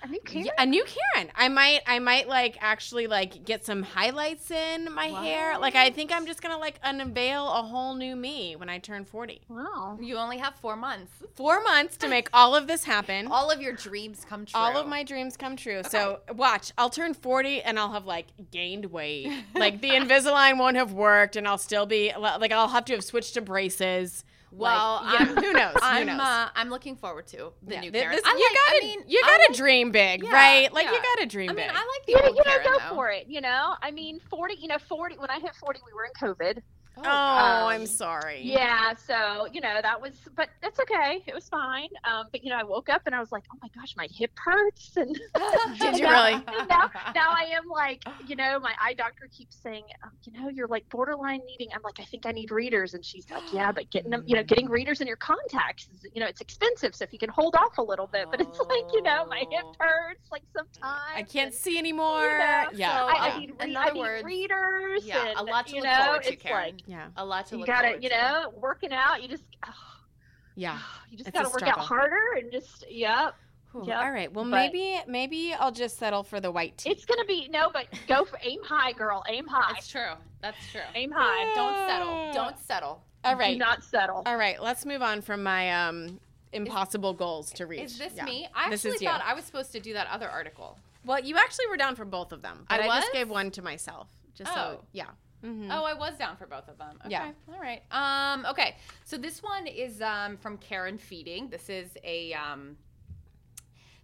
A 0.05 0.07
new 0.07 0.21
Karen? 0.21 0.45
Yeah, 0.45 0.53
a 0.59 0.67
new 0.67 0.85
Karen. 0.85 1.31
I 1.35 1.49
might 1.49 1.81
I 1.87 1.99
might 1.99 2.29
like 2.29 2.59
actually 2.61 3.07
like 3.07 3.43
get 3.45 3.65
some 3.65 3.83
highlights 3.83 4.51
in 4.51 4.93
my 4.93 5.07
hair. 5.07 5.59
Like 5.59 5.77
I 5.77 5.89
think 5.91 6.13
I'm 6.13 6.27
just 6.27 6.43
gonna 6.43 6.59
like 6.59 6.79
unveil 6.83 7.49
a 7.51 7.63
whole 7.63 7.95
new 7.95 8.15
me 8.15 8.55
when 8.55 8.69
I 8.69 8.79
turn 8.79 9.07
40. 9.07 9.41
Wow. 9.49 9.97
You 9.99 10.19
only 10.19 10.37
have 10.39 10.57
four 10.57 10.77
months. 10.77 11.11
Four 11.35 11.63
months 11.63 11.97
to 11.99 12.09
make 12.09 12.29
all 12.35 12.55
of 12.55 12.67
this 12.67 12.85
happen. 12.85 13.29
All 13.29 13.51
of 13.51 13.63
your 13.63 13.73
dreams 13.73 14.27
come 14.29 14.45
true. 14.45 14.61
all 14.61 14.77
of 14.77 14.87
my 14.87 15.05
dreams 15.05 15.39
come 15.39 15.57
true. 15.57 15.81
So 15.89 16.21
watch, 16.35 16.71
I'll 16.77 16.91
turn 16.91 17.15
40 17.15 17.63
and 17.63 17.79
I'll 17.79 17.93
have 17.93 18.05
like 18.05 18.27
gained 18.51 18.87
weight. 18.87 19.33
like 19.55 19.81
the 19.81 19.89
Invisalign 19.91 20.59
won't 20.59 20.77
have 20.77 20.93
worked 20.93 21.37
and 21.37 21.49
I'll 21.49 21.57
still 21.57 21.87
be 21.87 22.13
like 22.19 22.53
I'll 22.53 22.69
have 22.69 22.85
to 22.87 22.93
have 22.93 23.05
switched 23.05 23.33
to 23.35 23.41
braces. 23.41 24.23
Well, 24.57 25.03
like, 25.05 25.21
you 25.21 25.27
know, 25.27 25.33
I'm- 25.35 25.45
who 25.45 25.53
knows? 25.53 25.73
Who 25.75 25.81
I'm 25.83 26.07
knows? 26.07 26.21
uh, 26.21 26.49
I'm 26.55 26.71
looking 26.71 26.97
forward 26.97 27.27
to 27.29 27.53
the 27.63 27.75
Yeah, 27.75 27.81
new 27.81 27.91
th- 27.91 28.03
Karen. 28.05 28.17
this- 28.17 28.25
I 28.25 28.31
you 28.37 28.45
like- 28.45 28.55
gotta, 28.55 28.77
I 28.77 28.81
mean, 28.87 29.05
you 29.09 29.23
gotta 29.23 29.45
like- 29.49 29.57
dream 29.57 29.91
big, 29.91 30.23
Yeah, 30.23 30.33
right? 30.33 30.73
Like 30.73 30.87
you 30.87 31.01
gotta 31.03 31.27
dream 31.27 31.55
big. 31.55 31.59
I 31.59 31.63
mean, 31.63 31.69
big. 31.69 31.77
I 31.77 31.87
like 31.87 32.07
the 32.07 32.13
You, 32.13 32.19
old 32.19 32.37
you 32.37 32.45
know, 32.45 32.51
Karen 32.51 32.65
go 32.65 32.79
though. 32.79 32.95
for 32.95 33.11
it. 33.11 33.27
You 33.29 33.41
know, 33.41 33.77
I 33.83 33.91
mean, 33.91 34.21
40. 34.31 34.55
You 34.55 34.69
know, 34.69 34.79
40. 34.79 35.17
When 35.19 35.31
I 35.31 35.41
hit 35.41 35.55
40, 35.57 35.81
we 35.87 35.93
were 35.93 36.05
in 36.05 36.13
COVID. 36.13 36.63
Oh, 36.97 37.03
Um, 37.03 37.67
I'm 37.69 37.87
sorry. 37.87 38.41
Yeah, 38.43 38.95
so 38.95 39.47
you 39.53 39.61
know 39.61 39.81
that 39.83 40.01
was, 40.01 40.13
but 40.37 40.49
that's 40.63 40.79
okay. 40.81 41.23
It 41.27 41.35
was 41.35 41.49
fine. 41.49 41.89
Um, 42.05 42.27
but 42.31 42.45
you 42.45 42.51
know, 42.51 42.57
I 42.57 42.63
woke 42.63 42.89
up 42.89 43.03
and 43.07 43.15
I 43.15 43.21
was 43.21 43.33
like, 43.33 43.45
oh 43.53 43.59
my 43.63 43.69
gosh, 43.75 43.95
my 43.97 44.07
hip 44.13 44.31
hurts, 44.37 44.93
and 44.97 45.15
Did 45.79 45.97
you 45.97 46.03
now- 46.05 46.25
really? 46.25 46.35
and 46.35 46.69
now, 46.69 46.91
now 47.15 47.31
I 47.31 47.51
am 47.57 47.69
like, 47.69 48.03
you 48.27 48.37
know, 48.37 48.59
my 48.61 48.73
eye 48.81 48.95
doctor 48.95 49.29
keeps 49.37 49.57
saying, 49.57 49.85
um, 50.05 50.11
you 50.25 50.33
know, 50.41 50.49
you're 50.49 50.69
like 50.69 50.89
borderline 50.89 51.41
needing. 51.47 51.69
I'm 51.75 51.83
like, 51.83 51.99
I 52.01 52.05
think 52.05 52.27
I 52.27 52.33
need 52.33 52.51
readers, 52.51 52.95
and 52.95 53.05
she's 53.05 53.29
like, 53.31 53.53
yeah, 53.53 53.73
but 53.73 53.91
getting 53.91 54.11
them, 54.11 54.23
you 54.27 54.37
know, 54.37 54.45
getting 54.45 54.69
readers 54.71 55.01
in 55.01 55.07
your 55.07 55.17
contacts, 55.17 55.89
is, 55.95 56.07
you 56.15 56.21
know, 56.21 56.27
it's 56.27 56.41
expensive. 56.41 56.95
So 56.95 57.05
if 57.05 57.13
you 57.13 57.19
can 57.19 57.31
hold 57.31 57.55
off 57.57 57.79
a 57.79 57.83
little 57.83 58.07
bit, 58.07 58.29
but 58.31 58.41
it's 58.41 58.59
like, 58.59 58.85
you 58.93 59.03
know, 59.03 59.27
my 59.27 59.45
hip 59.51 59.63
Oh. 59.65 59.75
hurts 59.81 60.31
like 60.31 60.43
sometimes. 60.55 61.03
I 61.15 61.23
can't 61.23 61.47
and, 61.47 61.55
see 61.55 61.79
anymore. 61.79 62.23
you 62.23 62.29
know, 62.39 62.65
yeah. 62.75 62.99
so, 62.99 63.07
I, 63.07 63.31
I 63.35 63.39
need, 63.41 63.51
in 63.51 63.57
re- 63.71 63.77
other 63.77 63.89
I 63.89 63.93
need 63.93 64.01
words, 64.01 64.25
readers. 64.25 65.05
Yeah, 65.05 65.33
a 65.37 65.43
lot 65.43 65.67
to 65.69 65.75
you 65.75 65.81
look 65.81 65.91
know, 65.91 66.05
forward 66.05 66.23
to, 66.25 66.33
it's 66.35 66.43
Karen. 66.43 66.65
like 66.73 66.83
yeah. 66.87 67.09
A 67.17 67.25
lot 67.25 67.47
to 67.47 67.57
look 67.57 67.69
at. 67.69 67.75
you 67.77 67.83
look 67.83 67.83
gotta, 67.83 67.89
forward 67.89 68.03
you 68.05 68.09
to. 68.11 68.17
know, 68.17 68.53
working 68.61 68.93
out. 68.93 69.23
You 69.23 69.29
just, 69.29 69.45
Yeah. 70.55 70.79
you 71.11 71.17
just 71.19 71.29
It's 71.29 71.39
a 71.39 71.43
gotta 71.43 71.51
work 71.53 71.63
out 71.69 71.79
harder 71.81 72.35
and 72.39 72.51
just, 72.53 72.85
yep. 72.91 73.35
Whew, 73.73 73.85
Yep, 73.87 73.97
All 74.05 74.13
right. 74.13 74.33
Well, 74.33 74.45
but- 74.45 74.51
maybe 74.51 75.01
maybe 75.09 75.53
I'll 75.53 75.73
just 75.73 75.99
settle 75.99 76.23
for 76.23 76.41
the 76.41 76.51
white 76.51 76.79
tea. 76.79 76.91
It's 76.91 77.05
gonna 77.05 77.25
be 77.25 77.49
no, 77.51 77.71
but 77.73 77.87
go 78.07 78.25
for 78.25 78.39
aim 78.43 78.61
high, 78.63 78.93
girl. 78.93 79.25
Aim 79.29 79.47
high. 79.49 79.73
That's 79.75 79.89
true. 79.89 80.13
That's 80.41 80.57
true. 80.71 80.81
Aim 80.95 81.11
high. 81.13 81.53
Don't 81.55 81.89
settle. 81.89 82.33
Don't 82.33 82.59
settle. 82.61 83.03
All 83.25 83.37
Do 83.37 83.57
not 83.57 83.83
settle. 83.83 84.23
All 84.27 84.37
right. 84.37 84.63
Let's 84.63 84.85
move 84.87 85.03
on 85.03 85.23
from 85.23 85.43
my 85.43 85.73
um 85.89 86.21
impossible 86.53 87.15
goals 87.15 87.51
to 87.55 87.67
reach. 87.67 87.81
Is 87.83 87.99
this 87.99 88.13
Yeah. 88.15 88.25
me? 88.27 88.47
I 88.55 88.71
This 88.71 88.85
actually 88.85 88.97
is 88.97 89.03
you. 89.03 89.09
thought 89.09 89.23
I 89.27 89.35
was 89.35 89.45
supposed 89.45 89.73
to 89.73 89.81
do 89.81 89.95
that 89.95 90.07
other 90.09 90.29
article. 90.29 90.79
Well, 91.05 91.19
you 91.21 91.37
actually 91.37 91.67
were 91.67 91.77
down 91.77 91.97
for 91.97 92.05
both 92.05 92.31
of 92.31 92.43
them, 92.43 92.65
but 92.69 92.81
I 92.81 92.87
I, 92.87 93.01
just 93.01 93.13
gave 93.13 93.29
one 93.29 93.51
to 93.53 93.63
myself. 93.63 94.07
Just 94.37 94.53
so 94.55 94.79
Oh. 94.81 94.85
yeah. 94.93 95.07
Mhm. 95.45 95.69
Oh, 95.71 95.85
I 95.85 95.93
was 95.95 96.17
down 96.17 96.37
for 96.37 96.47
both 96.47 96.69
of 96.69 96.79
them. 96.79 96.97
Okay. 97.03 97.11
Yeah. 97.11 97.33
All 97.53 97.61
right. 97.61 97.83
Um, 97.91 98.47
okay. 98.47 98.77
So 99.05 99.17
this 99.19 99.43
one 99.43 99.67
is 99.67 100.01
um, 100.01 100.37
from 100.39 100.57
Care 100.59 100.87
and 100.87 101.01
Feeding. 101.01 101.49
This 101.49 101.69
is 101.69 101.91
a 102.03 102.33
um, 102.33 102.77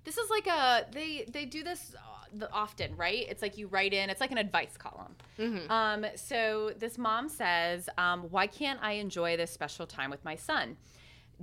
this 0.05 0.19
is 0.19 0.29
like 0.31 0.47
a 0.47 0.87
they 0.93 1.25
they 1.33 1.47
do 1.47 1.63
this 1.63 1.95
uh, 2.41 2.47
often, 2.53 2.95
right? 2.97 3.27
It's 3.29 3.43
like 3.43 3.57
you 3.59 3.69
write 3.69 3.93
in. 3.93 4.11
It's 4.11 4.21
like 4.21 4.33
an 4.33 4.39
advice 4.39 4.77
column. 4.77 5.17
Mhm. 5.39 5.71
Um, 5.71 6.07
so 6.15 6.73
this 6.79 6.99
mom 6.99 7.29
says, 7.29 7.89
um, 7.97 8.23
"Why 8.31 8.47
can't 8.47 8.79
I 8.83 8.93
enjoy 8.93 9.37
this 9.37 9.51
special 9.51 9.87
time 9.87 10.11
with 10.11 10.25
my 10.25 10.37
son?" 10.37 10.77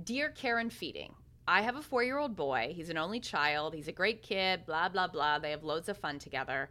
Dear 0.02 0.28
Care 0.30 0.58
and 0.58 0.72
Feeding, 0.72 1.12
I 1.48 1.62
have 1.62 1.74
a 1.74 1.82
four 1.82 2.04
year 2.04 2.18
old 2.18 2.36
boy. 2.36 2.72
He's 2.74 2.88
an 2.88 2.98
only 2.98 3.18
child. 3.20 3.74
He's 3.74 3.88
a 3.88 3.92
great 3.92 4.22
kid, 4.22 4.64
blah, 4.64 4.88
blah, 4.88 5.08
blah. 5.08 5.40
They 5.40 5.50
have 5.50 5.64
loads 5.64 5.88
of 5.88 5.98
fun 5.98 6.18
together. 6.20 6.68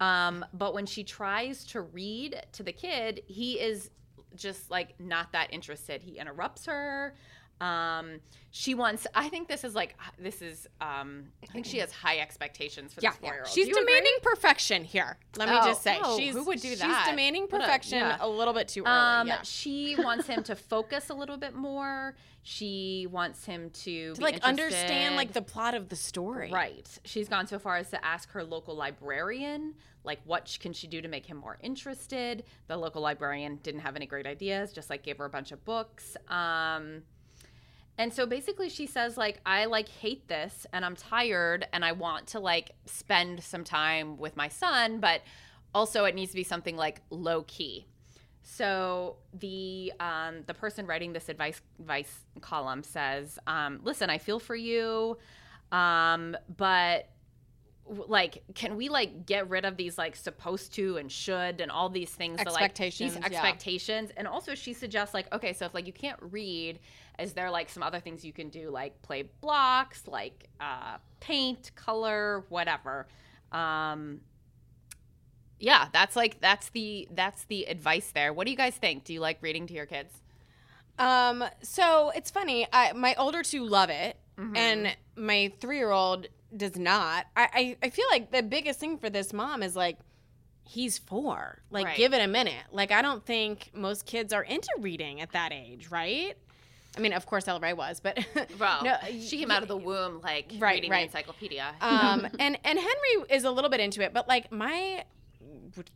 Um, 0.00 0.44
but 0.52 0.74
when 0.74 0.86
she 0.86 1.04
tries 1.04 1.64
to 1.66 1.80
read 1.80 2.40
to 2.52 2.62
the 2.62 2.72
kid, 2.72 3.22
he 3.26 3.54
is 3.54 3.90
just 4.36 4.70
like 4.70 4.98
not 5.00 5.32
that 5.32 5.52
interested. 5.52 6.02
He 6.02 6.18
interrupts 6.18 6.66
her. 6.66 7.14
Um, 7.60 8.20
she 8.50 8.74
wants, 8.74 9.06
I 9.14 9.28
think 9.28 9.46
this 9.48 9.62
is 9.62 9.74
like, 9.74 9.94
this 10.18 10.40
is, 10.40 10.66
um, 10.80 11.24
I 11.42 11.46
think 11.46 11.66
she 11.66 11.78
has 11.78 11.92
high 11.92 12.18
expectations 12.18 12.94
for 12.94 13.00
Yeah, 13.02 13.10
this 13.10 13.18
four 13.18 13.26
year 13.30 13.34
yeah. 13.42 13.48
old. 13.48 13.52
She's 13.54 13.68
demanding 13.68 14.12
perfection 14.22 14.84
here. 14.84 15.18
Let 15.36 15.48
me 15.48 15.56
Oh, 15.60 15.66
just 15.66 15.82
say, 15.82 15.98
oh, 16.02 16.16
she's 16.18 16.34
who 16.34 16.44
would 16.44 16.60
do 16.60 16.74
that? 16.74 17.04
She's 17.04 17.10
demanding 17.10 17.42
What 17.42 17.60
a- 17.60 17.64
perfection 17.64 17.98
yeah. 17.98 18.16
a, 18.20 18.28
little 18.28 18.54
bit 18.54 18.68
too 18.68 18.84
early. 18.84 18.96
Um, 18.96 19.28
yeah. 19.28 19.42
she 19.42 19.96
wants 19.98 20.26
him 20.26 20.42
to 20.44 20.56
focus 20.56 21.10
a 21.10 21.14
little 21.14 21.36
bit 21.36 21.54
more. 21.54 22.14
She 22.42 23.06
wants 23.10 23.44
him 23.44 23.68
to, 23.70 24.14
to 24.14 24.20
like 24.22 24.40
understand 24.42 25.16
like 25.16 25.32
the 25.34 25.42
plot 25.42 25.74
of 25.74 25.90
the 25.90 25.96
story. 25.96 26.50
Right. 26.50 26.88
She's 27.04 27.28
gone 27.28 27.46
so 27.46 27.58
far 27.58 27.76
as 27.76 27.90
to 27.90 28.02
ask 28.04 28.30
her 28.30 28.42
local 28.42 28.74
librarian, 28.74 29.74
like, 30.04 30.20
what 30.24 30.56
can 30.60 30.72
she 30.72 30.86
do 30.86 31.02
to 31.02 31.08
make 31.08 31.26
him 31.26 31.36
more 31.36 31.58
interested? 31.62 32.44
The 32.66 32.76
local 32.78 33.02
librarian 33.02 33.56
didn't 33.62 33.80
have 33.80 33.94
any 33.94 34.06
great 34.06 34.26
ideas, 34.26 34.72
just 34.72 34.88
like 34.88 35.02
gave 35.02 35.18
her 35.18 35.26
a 35.26 35.30
bunch 35.30 35.52
of 35.52 35.62
books. 35.66 36.16
Um, 36.28 37.02
and 37.98 38.14
so 38.14 38.26
basically, 38.26 38.68
she 38.68 38.86
says, 38.86 39.16
like, 39.16 39.40
I 39.44 39.64
like 39.64 39.88
hate 39.88 40.28
this 40.28 40.66
and 40.72 40.84
I'm 40.84 40.94
tired 40.94 41.66
and 41.72 41.84
I 41.84 41.92
want 41.92 42.28
to 42.28 42.40
like 42.40 42.70
spend 42.86 43.42
some 43.42 43.64
time 43.64 44.16
with 44.18 44.36
my 44.36 44.48
son, 44.48 45.00
but 45.00 45.22
also 45.74 46.04
it 46.04 46.14
needs 46.14 46.30
to 46.30 46.36
be 46.36 46.44
something 46.44 46.76
like 46.76 47.02
low 47.10 47.42
key. 47.48 47.86
So 48.44 49.16
the 49.38 49.92
um, 50.00 50.44
the 50.46 50.54
person 50.54 50.86
writing 50.86 51.12
this 51.12 51.28
advice 51.28 51.60
advice 51.80 52.20
column 52.40 52.82
says, 52.82 53.38
um, 53.46 53.80
"Listen, 53.82 54.08
I 54.08 54.18
feel 54.18 54.38
for 54.38 54.56
you, 54.56 55.18
um, 55.70 56.36
but 56.56 57.10
like, 57.88 58.42
can 58.54 58.76
we 58.76 58.88
like 58.88 59.26
get 59.26 59.48
rid 59.48 59.64
of 59.64 59.76
these 59.76 59.96
like 59.98 60.16
supposed 60.16 60.74
to 60.74 60.96
and 60.96 61.10
should 61.10 61.60
and 61.60 61.70
all 61.70 61.88
these 61.88 62.10
things? 62.10 62.36
that, 62.38 62.46
like, 62.46 62.62
Expectations, 62.62 63.16
yeah. 63.16 63.26
expectations, 63.26 64.10
and 64.16 64.28
also 64.28 64.54
she 64.54 64.72
suggests 64.72 65.14
like, 65.14 65.32
okay, 65.32 65.52
so 65.52 65.64
if 65.66 65.74
like 65.74 65.86
you 65.86 65.92
can't 65.92 66.18
read, 66.20 66.78
is 67.18 67.32
there 67.32 67.50
like 67.50 67.68
some 67.68 67.82
other 67.82 68.00
things 68.00 68.24
you 68.24 68.32
can 68.32 68.48
do, 68.48 68.70
like 68.70 69.00
play 69.02 69.22
blocks, 69.40 70.06
like 70.06 70.48
uh, 70.60 70.98
paint, 71.20 71.70
color, 71.74 72.44
whatever." 72.48 73.06
Um, 73.52 74.20
yeah, 75.58 75.88
that's 75.92 76.14
like 76.14 76.40
that's 76.40 76.68
the 76.70 77.08
that's 77.12 77.44
the 77.44 77.64
advice 77.64 78.10
there. 78.14 78.32
What 78.32 78.44
do 78.46 78.50
you 78.50 78.56
guys 78.56 78.74
think? 78.76 79.04
Do 79.04 79.12
you 79.12 79.20
like 79.20 79.38
reading 79.42 79.66
to 79.66 79.74
your 79.74 79.86
kids? 79.86 80.12
Um, 80.98 81.44
so 81.62 82.10
it's 82.14 82.30
funny. 82.30 82.66
I, 82.72 82.92
my 82.92 83.14
older 83.16 83.42
two 83.42 83.64
love 83.64 83.90
it, 83.90 84.16
Mm-hmm. 84.38 84.56
and 84.56 84.96
my 85.16 85.52
three 85.60 85.78
year 85.78 85.90
old 85.90 86.28
does 86.56 86.76
not. 86.76 87.26
I, 87.36 87.48
I, 87.52 87.76
I 87.86 87.90
feel 87.90 88.06
like 88.10 88.30
the 88.30 88.42
biggest 88.42 88.80
thing 88.80 88.98
for 88.98 89.10
this 89.10 89.32
mom 89.32 89.62
is 89.62 89.76
like, 89.76 89.98
he's 90.64 90.98
four. 90.98 91.62
Like, 91.70 91.86
Right. 91.86 91.96
give 91.96 92.12
it 92.14 92.20
a 92.22 92.26
minute. 92.28 92.62
Like, 92.72 92.90
I 92.92 93.02
don't 93.02 93.24
think 93.24 93.70
most 93.74 94.06
kids 94.06 94.32
are 94.32 94.42
into 94.42 94.68
reading 94.78 95.20
at 95.20 95.32
that 95.32 95.52
age, 95.52 95.88
right? 95.90 96.34
I 96.96 97.00
mean, 97.00 97.12
of 97.12 97.26
course, 97.26 97.46
Ella 97.46 97.60
Ray 97.60 97.74
was, 97.74 98.00
but 98.00 98.18
Well, 98.58 98.82
no, 98.82 98.96
she 99.20 99.38
came 99.38 99.50
out 99.50 99.62
of 99.62 99.68
the 99.68 99.76
womb 99.76 100.20
like 100.22 100.52
Right, 100.58 100.74
reading 100.76 100.90
right. 100.90 101.00
the 101.10 101.18
encyclopedia. 101.18 101.74
um, 101.80 102.26
and 102.38 102.58
and 102.64 102.78
Henry 102.78 103.24
is 103.30 103.44
a 103.44 103.50
little 103.50 103.70
bit 103.70 103.80
into 103.80 104.02
it, 104.02 104.12
but 104.12 104.26
like 104.26 104.50
my 104.50 105.04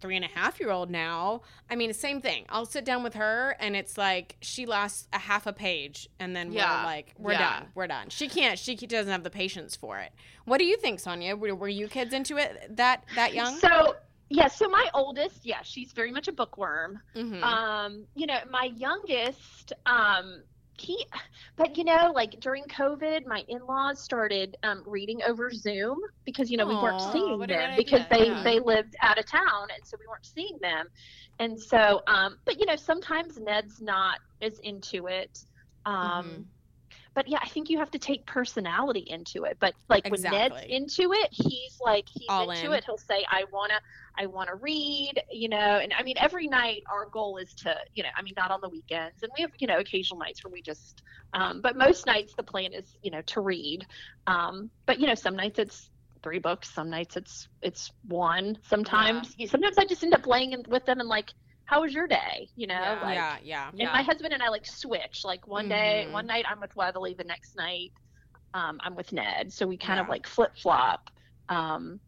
three 0.00 0.16
and 0.16 0.24
a 0.24 0.28
half 0.28 0.60
year 0.60 0.70
old 0.70 0.90
now, 0.90 1.42
I 1.70 1.76
mean, 1.76 1.88
the 1.88 1.94
same 1.94 2.20
thing. 2.20 2.44
I'll 2.48 2.66
sit 2.66 2.84
down 2.84 3.02
with 3.02 3.14
her, 3.14 3.56
and 3.60 3.74
it's 3.76 3.96
like 3.98 4.36
she 4.40 4.66
lasts 4.66 5.08
a 5.12 5.18
half 5.18 5.46
a 5.46 5.52
page, 5.52 6.08
and 6.18 6.34
then 6.36 6.52
Yeah, 6.52 6.80
we're 6.80 6.84
like, 6.86 7.14
we're 7.18 7.32
yeah. 7.32 7.60
done, 7.60 7.68
we're 7.74 7.86
done. 7.86 8.08
She 8.10 8.28
can't. 8.28 8.58
She 8.58 8.74
doesn't 8.74 9.10
have 9.12 9.22
the 9.24 9.30
patience 9.30 9.76
for 9.76 9.98
it. 9.98 10.12
What 10.44 10.58
do 10.58 10.64
you 10.64 10.76
think, 10.76 11.00
Sonia? 11.00 11.36
Were, 11.36 11.54
were 11.54 11.68
you 11.68 11.88
kids 11.88 12.12
into 12.12 12.36
it 12.36 12.76
that 12.76 13.04
that 13.16 13.34
young? 13.34 13.56
So 13.58 13.96
yeah, 14.28 14.48
so 14.48 14.66
my 14.68 14.88
oldest, 14.94 15.44
yeah, 15.44 15.60
she's 15.62 15.92
very 15.92 16.10
much 16.10 16.26
a 16.26 16.32
bookworm. 16.32 17.00
Mhm. 17.14 17.42
Um, 17.42 18.06
you 18.14 18.26
know, 18.26 18.38
my 18.50 18.70
youngest, 18.74 19.74
um, 19.84 20.42
he, 20.82 21.06
but 21.56 21.76
you 21.76 21.84
know, 21.84 22.12
like 22.14 22.38
during 22.40 22.64
COVID, 22.64 23.26
my 23.26 23.44
in-laws 23.48 24.02
started 24.02 24.56
um, 24.62 24.82
reading 24.86 25.20
over 25.26 25.50
Zoom 25.50 25.98
because 26.24 26.50
you 26.50 26.56
know 26.56 26.66
we 26.66 26.74
weren't 26.76 27.00
seeing 27.00 27.38
them 27.46 27.74
because 27.76 28.02
they 28.10 28.26
yeah. 28.26 28.42
they 28.44 28.60
lived 28.60 28.94
out 29.02 29.18
of 29.18 29.26
town, 29.26 29.68
and 29.74 29.84
so 29.84 29.96
we 29.98 30.06
weren't 30.08 30.26
seeing 30.26 30.58
them. 30.60 30.86
And 31.38 31.60
so, 31.60 32.00
um, 32.06 32.36
but 32.44 32.58
you 32.58 32.66
know, 32.66 32.76
sometimes 32.76 33.38
Ned's 33.38 33.80
not 33.80 34.18
as 34.42 34.58
into 34.62 35.06
it. 35.06 35.38
Um, 35.86 36.26
Mhm. 36.26 36.44
But 37.14 37.28
yeah, 37.28 37.38
I 37.42 37.48
think 37.48 37.68
you 37.68 37.78
have 37.78 37.90
to 37.90 37.98
take 37.98 38.24
personality 38.26 39.04
into 39.08 39.44
it. 39.44 39.58
But 39.60 39.74
like 39.88 40.08
when 40.08 40.22
Ned's 40.22 40.54
into 40.68 41.12
it, 41.12 41.28
he's 41.30 41.78
like 41.84 42.06
he's 42.08 42.26
All 42.28 42.50
into 42.50 42.66
in. 42.66 42.72
it. 42.72 42.84
He'll 42.84 42.96
say, 42.96 43.24
"I 43.28 43.44
wanna, 43.52 43.80
I 44.18 44.26
wanna 44.26 44.54
read," 44.54 45.22
you 45.30 45.48
know. 45.48 45.56
And 45.56 45.92
I 45.98 46.02
mean, 46.02 46.16
every 46.18 46.48
night 46.48 46.82
our 46.90 47.06
goal 47.06 47.36
is 47.36 47.52
to, 47.54 47.74
you 47.94 48.02
know, 48.02 48.08
I 48.16 48.22
mean, 48.22 48.34
not 48.36 48.50
on 48.50 48.60
the 48.62 48.68
weekends, 48.68 49.22
and 49.22 49.30
we 49.36 49.42
have, 49.42 49.50
you 49.58 49.66
know, 49.66 49.78
occasional 49.78 50.18
nights 50.18 50.42
where 50.42 50.52
we 50.52 50.62
just, 50.62 51.02
um, 51.34 51.60
but 51.60 51.76
most 51.76 52.06
nights 52.06 52.34
the 52.34 52.42
plan 52.42 52.72
is, 52.72 52.96
you 53.02 53.10
know, 53.10 53.22
to 53.22 53.40
read. 53.40 53.86
Um, 54.26 54.70
but 54.86 54.98
you 54.98 55.06
know, 55.06 55.14
some 55.14 55.36
nights 55.36 55.58
it's 55.58 55.90
three 56.22 56.38
books, 56.38 56.70
some 56.70 56.88
nights 56.88 57.16
it's 57.16 57.48
it's 57.60 57.92
one. 58.08 58.56
Sometimes, 58.62 59.34
sometimes 59.46 59.76
I 59.76 59.84
just 59.84 60.02
end 60.02 60.14
up 60.14 60.26
laying 60.26 60.52
in, 60.52 60.64
with 60.68 60.86
them 60.86 61.00
and 61.00 61.08
like, 61.08 61.30
"How 61.72 61.80
was 61.80 61.92
your 61.94 62.06
day?" 62.06 62.48
You 62.56 62.66
know, 62.66 62.74
Yeah. 62.74 63.00
like. 63.02 63.14
yeah, 63.14 63.36
yeah. 63.42 63.68
And 63.70 63.92
my 63.92 64.02
husband 64.02 64.32
and 64.34 64.42
I 64.42 64.48
like 64.48 64.66
switch. 64.66 65.24
Like 65.24 65.46
one 65.46 65.68
day, 65.68 66.04
Mhm. 66.06 66.12
one 66.12 66.26
night 66.26 66.44
I'm 66.48 66.60
with 66.60 66.74
Weatherly, 66.76 67.14
the 67.14 67.24
next 67.24 67.56
night 67.56 67.92
um, 68.54 68.78
I'm 68.84 68.94
with 68.94 69.12
Ned. 69.12 69.52
So 69.52 69.66
we 69.66 69.76
kind 69.78 69.98
of 69.98 70.08
like 70.08 70.26
flip 70.26 70.52
flop. 70.56 71.10
Um, 71.48 71.98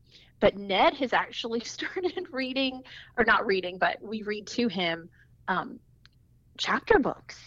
but 0.40 0.56
Ned 0.56 0.94
has 0.94 1.12
actually 1.14 1.60
started 1.76 2.26
reading, 2.30 2.82
or 3.16 3.24
not 3.24 3.46
reading, 3.46 3.78
but 3.78 3.96
we 4.02 4.22
read 4.22 4.46
to 4.48 4.68
him 4.68 5.08
um, 5.48 5.80
chapter 6.58 6.98
books. 6.98 7.38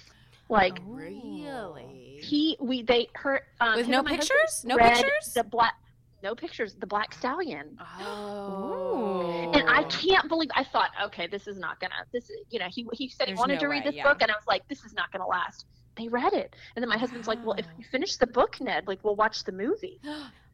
Like 0.49 0.79
Oh. 0.81 0.91
really? 0.93 2.19
he, 2.23 2.57
we, 2.59 2.81
they, 2.81 3.07
her, 3.13 3.41
um, 3.61 3.75
With 3.75 3.87
no 3.87 3.99
and 3.99 4.05
my 4.05 4.15
husband 4.15 4.39
pictures? 4.39 4.65
No 4.65 4.77
pictures? 4.77 5.33
The 5.35 5.43
black, 5.43 5.75
no 6.23 6.35
pictures. 6.35 6.75
The 6.75 6.87
Black 6.87 7.13
Stallion. 7.13 7.77
Oh. 7.79 9.19
And 9.53 9.63
I 9.67 9.83
can't 9.83 10.27
believe 10.27 10.49
I 10.55 10.63
thought, 10.63 10.89
okay, 11.05 11.27
this 11.27 11.47
is 11.47 11.57
not 11.57 11.79
gonna. 11.79 11.93
This 12.13 12.29
is, 12.29 12.37
you 12.49 12.59
know, 12.59 12.67
he 12.69 12.85
he 12.93 13.09
said 13.09 13.27
There's 13.27 13.37
he 13.37 13.39
wanted 13.39 13.55
no 13.55 13.59
to 13.61 13.67
read 13.67 13.83
way, 13.83 13.91
this 13.91 13.95
yeah. 13.95 14.03
book, 14.03 14.17
and 14.21 14.31
I 14.31 14.33
was 14.33 14.43
like, 14.47 14.61
this 14.67 14.83
is 14.83 14.93
not 14.93 15.11
gonna 15.11 15.27
last. 15.27 15.65
They 15.97 16.07
read 16.07 16.33
it, 16.33 16.55
and 16.75 16.83
then 16.83 16.89
my 16.89 16.97
husband's 16.97 17.27
like, 17.27 17.43
well, 17.43 17.55
if 17.57 17.65
you 17.77 17.85
finish 17.91 18.17
the 18.17 18.27
book, 18.27 18.59
Ned, 18.61 18.87
like 18.87 19.03
we'll 19.03 19.15
watch 19.15 19.43
the 19.43 19.51
movie. 19.51 19.99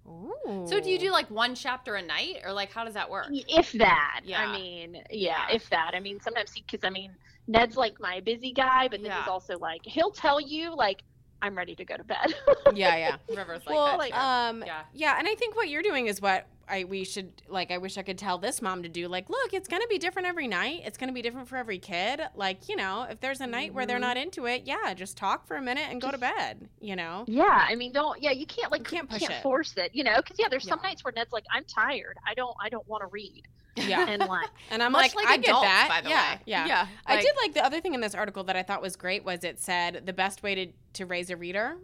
Ooh. 0.07 0.31
So 0.65 0.79
do 0.79 0.89
you 0.89 0.99
do 0.99 1.11
like 1.11 1.29
one 1.29 1.55
chapter 1.55 1.95
a 1.95 2.01
night, 2.01 2.37
or 2.43 2.51
like 2.53 2.71
how 2.71 2.83
does 2.85 2.93
that 2.95 3.09
work? 3.09 3.27
If 3.31 3.71
that, 3.73 4.21
Yeah. 4.25 4.41
I 4.41 4.51
mean, 4.51 4.95
Yeah. 5.09 5.45
yeah, 5.49 5.55
if 5.55 5.69
that. 5.69 5.91
I 5.93 5.99
mean, 5.99 6.19
sometimes 6.21 6.51
he, 6.53 6.63
because 6.69 6.83
I 6.85 6.89
mean, 6.89 7.15
Ned's 7.47 7.75
like 7.77 7.93
my 7.99 8.19
busy 8.21 8.51
guy, 8.53 8.87
but 8.89 9.01
then 9.01 9.11
Yeah. 9.11 9.19
he's 9.19 9.27
also 9.27 9.57
like 9.57 9.81
he'll 9.85 10.11
tell 10.11 10.39
you 10.39 10.75
like 10.75 11.03
I'm 11.43 11.57
ready 11.57 11.75
to 11.75 11.83
go 11.83 11.97
to 11.97 12.03
bed. 12.05 12.33
Yeah, 12.73 12.95
yeah. 12.95 13.15
Rivers 13.35 13.61
like 13.65 13.75
well, 13.75 13.85
that. 13.97 13.97
too. 14.11 14.13
um, 14.17 14.63
Yeah. 14.65 14.81
yeah. 14.93 15.15
and 15.19 15.27
I 15.27 15.35
think 15.35 15.57
what 15.57 15.67
you're 15.67 15.81
doing 15.83 16.07
is 16.07 16.21
what 16.21 16.47
I 16.67 16.85
we 16.85 17.03
should 17.03 17.41
like. 17.47 17.71
I 17.71 17.77
wish 17.77 17.97
I 17.97 18.03
could 18.03 18.17
tell 18.17 18.37
this 18.37 18.61
mom 18.61 18.83
to 18.83 18.89
do. 18.89 19.07
Like, 19.07 19.29
look, 19.29 19.53
it's 19.53 19.67
gonna 19.67 19.87
be 19.87 19.97
different 19.97 20.27
every 20.27 20.47
night. 20.47 20.81
It's 20.85 20.97
gonna 20.97 21.11
be 21.11 21.21
different 21.21 21.47
for 21.47 21.57
every 21.57 21.77
kid. 21.79 22.21
Like, 22.35 22.69
you 22.69 22.75
know, 22.75 23.05
if 23.09 23.19
there's 23.19 23.41
a 23.41 23.47
night 23.47 23.73
where 23.73 23.85
they're 23.85 23.97
Mhm. 23.97 24.01
not 24.01 24.17
into 24.17 24.45
it, 24.45 24.63
yeah, 24.65 24.93
just 24.93 25.17
talk 25.17 25.45
for 25.45 25.57
a 25.57 25.61
minute 25.61 25.87
and 25.89 26.01
go 26.01 26.09
to 26.11 26.17
bed. 26.17 26.69
You 26.79 26.95
know. 26.95 27.25
yeah, 27.27 27.65
I 27.67 27.75
mean, 27.75 27.91
don't 27.91 28.21
yeah, 28.21 28.31
you 28.31 28.45
can't 28.45 28.71
like 28.71 28.81
You 28.89 28.97
can't 28.97 29.09
push 29.09 29.19
can't 29.21 29.33
it. 29.33 29.43
force 29.43 29.75
it, 29.77 29.91
you 29.93 30.03
know, 30.03 30.15
because 30.17 30.37
yeah, 30.39 30.47
there's 30.49 30.67
some 30.67 30.79
nights 30.81 31.03
where 31.03 31.11
Ned's 31.15 31.33
like 31.33 31.45
I'm 31.51 31.65
tired. 31.65 32.17
I 32.25 32.33
don't 32.33 32.55
I 32.61 32.69
don't 32.69 32.87
want 32.87 33.01
to 33.01 33.07
read, 33.07 33.43
Yeah. 33.75 34.07
and 34.07 34.21
like 34.27 34.49
And 34.71 34.81
I'm 34.81 34.93
like, 34.93 35.13
like 35.15 35.27
I 35.27 35.37
get 35.37 35.51
that. 35.53 35.87
by 35.89 36.01
the 36.01 36.09
yeah, 36.09 36.35
way. 36.35 36.41
yeah, 36.45 36.65
Yeah, 36.67 36.87
I 37.05 37.21
did 37.21 37.35
like 37.41 37.53
the 37.53 37.65
other 37.65 37.81
thing 37.81 37.93
in 37.93 37.99
this 38.01 38.15
article 38.15 38.43
that 38.45 38.55
I 38.55 38.63
thought 38.63 38.81
was 38.81 38.95
great 38.95 39.23
was 39.25 39.43
it 39.43 39.59
said 39.59 40.05
the 40.05 40.13
best 40.13 40.43
way 40.43 40.55
to 40.55 40.67
to 40.93 41.05
raise 41.05 41.29
a 41.29 41.35
reader, 41.35 41.77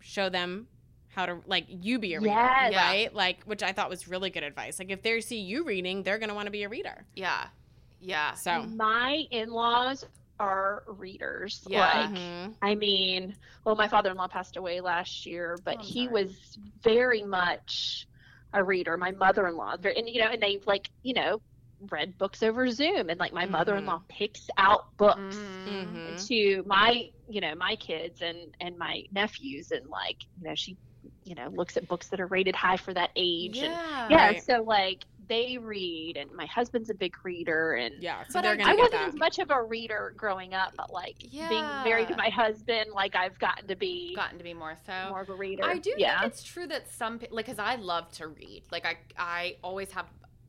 show 0.00 0.28
them 0.30 0.68
how 1.14 1.26
to 1.26 1.38
like 1.46 1.66
you 1.68 1.98
be 1.98 2.14
a 2.14 2.20
reader, 2.20 2.32
Yes. 2.34 2.74
Right? 2.74 3.14
Like, 3.14 3.42
which 3.44 3.62
I 3.62 3.72
thought 3.72 3.90
was 3.90 4.06
really 4.08 4.30
good 4.30 4.42
advice. 4.44 4.78
Like, 4.78 4.90
if 4.90 5.02
they 5.02 5.20
see 5.20 5.40
you 5.40 5.64
reading, 5.64 6.02
they're 6.02 6.18
gonna 6.18 6.34
want 6.34 6.46
to 6.46 6.50
be 6.52 6.62
a 6.62 6.68
reader. 6.68 7.04
yeah. 7.14 7.46
Yeah. 8.02 8.32
So. 8.32 8.62
my 8.62 9.26
in-laws 9.30 10.06
are 10.38 10.84
readers. 10.86 11.62
Yeah. 11.68 11.80
Like 11.80 12.10
Mhm. 12.18 12.54
I 12.62 12.74
mean, 12.74 13.36
well, 13.64 13.74
my 13.76 13.88
father-in-law 13.88 14.28
passed 14.28 14.56
away 14.56 14.80
last 14.80 15.26
year, 15.26 15.58
but 15.64 15.76
Oh, 15.80 15.82
he 15.82 16.06
sorry. 16.06 16.24
was 16.24 16.58
very 16.82 17.22
much 17.24 18.08
a 18.54 18.64
reader. 18.64 18.96
My 18.96 19.10
mother-in-law, 19.10 19.76
very- 19.76 19.98
and 19.98 20.08
you 20.08 20.22
know, 20.22 20.28
and 20.30 20.42
they 20.42 20.60
like, 20.64 20.88
you 21.02 21.12
know, 21.12 21.42
read 21.90 22.16
books 22.16 22.42
over 22.42 22.70
Zoom, 22.70 23.10
and 23.10 23.20
like 23.20 23.34
my 23.34 23.44
Mhm. 23.46 23.50
mother-in-law 23.50 24.00
picks 24.08 24.48
out 24.56 24.96
books 24.96 25.36
Mhm. 25.36 25.92
Mhm. 26.16 26.26
to 26.28 26.62
my, 26.66 27.10
you 27.28 27.42
know, 27.42 27.54
my 27.54 27.76
kids 27.76 28.22
and 28.22 28.56
and 28.62 28.78
my 28.78 29.04
nephews, 29.12 29.72
and 29.72 29.86
like, 29.90 30.24
you 30.40 30.48
know, 30.48 30.54
she, 30.54 30.74
you 31.30 31.36
know, 31.36 31.48
looks 31.54 31.76
at 31.76 31.86
books 31.86 32.08
that 32.08 32.20
are 32.20 32.26
rated 32.26 32.56
high 32.56 32.76
for 32.76 32.92
that 32.92 33.10
age, 33.14 33.58
and 33.58 33.72
Yeah. 33.72 34.08
yeah, 34.10 34.26
Right. 34.26 34.42
so 34.42 34.62
like 34.62 35.04
they 35.28 35.58
read, 35.58 36.16
and 36.16 36.28
my 36.32 36.46
husband's 36.46 36.90
a 36.90 36.94
big 36.94 37.14
reader, 37.24 37.74
and 37.74 38.02
Yeah, 38.02 38.24
so 38.24 38.32
But 38.32 38.42
they're 38.42 38.66
I- 38.66 38.72
I 38.72 38.74
wasn't 38.74 38.92
that. 38.94 39.08
as 39.10 39.14
much 39.14 39.38
of 39.38 39.52
a 39.52 39.62
reader 39.62 40.12
growing 40.16 40.54
up, 40.54 40.72
but 40.76 40.90
like 40.92 41.20
being 41.20 41.64
married 41.84 42.08
to 42.08 42.16
my 42.16 42.30
husband, 42.30 42.90
like 42.90 43.14
I've 43.14 43.38
gotten 43.38 43.68
to 43.68 43.76
be 43.76 44.12
Gotten 44.16 44.38
to 44.38 44.42
be 44.44 44.54
more 44.54 44.76
so. 44.84 45.08
more 45.10 45.20
of 45.20 45.28
a 45.28 45.34
reader. 45.34 45.64
I 45.64 45.78
do 45.78 45.94
yeah. 45.96 46.18
think 46.22 46.32
it's 46.32 46.42
true 46.42 46.66
that 46.66 46.90
some 46.90 47.20
like 47.30 47.46
because 47.46 47.60
I 47.60 47.76
love 47.76 48.10
to 48.14 48.26
read. 48.26 48.64
Like 48.72 48.84
I 48.84 48.96
I 49.16 49.56
always 49.62 49.92
have. 49.92 50.06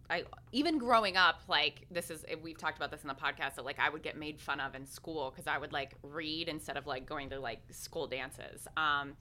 I 0.10 0.26
even 0.52 0.80
growing 0.80 1.16
up, 1.16 1.42
like 1.48 1.86
this 1.92 2.10
is 2.10 2.26
we've 2.42 2.58
talked 2.58 2.76
about 2.78 2.90
this 2.90 3.04
in 3.04 3.08
the 3.08 3.14
podcast 3.14 3.56
that 3.56 3.66
like 3.66 3.78
I 3.80 3.88
would 3.90 4.02
get 4.02 4.18
made 4.18 4.42
fun 4.42 4.60
of 4.60 4.74
in 4.74 4.86
school 4.88 5.30
because 5.30 5.46
I 5.48 5.60
would 5.60 5.72
like 5.72 5.94
read 6.02 6.50
instead 6.50 6.76
of 6.76 6.88
like 6.88 7.06
going 7.06 7.30
to 7.30 7.40
like 7.40 7.60
school 7.70 8.08
dances. 8.08 8.68
Um, 8.76 9.16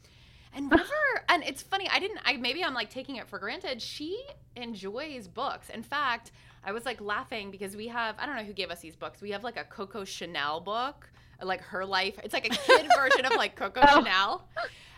and 0.54 0.70
River, 0.70 0.84
and 1.28 1.42
it's 1.44 1.62
funny. 1.62 1.88
I 1.88 1.98
didn't. 1.98 2.20
I 2.24 2.36
maybe 2.36 2.64
I'm 2.64 2.74
like 2.74 2.90
taking 2.90 3.16
it 3.16 3.28
for 3.28 3.38
granted. 3.38 3.80
She 3.80 4.22
enjoys 4.56 5.28
books. 5.28 5.70
In 5.70 5.82
fact, 5.82 6.32
I 6.64 6.72
was 6.72 6.84
like 6.84 7.00
laughing 7.00 7.50
because 7.50 7.76
we 7.76 7.88
have 7.88 8.16
I 8.18 8.26
don't 8.26 8.36
know 8.36 8.42
who 8.44 8.52
gave 8.52 8.70
us 8.70 8.80
these 8.80 8.96
books. 8.96 9.20
We 9.20 9.30
have 9.30 9.44
like 9.44 9.56
a 9.56 9.64
Coco 9.64 10.04
Chanel 10.04 10.60
book, 10.60 11.08
like 11.42 11.60
her 11.62 11.84
life. 11.84 12.18
It's 12.24 12.34
like 12.34 12.46
a 12.46 12.50
kid 12.50 12.86
version 12.96 13.24
of 13.26 13.34
like 13.36 13.56
Coco 13.56 13.80
Oh. 13.82 13.98
Chanel. 14.02 14.48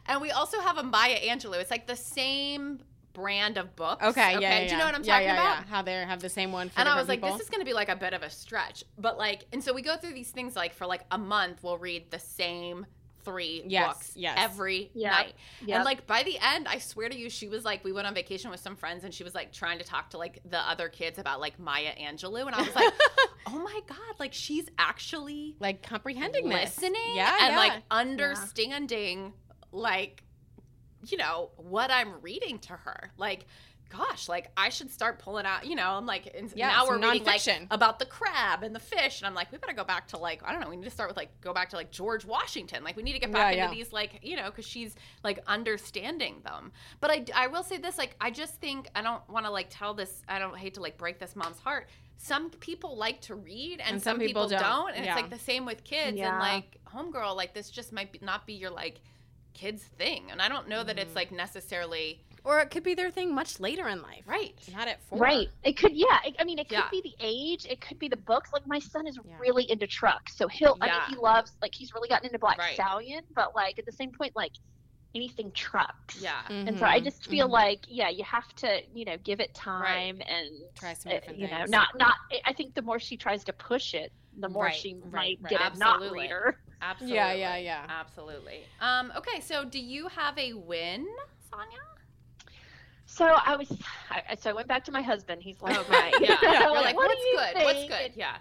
And 0.07 0.21
we 0.21 0.31
also 0.33 0.59
have 0.61 0.79
a 0.79 0.83
Maya 0.83 1.17
Angelou. 1.29 1.61
It's 1.61 1.71
like 1.71 1.87
the 1.87 1.95
same 1.97 2.81
brand 3.13 3.59
of 3.59 3.77
books. 3.77 4.03
Okay, 4.05 4.33
yeah, 4.33 4.39
yeah, 4.41 4.65
Do 4.67 4.73
you 4.73 4.79
know 4.79 4.87
what 4.87 4.95
I'm 4.95 5.05
yeah, 5.05 5.13
talking 5.13 5.27
yeah, 5.29 5.35
about? 5.35 5.65
Yeah. 5.67 5.71
How 5.71 5.83
they 5.83 5.93
have 5.93 6.21
the 6.21 6.29
same 6.31 6.51
one 6.51 6.71
for 6.71 6.81
And 6.81 6.89
I 6.89 6.99
was 6.99 7.09
like, 7.09 7.21
people. 7.21 7.37
this 7.37 7.45
is 7.45 7.51
going 7.51 7.61
to 7.61 7.65
be 7.67 7.75
like 7.75 7.89
a 7.91 7.95
bit 7.95 8.13
of 8.15 8.23
a 8.23 8.31
stretch. 8.31 8.83
But 8.99 9.19
like, 9.19 9.45
and 9.53 9.63
so 9.63 9.73
we 9.73 9.83
go 9.83 9.97
through 9.97 10.15
these 10.15 10.31
things 10.31 10.57
like 10.57 10.73
for 10.73 10.87
like 10.87 11.03
a 11.13 11.19
month, 11.19 11.63
we'll 11.63 11.79
read 11.79 12.11
the 12.11 12.19
same 12.19 12.87
three 13.25 13.63
Yes, 13.67 13.87
books 13.87 14.13
yes. 14.15 14.37
every 14.39 14.91
Yeah. 14.95 15.11
night. 15.11 15.35
Yep. 15.67 15.77
And 15.77 15.85
like 15.85 16.07
by 16.07 16.23
the 16.23 16.39
end, 16.39 16.67
I 16.69 16.79
swear 16.79 17.09
to 17.09 17.17
you, 17.17 17.31
she 17.31 17.49
was 17.49 17.65
like, 17.65 17.85
we 17.85 17.93
went 17.93 18.07
on 18.07 18.15
vacation 18.15 18.51
with 18.51 18.61
some 18.61 18.77
friends 18.77 19.05
and 19.05 19.13
she 19.15 19.25
was 19.25 19.35
like 19.35 19.53
trying 19.53 19.79
to 19.79 19.85
talk 19.85 20.11
to 20.11 20.19
like 20.19 20.41
the 20.49 20.59
other 20.59 20.89
kids 20.89 21.19
about 21.19 21.41
like 21.41 21.59
Maya 21.59 21.93
Angelou. 22.01 22.47
And 22.47 22.55
I 22.55 22.63
was 22.63 22.75
like, 22.75 22.93
oh 23.47 23.59
my 23.59 23.81
God, 23.87 24.19
like 24.19 24.33
she's 24.35 24.69
actually 24.79 25.57
like 25.61 25.83
comprehending 25.83 26.49
this. 26.49 26.77
listening 26.77 26.95
Yeah, 27.15 27.37
and 27.41 27.53
yeah. 27.53 27.59
like 27.59 27.83
understanding 27.91 29.33
like 29.71 30.23
you 31.07 31.17
know 31.17 31.51
what 31.57 31.91
i'm 31.91 32.21
reading 32.21 32.59
to 32.61 32.73
her 32.75 33.11
like 33.17 33.47
gosh 33.97 34.29
like 34.29 34.51
i 34.57 34.69
should 34.71 34.91
start 34.91 35.19
pulling 35.19 35.45
out 35.45 35.67
you 35.67 35.75
know 35.77 35.91
i'm 35.91 36.07
like 36.07 36.35
Yeah, 36.55 36.69
now 36.69 36.87
we're 36.87 36.99
reading 36.99 37.25
like 37.25 37.43
about 37.71 37.99
the 37.99 38.07
crab 38.07 38.63
and 38.63 38.75
the 38.75 38.81
fish 38.81 39.21
and 39.21 39.27
i'm 39.27 39.35
like 39.35 39.53
we 39.53 39.59
better 39.59 39.73
go 39.75 39.85
back 39.85 40.09
to 40.09 40.17
like 40.17 40.43
i 40.45 40.51
don't 40.53 40.61
know 40.63 40.71
we 40.71 40.77
need 40.77 40.85
to 40.85 40.91
start 40.91 41.11
with 41.11 41.17
like 41.17 41.29
go 41.41 41.53
back 41.53 41.69
to 41.71 41.77
like 41.77 41.91
george 41.91 42.25
washington 42.25 42.83
like 42.85 42.97
we 42.97 43.03
need 43.03 43.13
to 43.13 43.19
get 43.19 43.31
back 43.31 43.55
Yeah, 43.55 43.65
into 43.65 43.77
yeah. 43.77 43.85
these 43.85 43.93
like 43.93 44.21
you 44.23 44.37
know 44.37 44.47
because 44.47 44.65
she's 44.67 44.95
like 45.23 45.41
understanding 45.47 46.41
them 46.45 46.73
but 47.01 47.11
i 47.11 47.25
i 47.35 47.47
will 47.49 47.63
say 47.63 47.77
this 47.77 47.99
like 47.99 48.17
i 48.21 48.31
just 48.31 48.55
think 48.61 48.89
i 48.95 49.03
don't 49.03 49.29
want 49.29 49.45
to 49.47 49.53
like 49.53 49.67
tell 49.71 49.93
this 49.95 50.23
i 50.29 50.39
don't 50.39 50.57
hate 50.57 50.75
to 50.75 50.81
like 50.81 50.97
break 50.97 51.19
this 51.19 51.37
mom's 51.37 51.59
heart 51.59 51.89
some 52.19 52.51
people 52.51 52.97
like 52.97 53.21
to 53.23 53.35
read 53.35 53.81
and, 53.81 53.95
And 53.95 54.03
some, 54.03 54.13
some 54.13 54.19
people, 54.21 54.45
people 54.45 54.59
don't, 54.61 54.87
don't. 54.87 54.95
and 54.95 55.05
Yeah. 55.05 55.13
it's 55.15 55.23
like 55.23 55.31
the 55.31 55.45
same 55.45 55.65
with 55.67 55.83
kids 55.85 56.19
and 56.21 56.39
like 56.39 56.79
homegirl 56.87 57.35
like 57.37 57.53
this 57.53 57.69
just 57.69 57.93
might 57.93 58.13
be, 58.13 58.21
not 58.23 58.47
be 58.47 58.53
your 58.55 58.71
like 58.71 59.01
kids 59.55 59.83
thing 59.83 60.31
and 60.31 60.41
i 60.41 60.49
don't 60.49 60.69
know 60.69 60.83
that 60.83 60.97
Mm-hmm. 60.97 61.07
it's 61.09 61.15
like 61.17 61.31
necessarily 61.33 62.23
or 62.45 62.61
it 62.61 62.71
could 62.71 62.83
be 62.83 62.95
their 62.95 63.11
thing 63.11 63.35
much 63.35 63.61
later 63.61 63.89
in 63.89 64.03
life. 64.03 64.25
right 64.27 64.59
Not 64.67 64.89
at 64.89 65.01
four. 65.09 65.19
Right. 65.19 65.49
It 65.63 65.77
could, 65.77 65.93
yeah. 65.95 66.19
It, 66.25 66.37
I 66.39 66.45
mean, 66.45 66.59
it 66.59 66.69
could 66.69 66.75
Yeah. 66.75 66.91
be 66.91 67.01
the 67.03 67.15
age. 67.21 67.67
It 67.69 67.81
could 67.81 67.99
be 67.99 68.09
the 68.09 68.17
books. 68.17 68.51
Like 68.53 68.67
my 68.67 68.79
son 68.79 69.07
is 69.07 69.19
Yeah. 69.25 69.37
really 69.39 69.71
into 69.71 69.87
trucks, 69.87 70.37
so 70.37 70.49
he'll. 70.49 70.77
yeah. 70.77 70.81
I 70.81 70.91
mean, 70.91 71.03
he 71.03 71.17
loves 71.17 71.53
like 71.61 71.73
he's 71.75 71.93
really 71.95 72.09
gotten 72.09 72.27
into 72.27 72.39
Black 72.39 72.59
Right. 72.59 72.75
Stallion, 72.75 73.23
but 73.35 73.55
like 73.55 73.79
at 73.79 73.87
the 73.87 73.93
same 73.93 74.13
point, 74.13 74.33
like 74.37 74.53
anything 75.15 75.53
trucks. 75.53 76.17
yeah 76.17 76.43
And 76.67 76.79
so 76.79 76.87
I 76.87 77.01
Mhm, 77.01 77.05
just 77.05 77.27
feel 77.29 77.49
mhm. 77.49 77.51
like, 77.51 77.81
yeah, 77.89 78.09
you 78.09 78.25
have 78.25 78.49
to, 78.57 78.81
you 78.95 79.05
know, 79.05 79.17
give 79.25 79.41
it 79.41 79.55
time 79.55 80.21
and 80.27 80.49
Try 80.75 80.95
some 80.95 81.11
uh, 81.11 81.15
different 81.15 81.39
you 81.39 81.49
know, 81.49 81.65
things. 81.65 81.71
not 81.71 81.89
not. 81.99 82.15
I 82.47 82.53
think 82.55 82.75
the 82.75 82.83
more 82.83 82.99
she 82.99 83.17
tries 83.17 83.45
to 83.45 83.53
push 83.53 83.95
it, 83.95 84.13
the 84.39 84.49
more 84.49 84.65
Right, 84.65 84.73
she 84.73 84.95
right, 85.01 85.13
might 85.13 85.39
right. 85.41 85.51
get 85.51 85.61
a 85.61 85.65
Absolutely. 85.67 85.79
not 85.79 86.01
reader. 86.03 86.59
absolutely 86.81 87.15
Yeah, 87.17 87.33
yeah, 87.33 87.57
yeah. 87.57 87.87
absolutely 87.89 88.67
um 88.81 89.13
okay 89.17 89.41
so 89.41 89.65
do 89.65 89.79
you 89.79 90.09
have 90.09 90.37
a 90.39 90.53
win 90.55 91.07
sonia 91.51 91.79
So 93.13 93.27
I 93.27 93.57
was, 93.57 93.71
I, 94.11 94.35
so 94.37 94.49
I 94.51 94.53
went 94.55 94.69
back 94.69 94.85
to 94.85 94.93
my 94.93 95.03
husband. 95.03 95.43
He's 95.43 95.61
like, 95.61 95.89
right. 95.91 96.15
yeah 96.21 96.37
I'm 96.43 96.63
you're 96.63 96.73
like 96.73 96.97
"What 96.97 97.09
what's 97.09 97.55
good 97.55 97.65
what's 97.65 97.85
good 97.89 98.13
yeah 98.17 98.37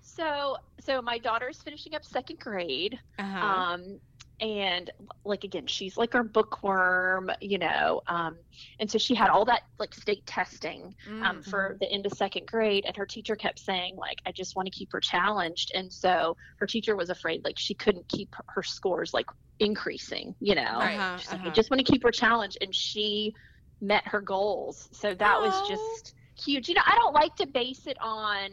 So, 0.00 0.56
so 0.80 1.00
my 1.02 1.18
daughter's 1.18 1.62
finishing 1.62 1.94
up 1.94 2.04
second 2.04 2.38
grade. 2.40 2.98
Uh-huh. 3.18 3.46
Um, 3.46 4.00
and 4.40 4.90
like 5.24 5.44
again, 5.44 5.66
she's 5.66 5.96
like 5.96 6.14
our 6.14 6.22
bookworm, 6.24 7.30
you 7.40 7.58
know. 7.58 8.02
Um, 8.06 8.36
and 8.80 8.90
so 8.90 8.98
she 8.98 9.14
had 9.14 9.30
all 9.30 9.44
that 9.46 9.62
like 9.78 9.94
state 9.94 10.26
testing 10.26 10.94
um, 11.22 11.38
Mm. 11.38 11.44
for 11.44 11.76
the 11.80 11.90
end 11.90 12.04
of 12.06 12.12
second 12.12 12.46
grade, 12.46 12.84
and 12.86 12.96
her 12.96 13.06
teacher 13.06 13.34
kept 13.36 13.58
saying 13.58 13.96
like, 13.96 14.18
I 14.26 14.32
just 14.32 14.56
want 14.56 14.66
to 14.66 14.70
keep 14.70 14.92
her 14.92 15.00
challenged. 15.00 15.72
And 15.74 15.90
so 15.92 16.36
her 16.58 16.66
teacher 16.66 16.96
was 16.96 17.10
afraid 17.10 17.44
like 17.44 17.58
she 17.58 17.74
couldn't 17.74 18.06
keep 18.08 18.34
her, 18.34 18.44
her 18.48 18.62
scores 18.62 19.14
like 19.14 19.26
increasing, 19.60 20.34
you 20.40 20.54
know. 20.54 20.78
Right. 20.80 20.98
Uh-huh, 20.98 21.16
She's 21.18 21.30
like, 21.32 21.40
I 21.40 21.44
uh-huh. 21.44 21.54
just 21.54 21.70
want 21.70 21.84
to 21.84 21.90
keep 21.90 22.02
her 22.02 22.10
challenged, 22.12 22.58
and 22.60 22.74
she 22.74 23.34
met 23.80 24.06
her 24.06 24.20
goals. 24.20 24.88
So 24.92 25.14
that 25.14 25.40
was 25.40 25.68
just 25.68 26.14
huge. 26.38 26.68
You 26.68 26.74
know, 26.74 26.82
I 26.84 26.94
don't 26.96 27.14
like 27.14 27.34
to 27.36 27.46
base 27.46 27.86
it 27.86 27.96
on, 28.00 28.50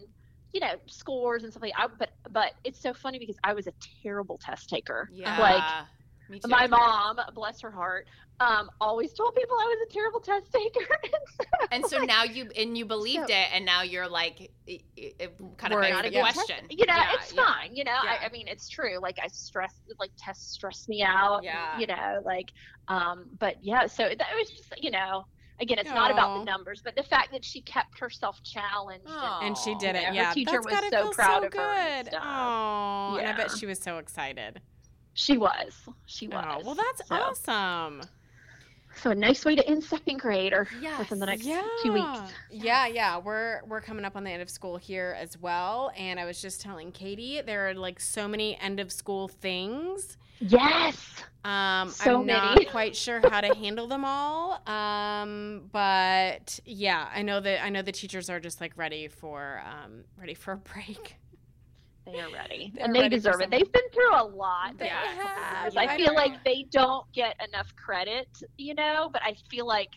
you 0.53 0.59
know, 0.59 0.75
scores 0.87 1.43
and 1.43 1.51
stuff 1.51 1.63
like. 1.63 1.73
I, 1.77 1.87
but 1.97 2.09
but 2.31 2.51
it's 2.63 2.81
so 2.81 2.93
funny 2.93 3.19
because 3.19 3.37
I 3.43 3.53
was 3.53 3.67
a 3.67 3.73
terrible 4.03 4.39
test 4.43 4.69
taker. 4.69 5.09
yeah 5.13 5.39
Like 5.39 5.63
me 6.29 6.39
too 6.39 6.49
my 6.49 6.67
mom, 6.67 7.17
bless 7.33 7.61
her 7.61 7.71
heart, 7.71 8.05
um, 8.39 8.69
always 8.81 9.13
told 9.13 9.35
people 9.35 9.55
I 9.55 9.65
was 9.65 9.87
a 9.89 9.93
terrible 9.93 10.19
test 10.19 10.51
taker. 10.51 10.87
and 11.73 11.85
so 11.85 11.99
now 11.99 12.23
you 12.23 12.49
and 12.55 12.77
you 12.77 12.85
believed 12.85 13.27
So- 13.29 13.33
it 13.35 13.47
and 13.53 13.65
now 13.65 13.81
you're 13.81 14.07
like 14.07 14.39
it, 14.67 14.81
it, 14.95 15.15
it 15.19 15.37
kind 15.57 15.73
of 15.73 15.77
Worried, 15.79 15.91
begs 15.93 16.01
the 16.03 16.07
a 16.07 16.11
good 16.23 16.33
test- 16.33 16.51
You 16.69 16.85
know, 16.85 16.93
Yeah, 16.95 17.11
it's 17.15 17.33
yeah. 17.33 17.45
fine. 17.45 17.75
You 17.75 17.83
know, 17.83 17.97
Yeah. 18.03 18.17
I, 18.21 18.25
I 18.25 18.29
mean, 18.29 18.47
it's 18.47 18.69
true. 18.69 18.99
Like 19.01 19.17
I 19.21 19.27
stress, 19.27 19.73
like 19.99 20.11
tests 20.17 20.51
stress 20.53 20.87
me 20.87 21.03
out. 21.03 21.43
Yeah. 21.43 21.77
You 21.79 21.87
know, 21.87 22.21
like, 22.25 22.51
um, 22.87 23.25
but 23.39 23.55
yeah. 23.63 23.87
So 23.87 24.03
that 24.03 24.27
was 24.37 24.49
just, 24.49 24.73
you 24.81 24.91
know, 24.91 25.25
again, 25.59 25.79
it's 25.79 25.89
not 25.89 26.11
about 26.11 26.39
the 26.39 26.45
numbers, 26.45 26.81
but 26.83 26.95
the 26.95 27.03
fact 27.03 27.31
that 27.31 27.43
she 27.43 27.61
kept 27.61 27.99
herself 27.99 28.41
challenged. 28.43 29.05
Aw. 29.07 29.39
And, 29.39 29.47
and 29.49 29.57
she 29.57 29.75
did 29.75 29.95
Yeah, 29.95 30.01
it. 30.01 30.05
her 30.05 30.13
Yeah, 30.13 30.33
teacher 30.33 30.61
that's 30.69 30.91
was 30.91 30.91
so 30.91 31.11
proud 31.11 31.41
so 31.41 31.47
of 31.47 31.53
her 31.53 31.59
and 31.61 32.05
good. 32.05 32.13
stuff. 32.13 32.23
Oh, 32.25 33.17
and 33.17 33.27
I 33.27 33.33
bet 33.35 33.51
she 33.57 33.65
was 33.65 33.79
so 33.79 33.97
excited. 33.97 34.61
she 35.13 35.37
was. 35.37 35.73
She 36.05 36.27
Oh, 36.31 36.37
was. 36.57 36.65
well, 36.65 36.75
that's 36.75 37.07
So- 37.07 37.15
awesome. 37.15 38.01
So 39.01 39.09
a 39.11 39.15
nice 39.15 39.43
way 39.43 39.55
to 39.55 39.67
end 39.67 39.83
second 39.83 40.19
grade, 40.19 40.53
or 40.53 40.67
Yes. 40.81 40.99
within 40.99 41.19
the 41.19 41.25
next 41.25 41.43
yeah. 41.43 41.61
two 41.83 41.93
weeks. 41.93 42.19
Yeah, 42.51 42.87
yeah. 42.87 43.17
We're 43.17 43.61
we're 43.67 43.81
coming 43.81 44.05
up 44.05 44.15
on 44.15 44.23
the 44.23 44.31
end 44.31 44.41
of 44.41 44.49
school 44.49 44.77
here 44.77 45.15
as 45.19 45.37
well. 45.37 45.91
And 45.97 46.19
I 46.19 46.25
was 46.25 46.41
just 46.41 46.61
telling 46.61 46.91
Katie, 46.91 47.41
there 47.41 47.69
are 47.69 47.73
like 47.73 47.99
so 47.99 48.27
many 48.27 48.57
end 48.59 48.79
of 48.79 48.91
school 48.91 49.27
things. 49.27 50.17
Yes. 50.39 50.97
Um, 51.45 51.89
So 51.89 52.19
I'm 52.19 52.25
many. 52.25 52.63
not 52.63 52.67
quite 52.71 52.95
sure 52.95 53.21
how 53.29 53.41
to 53.41 53.53
handle 53.55 53.87
them 53.87 54.03
all. 54.05 54.61
Um, 54.67 55.69
but 55.71 56.59
yeah, 56.65 57.09
I 57.13 57.21
know 57.21 57.39
that 57.39 57.63
I 57.63 57.69
know 57.69 57.81
the 57.81 57.91
teachers 57.91 58.29
are 58.29 58.39
just 58.39 58.61
like 58.61 58.73
ready 58.77 59.07
for 59.07 59.61
um, 59.65 60.03
ready 60.17 60.33
for 60.33 60.53
a 60.53 60.57
break. 60.57 61.15
They 62.05 62.19
are 62.19 62.31
ready, 62.31 62.71
They're 62.75 62.85
and 62.85 62.95
they 62.95 63.01
ready 63.01 63.15
deserve 63.15 63.41
it. 63.41 63.49
They've 63.49 63.71
been 63.71 63.89
through 63.93 64.13
a 64.13 64.23
lot. 64.23 64.77
They 64.77 64.85
the 64.85 64.91
last 64.91 65.17
couple 65.17 65.33
have. 65.35 65.73
Yeah, 65.73 65.81
I 65.81 65.97
feel 65.97 66.13
like 66.13 66.43
they 66.43 66.65
don't 66.71 67.11
get 67.13 67.35
enough 67.47 67.73
credit, 67.75 68.27
you 68.57 68.75
know. 68.75 69.09
But 69.11 69.21
I 69.23 69.35
feel 69.49 69.65
like 69.65 69.91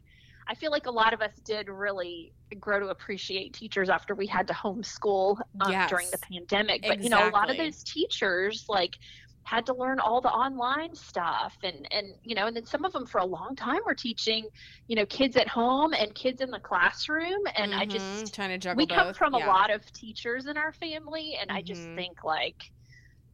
I 0.49 0.55
feel 0.55 0.71
like 0.71 0.87
a 0.87 0.91
lot 0.91 1.13
of 1.13 1.21
us 1.21 1.33
did 1.45 1.69
really 1.69 2.33
grow 2.61 2.79
to 2.79 2.89
appreciate 2.89 3.53
teachers 3.53 3.89
after 3.89 4.15
we 4.15 4.27
had 4.27 4.47
to 4.47 4.55
homeschool 4.55 5.41
um, 5.61 5.87
during 5.89 6.09
the 6.11 6.19
pandemic. 6.19 6.83
But 6.87 7.03
you 7.03 7.11
know, 7.11 7.29
a 7.29 7.31
lot 7.31 7.51
of 7.51 7.57
those 7.57 7.83
teachers 7.83 8.67
like 8.69 8.99
had 9.47 9.64
to 9.64 9.74
learn 9.74 10.01
all 10.01 10.20
the 10.20 10.28
online 10.28 10.92
stuff 10.94 11.55
and 11.62 11.86
and 11.92 12.09
you 12.24 12.34
know 12.34 12.47
and 12.49 12.57
then 12.57 12.66
some 12.66 12.84
of 12.84 12.92
them 12.92 13.07
for 13.07 13.18
a 13.18 13.24
long 13.24 13.55
time 13.57 13.78
were 13.86 13.94
teaching 13.94 14.44
you 14.88 14.97
know 14.97 15.07
kids 15.07 15.36
at 15.36 15.47
home 15.49 15.92
and 15.94 16.14
kids 16.16 16.40
in 16.40 16.51
the 16.51 16.59
classroom 16.59 17.40
and 17.57 17.72
i 17.74 17.84
Mhm, 17.84 17.90
just 17.90 18.34
trying 18.34 18.51
to 18.51 18.59
juggle 18.59 18.78
we 18.78 18.86
come 18.86 19.14
from 19.14 19.34
Yeah. 19.34 19.47
a 19.47 19.49
lot 19.49 19.70
of 19.70 19.80
teachers 19.92 20.47
in 20.47 20.57
our 20.57 20.72
family 20.72 21.36
and 21.40 21.51
i 21.53 21.62
just 21.62 21.80
Mhm. 21.82 21.94
think 21.94 22.24
like 22.24 22.57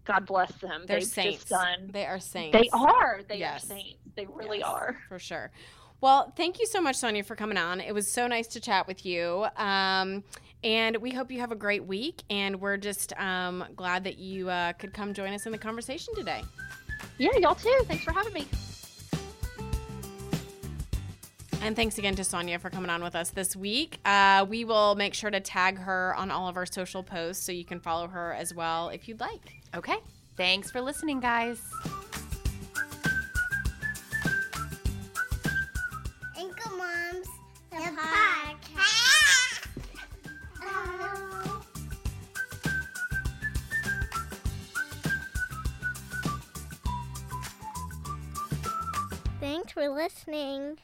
god 0.06 0.26
bless 0.26 0.52
them 0.60 0.84
They're 0.86 1.00
they've 1.00 1.08
saints. 1.08 1.44
done 1.44 1.88
They 1.92 2.04
are 2.06 2.20
saints. 2.20 2.58
they 2.60 2.68
are 2.74 3.22
they 3.28 3.38
Yes. 3.38 3.64
are 3.64 3.68
saints 3.68 4.02
they 4.16 4.26
really 4.26 4.58
Yes, 4.58 4.68
are 4.68 4.96
for 5.08 5.18
sure. 5.18 5.50
Well, 6.02 6.32
thank 6.36 6.58
you 6.58 6.66
so 6.66 6.80
much, 6.80 6.96
Sonia, 6.96 7.22
for 7.22 7.36
coming 7.36 7.56
on. 7.56 7.80
It 7.80 7.94
was 7.94 8.10
so 8.10 8.26
nice 8.26 8.48
to 8.48 8.60
chat 8.60 8.88
with 8.88 9.06
you. 9.06 9.46
Um, 9.56 10.24
and 10.64 10.96
we 10.96 11.12
hope 11.12 11.30
you 11.30 11.38
have 11.38 11.52
a 11.52 11.56
great 11.56 11.84
week. 11.84 12.24
And 12.28 12.60
we're 12.60 12.76
just 12.76 13.12
um, 13.20 13.64
glad 13.76 14.02
that 14.04 14.18
you 14.18 14.50
uh, 14.50 14.72
could 14.74 14.92
come 14.92 15.14
join 15.14 15.32
us 15.32 15.46
in 15.46 15.52
the 15.52 15.58
conversation 15.58 16.12
today. 16.14 16.42
yeah 17.18 17.30
y'all 17.38 17.54
too 17.54 17.82
thanks 17.84 18.04
for 18.04 18.12
having 18.12 18.32
me 18.32 18.46
And 21.64 21.76
thanks 21.76 21.96
again 21.98 22.16
to 22.16 22.24
Sonia 22.24 22.58
for 22.58 22.70
coming 22.70 22.90
on 22.90 23.04
with 23.04 23.14
us 23.14 23.30
this 23.30 23.54
week. 23.54 24.00
Uh, 24.04 24.44
we 24.48 24.64
will 24.64 24.96
make 24.96 25.14
sure 25.14 25.30
to 25.30 25.38
tag 25.38 25.78
her 25.78 26.12
on 26.16 26.28
all 26.28 26.48
of 26.48 26.56
our 26.56 26.66
social 26.66 27.04
posts 27.04 27.46
so 27.46 27.52
you 27.52 27.64
can 27.64 27.78
follow 27.78 28.08
her 28.08 28.32
as 28.34 28.52
well 28.52 28.88
if 28.88 29.06
you'd 29.06 29.20
like. 29.20 29.60
Okay. 29.72 29.98
Thanks 30.36 30.72
for 30.72 30.80
listening, 30.80 31.20
guys. 31.20 31.62
For 49.72 49.88
listening. 49.88 50.80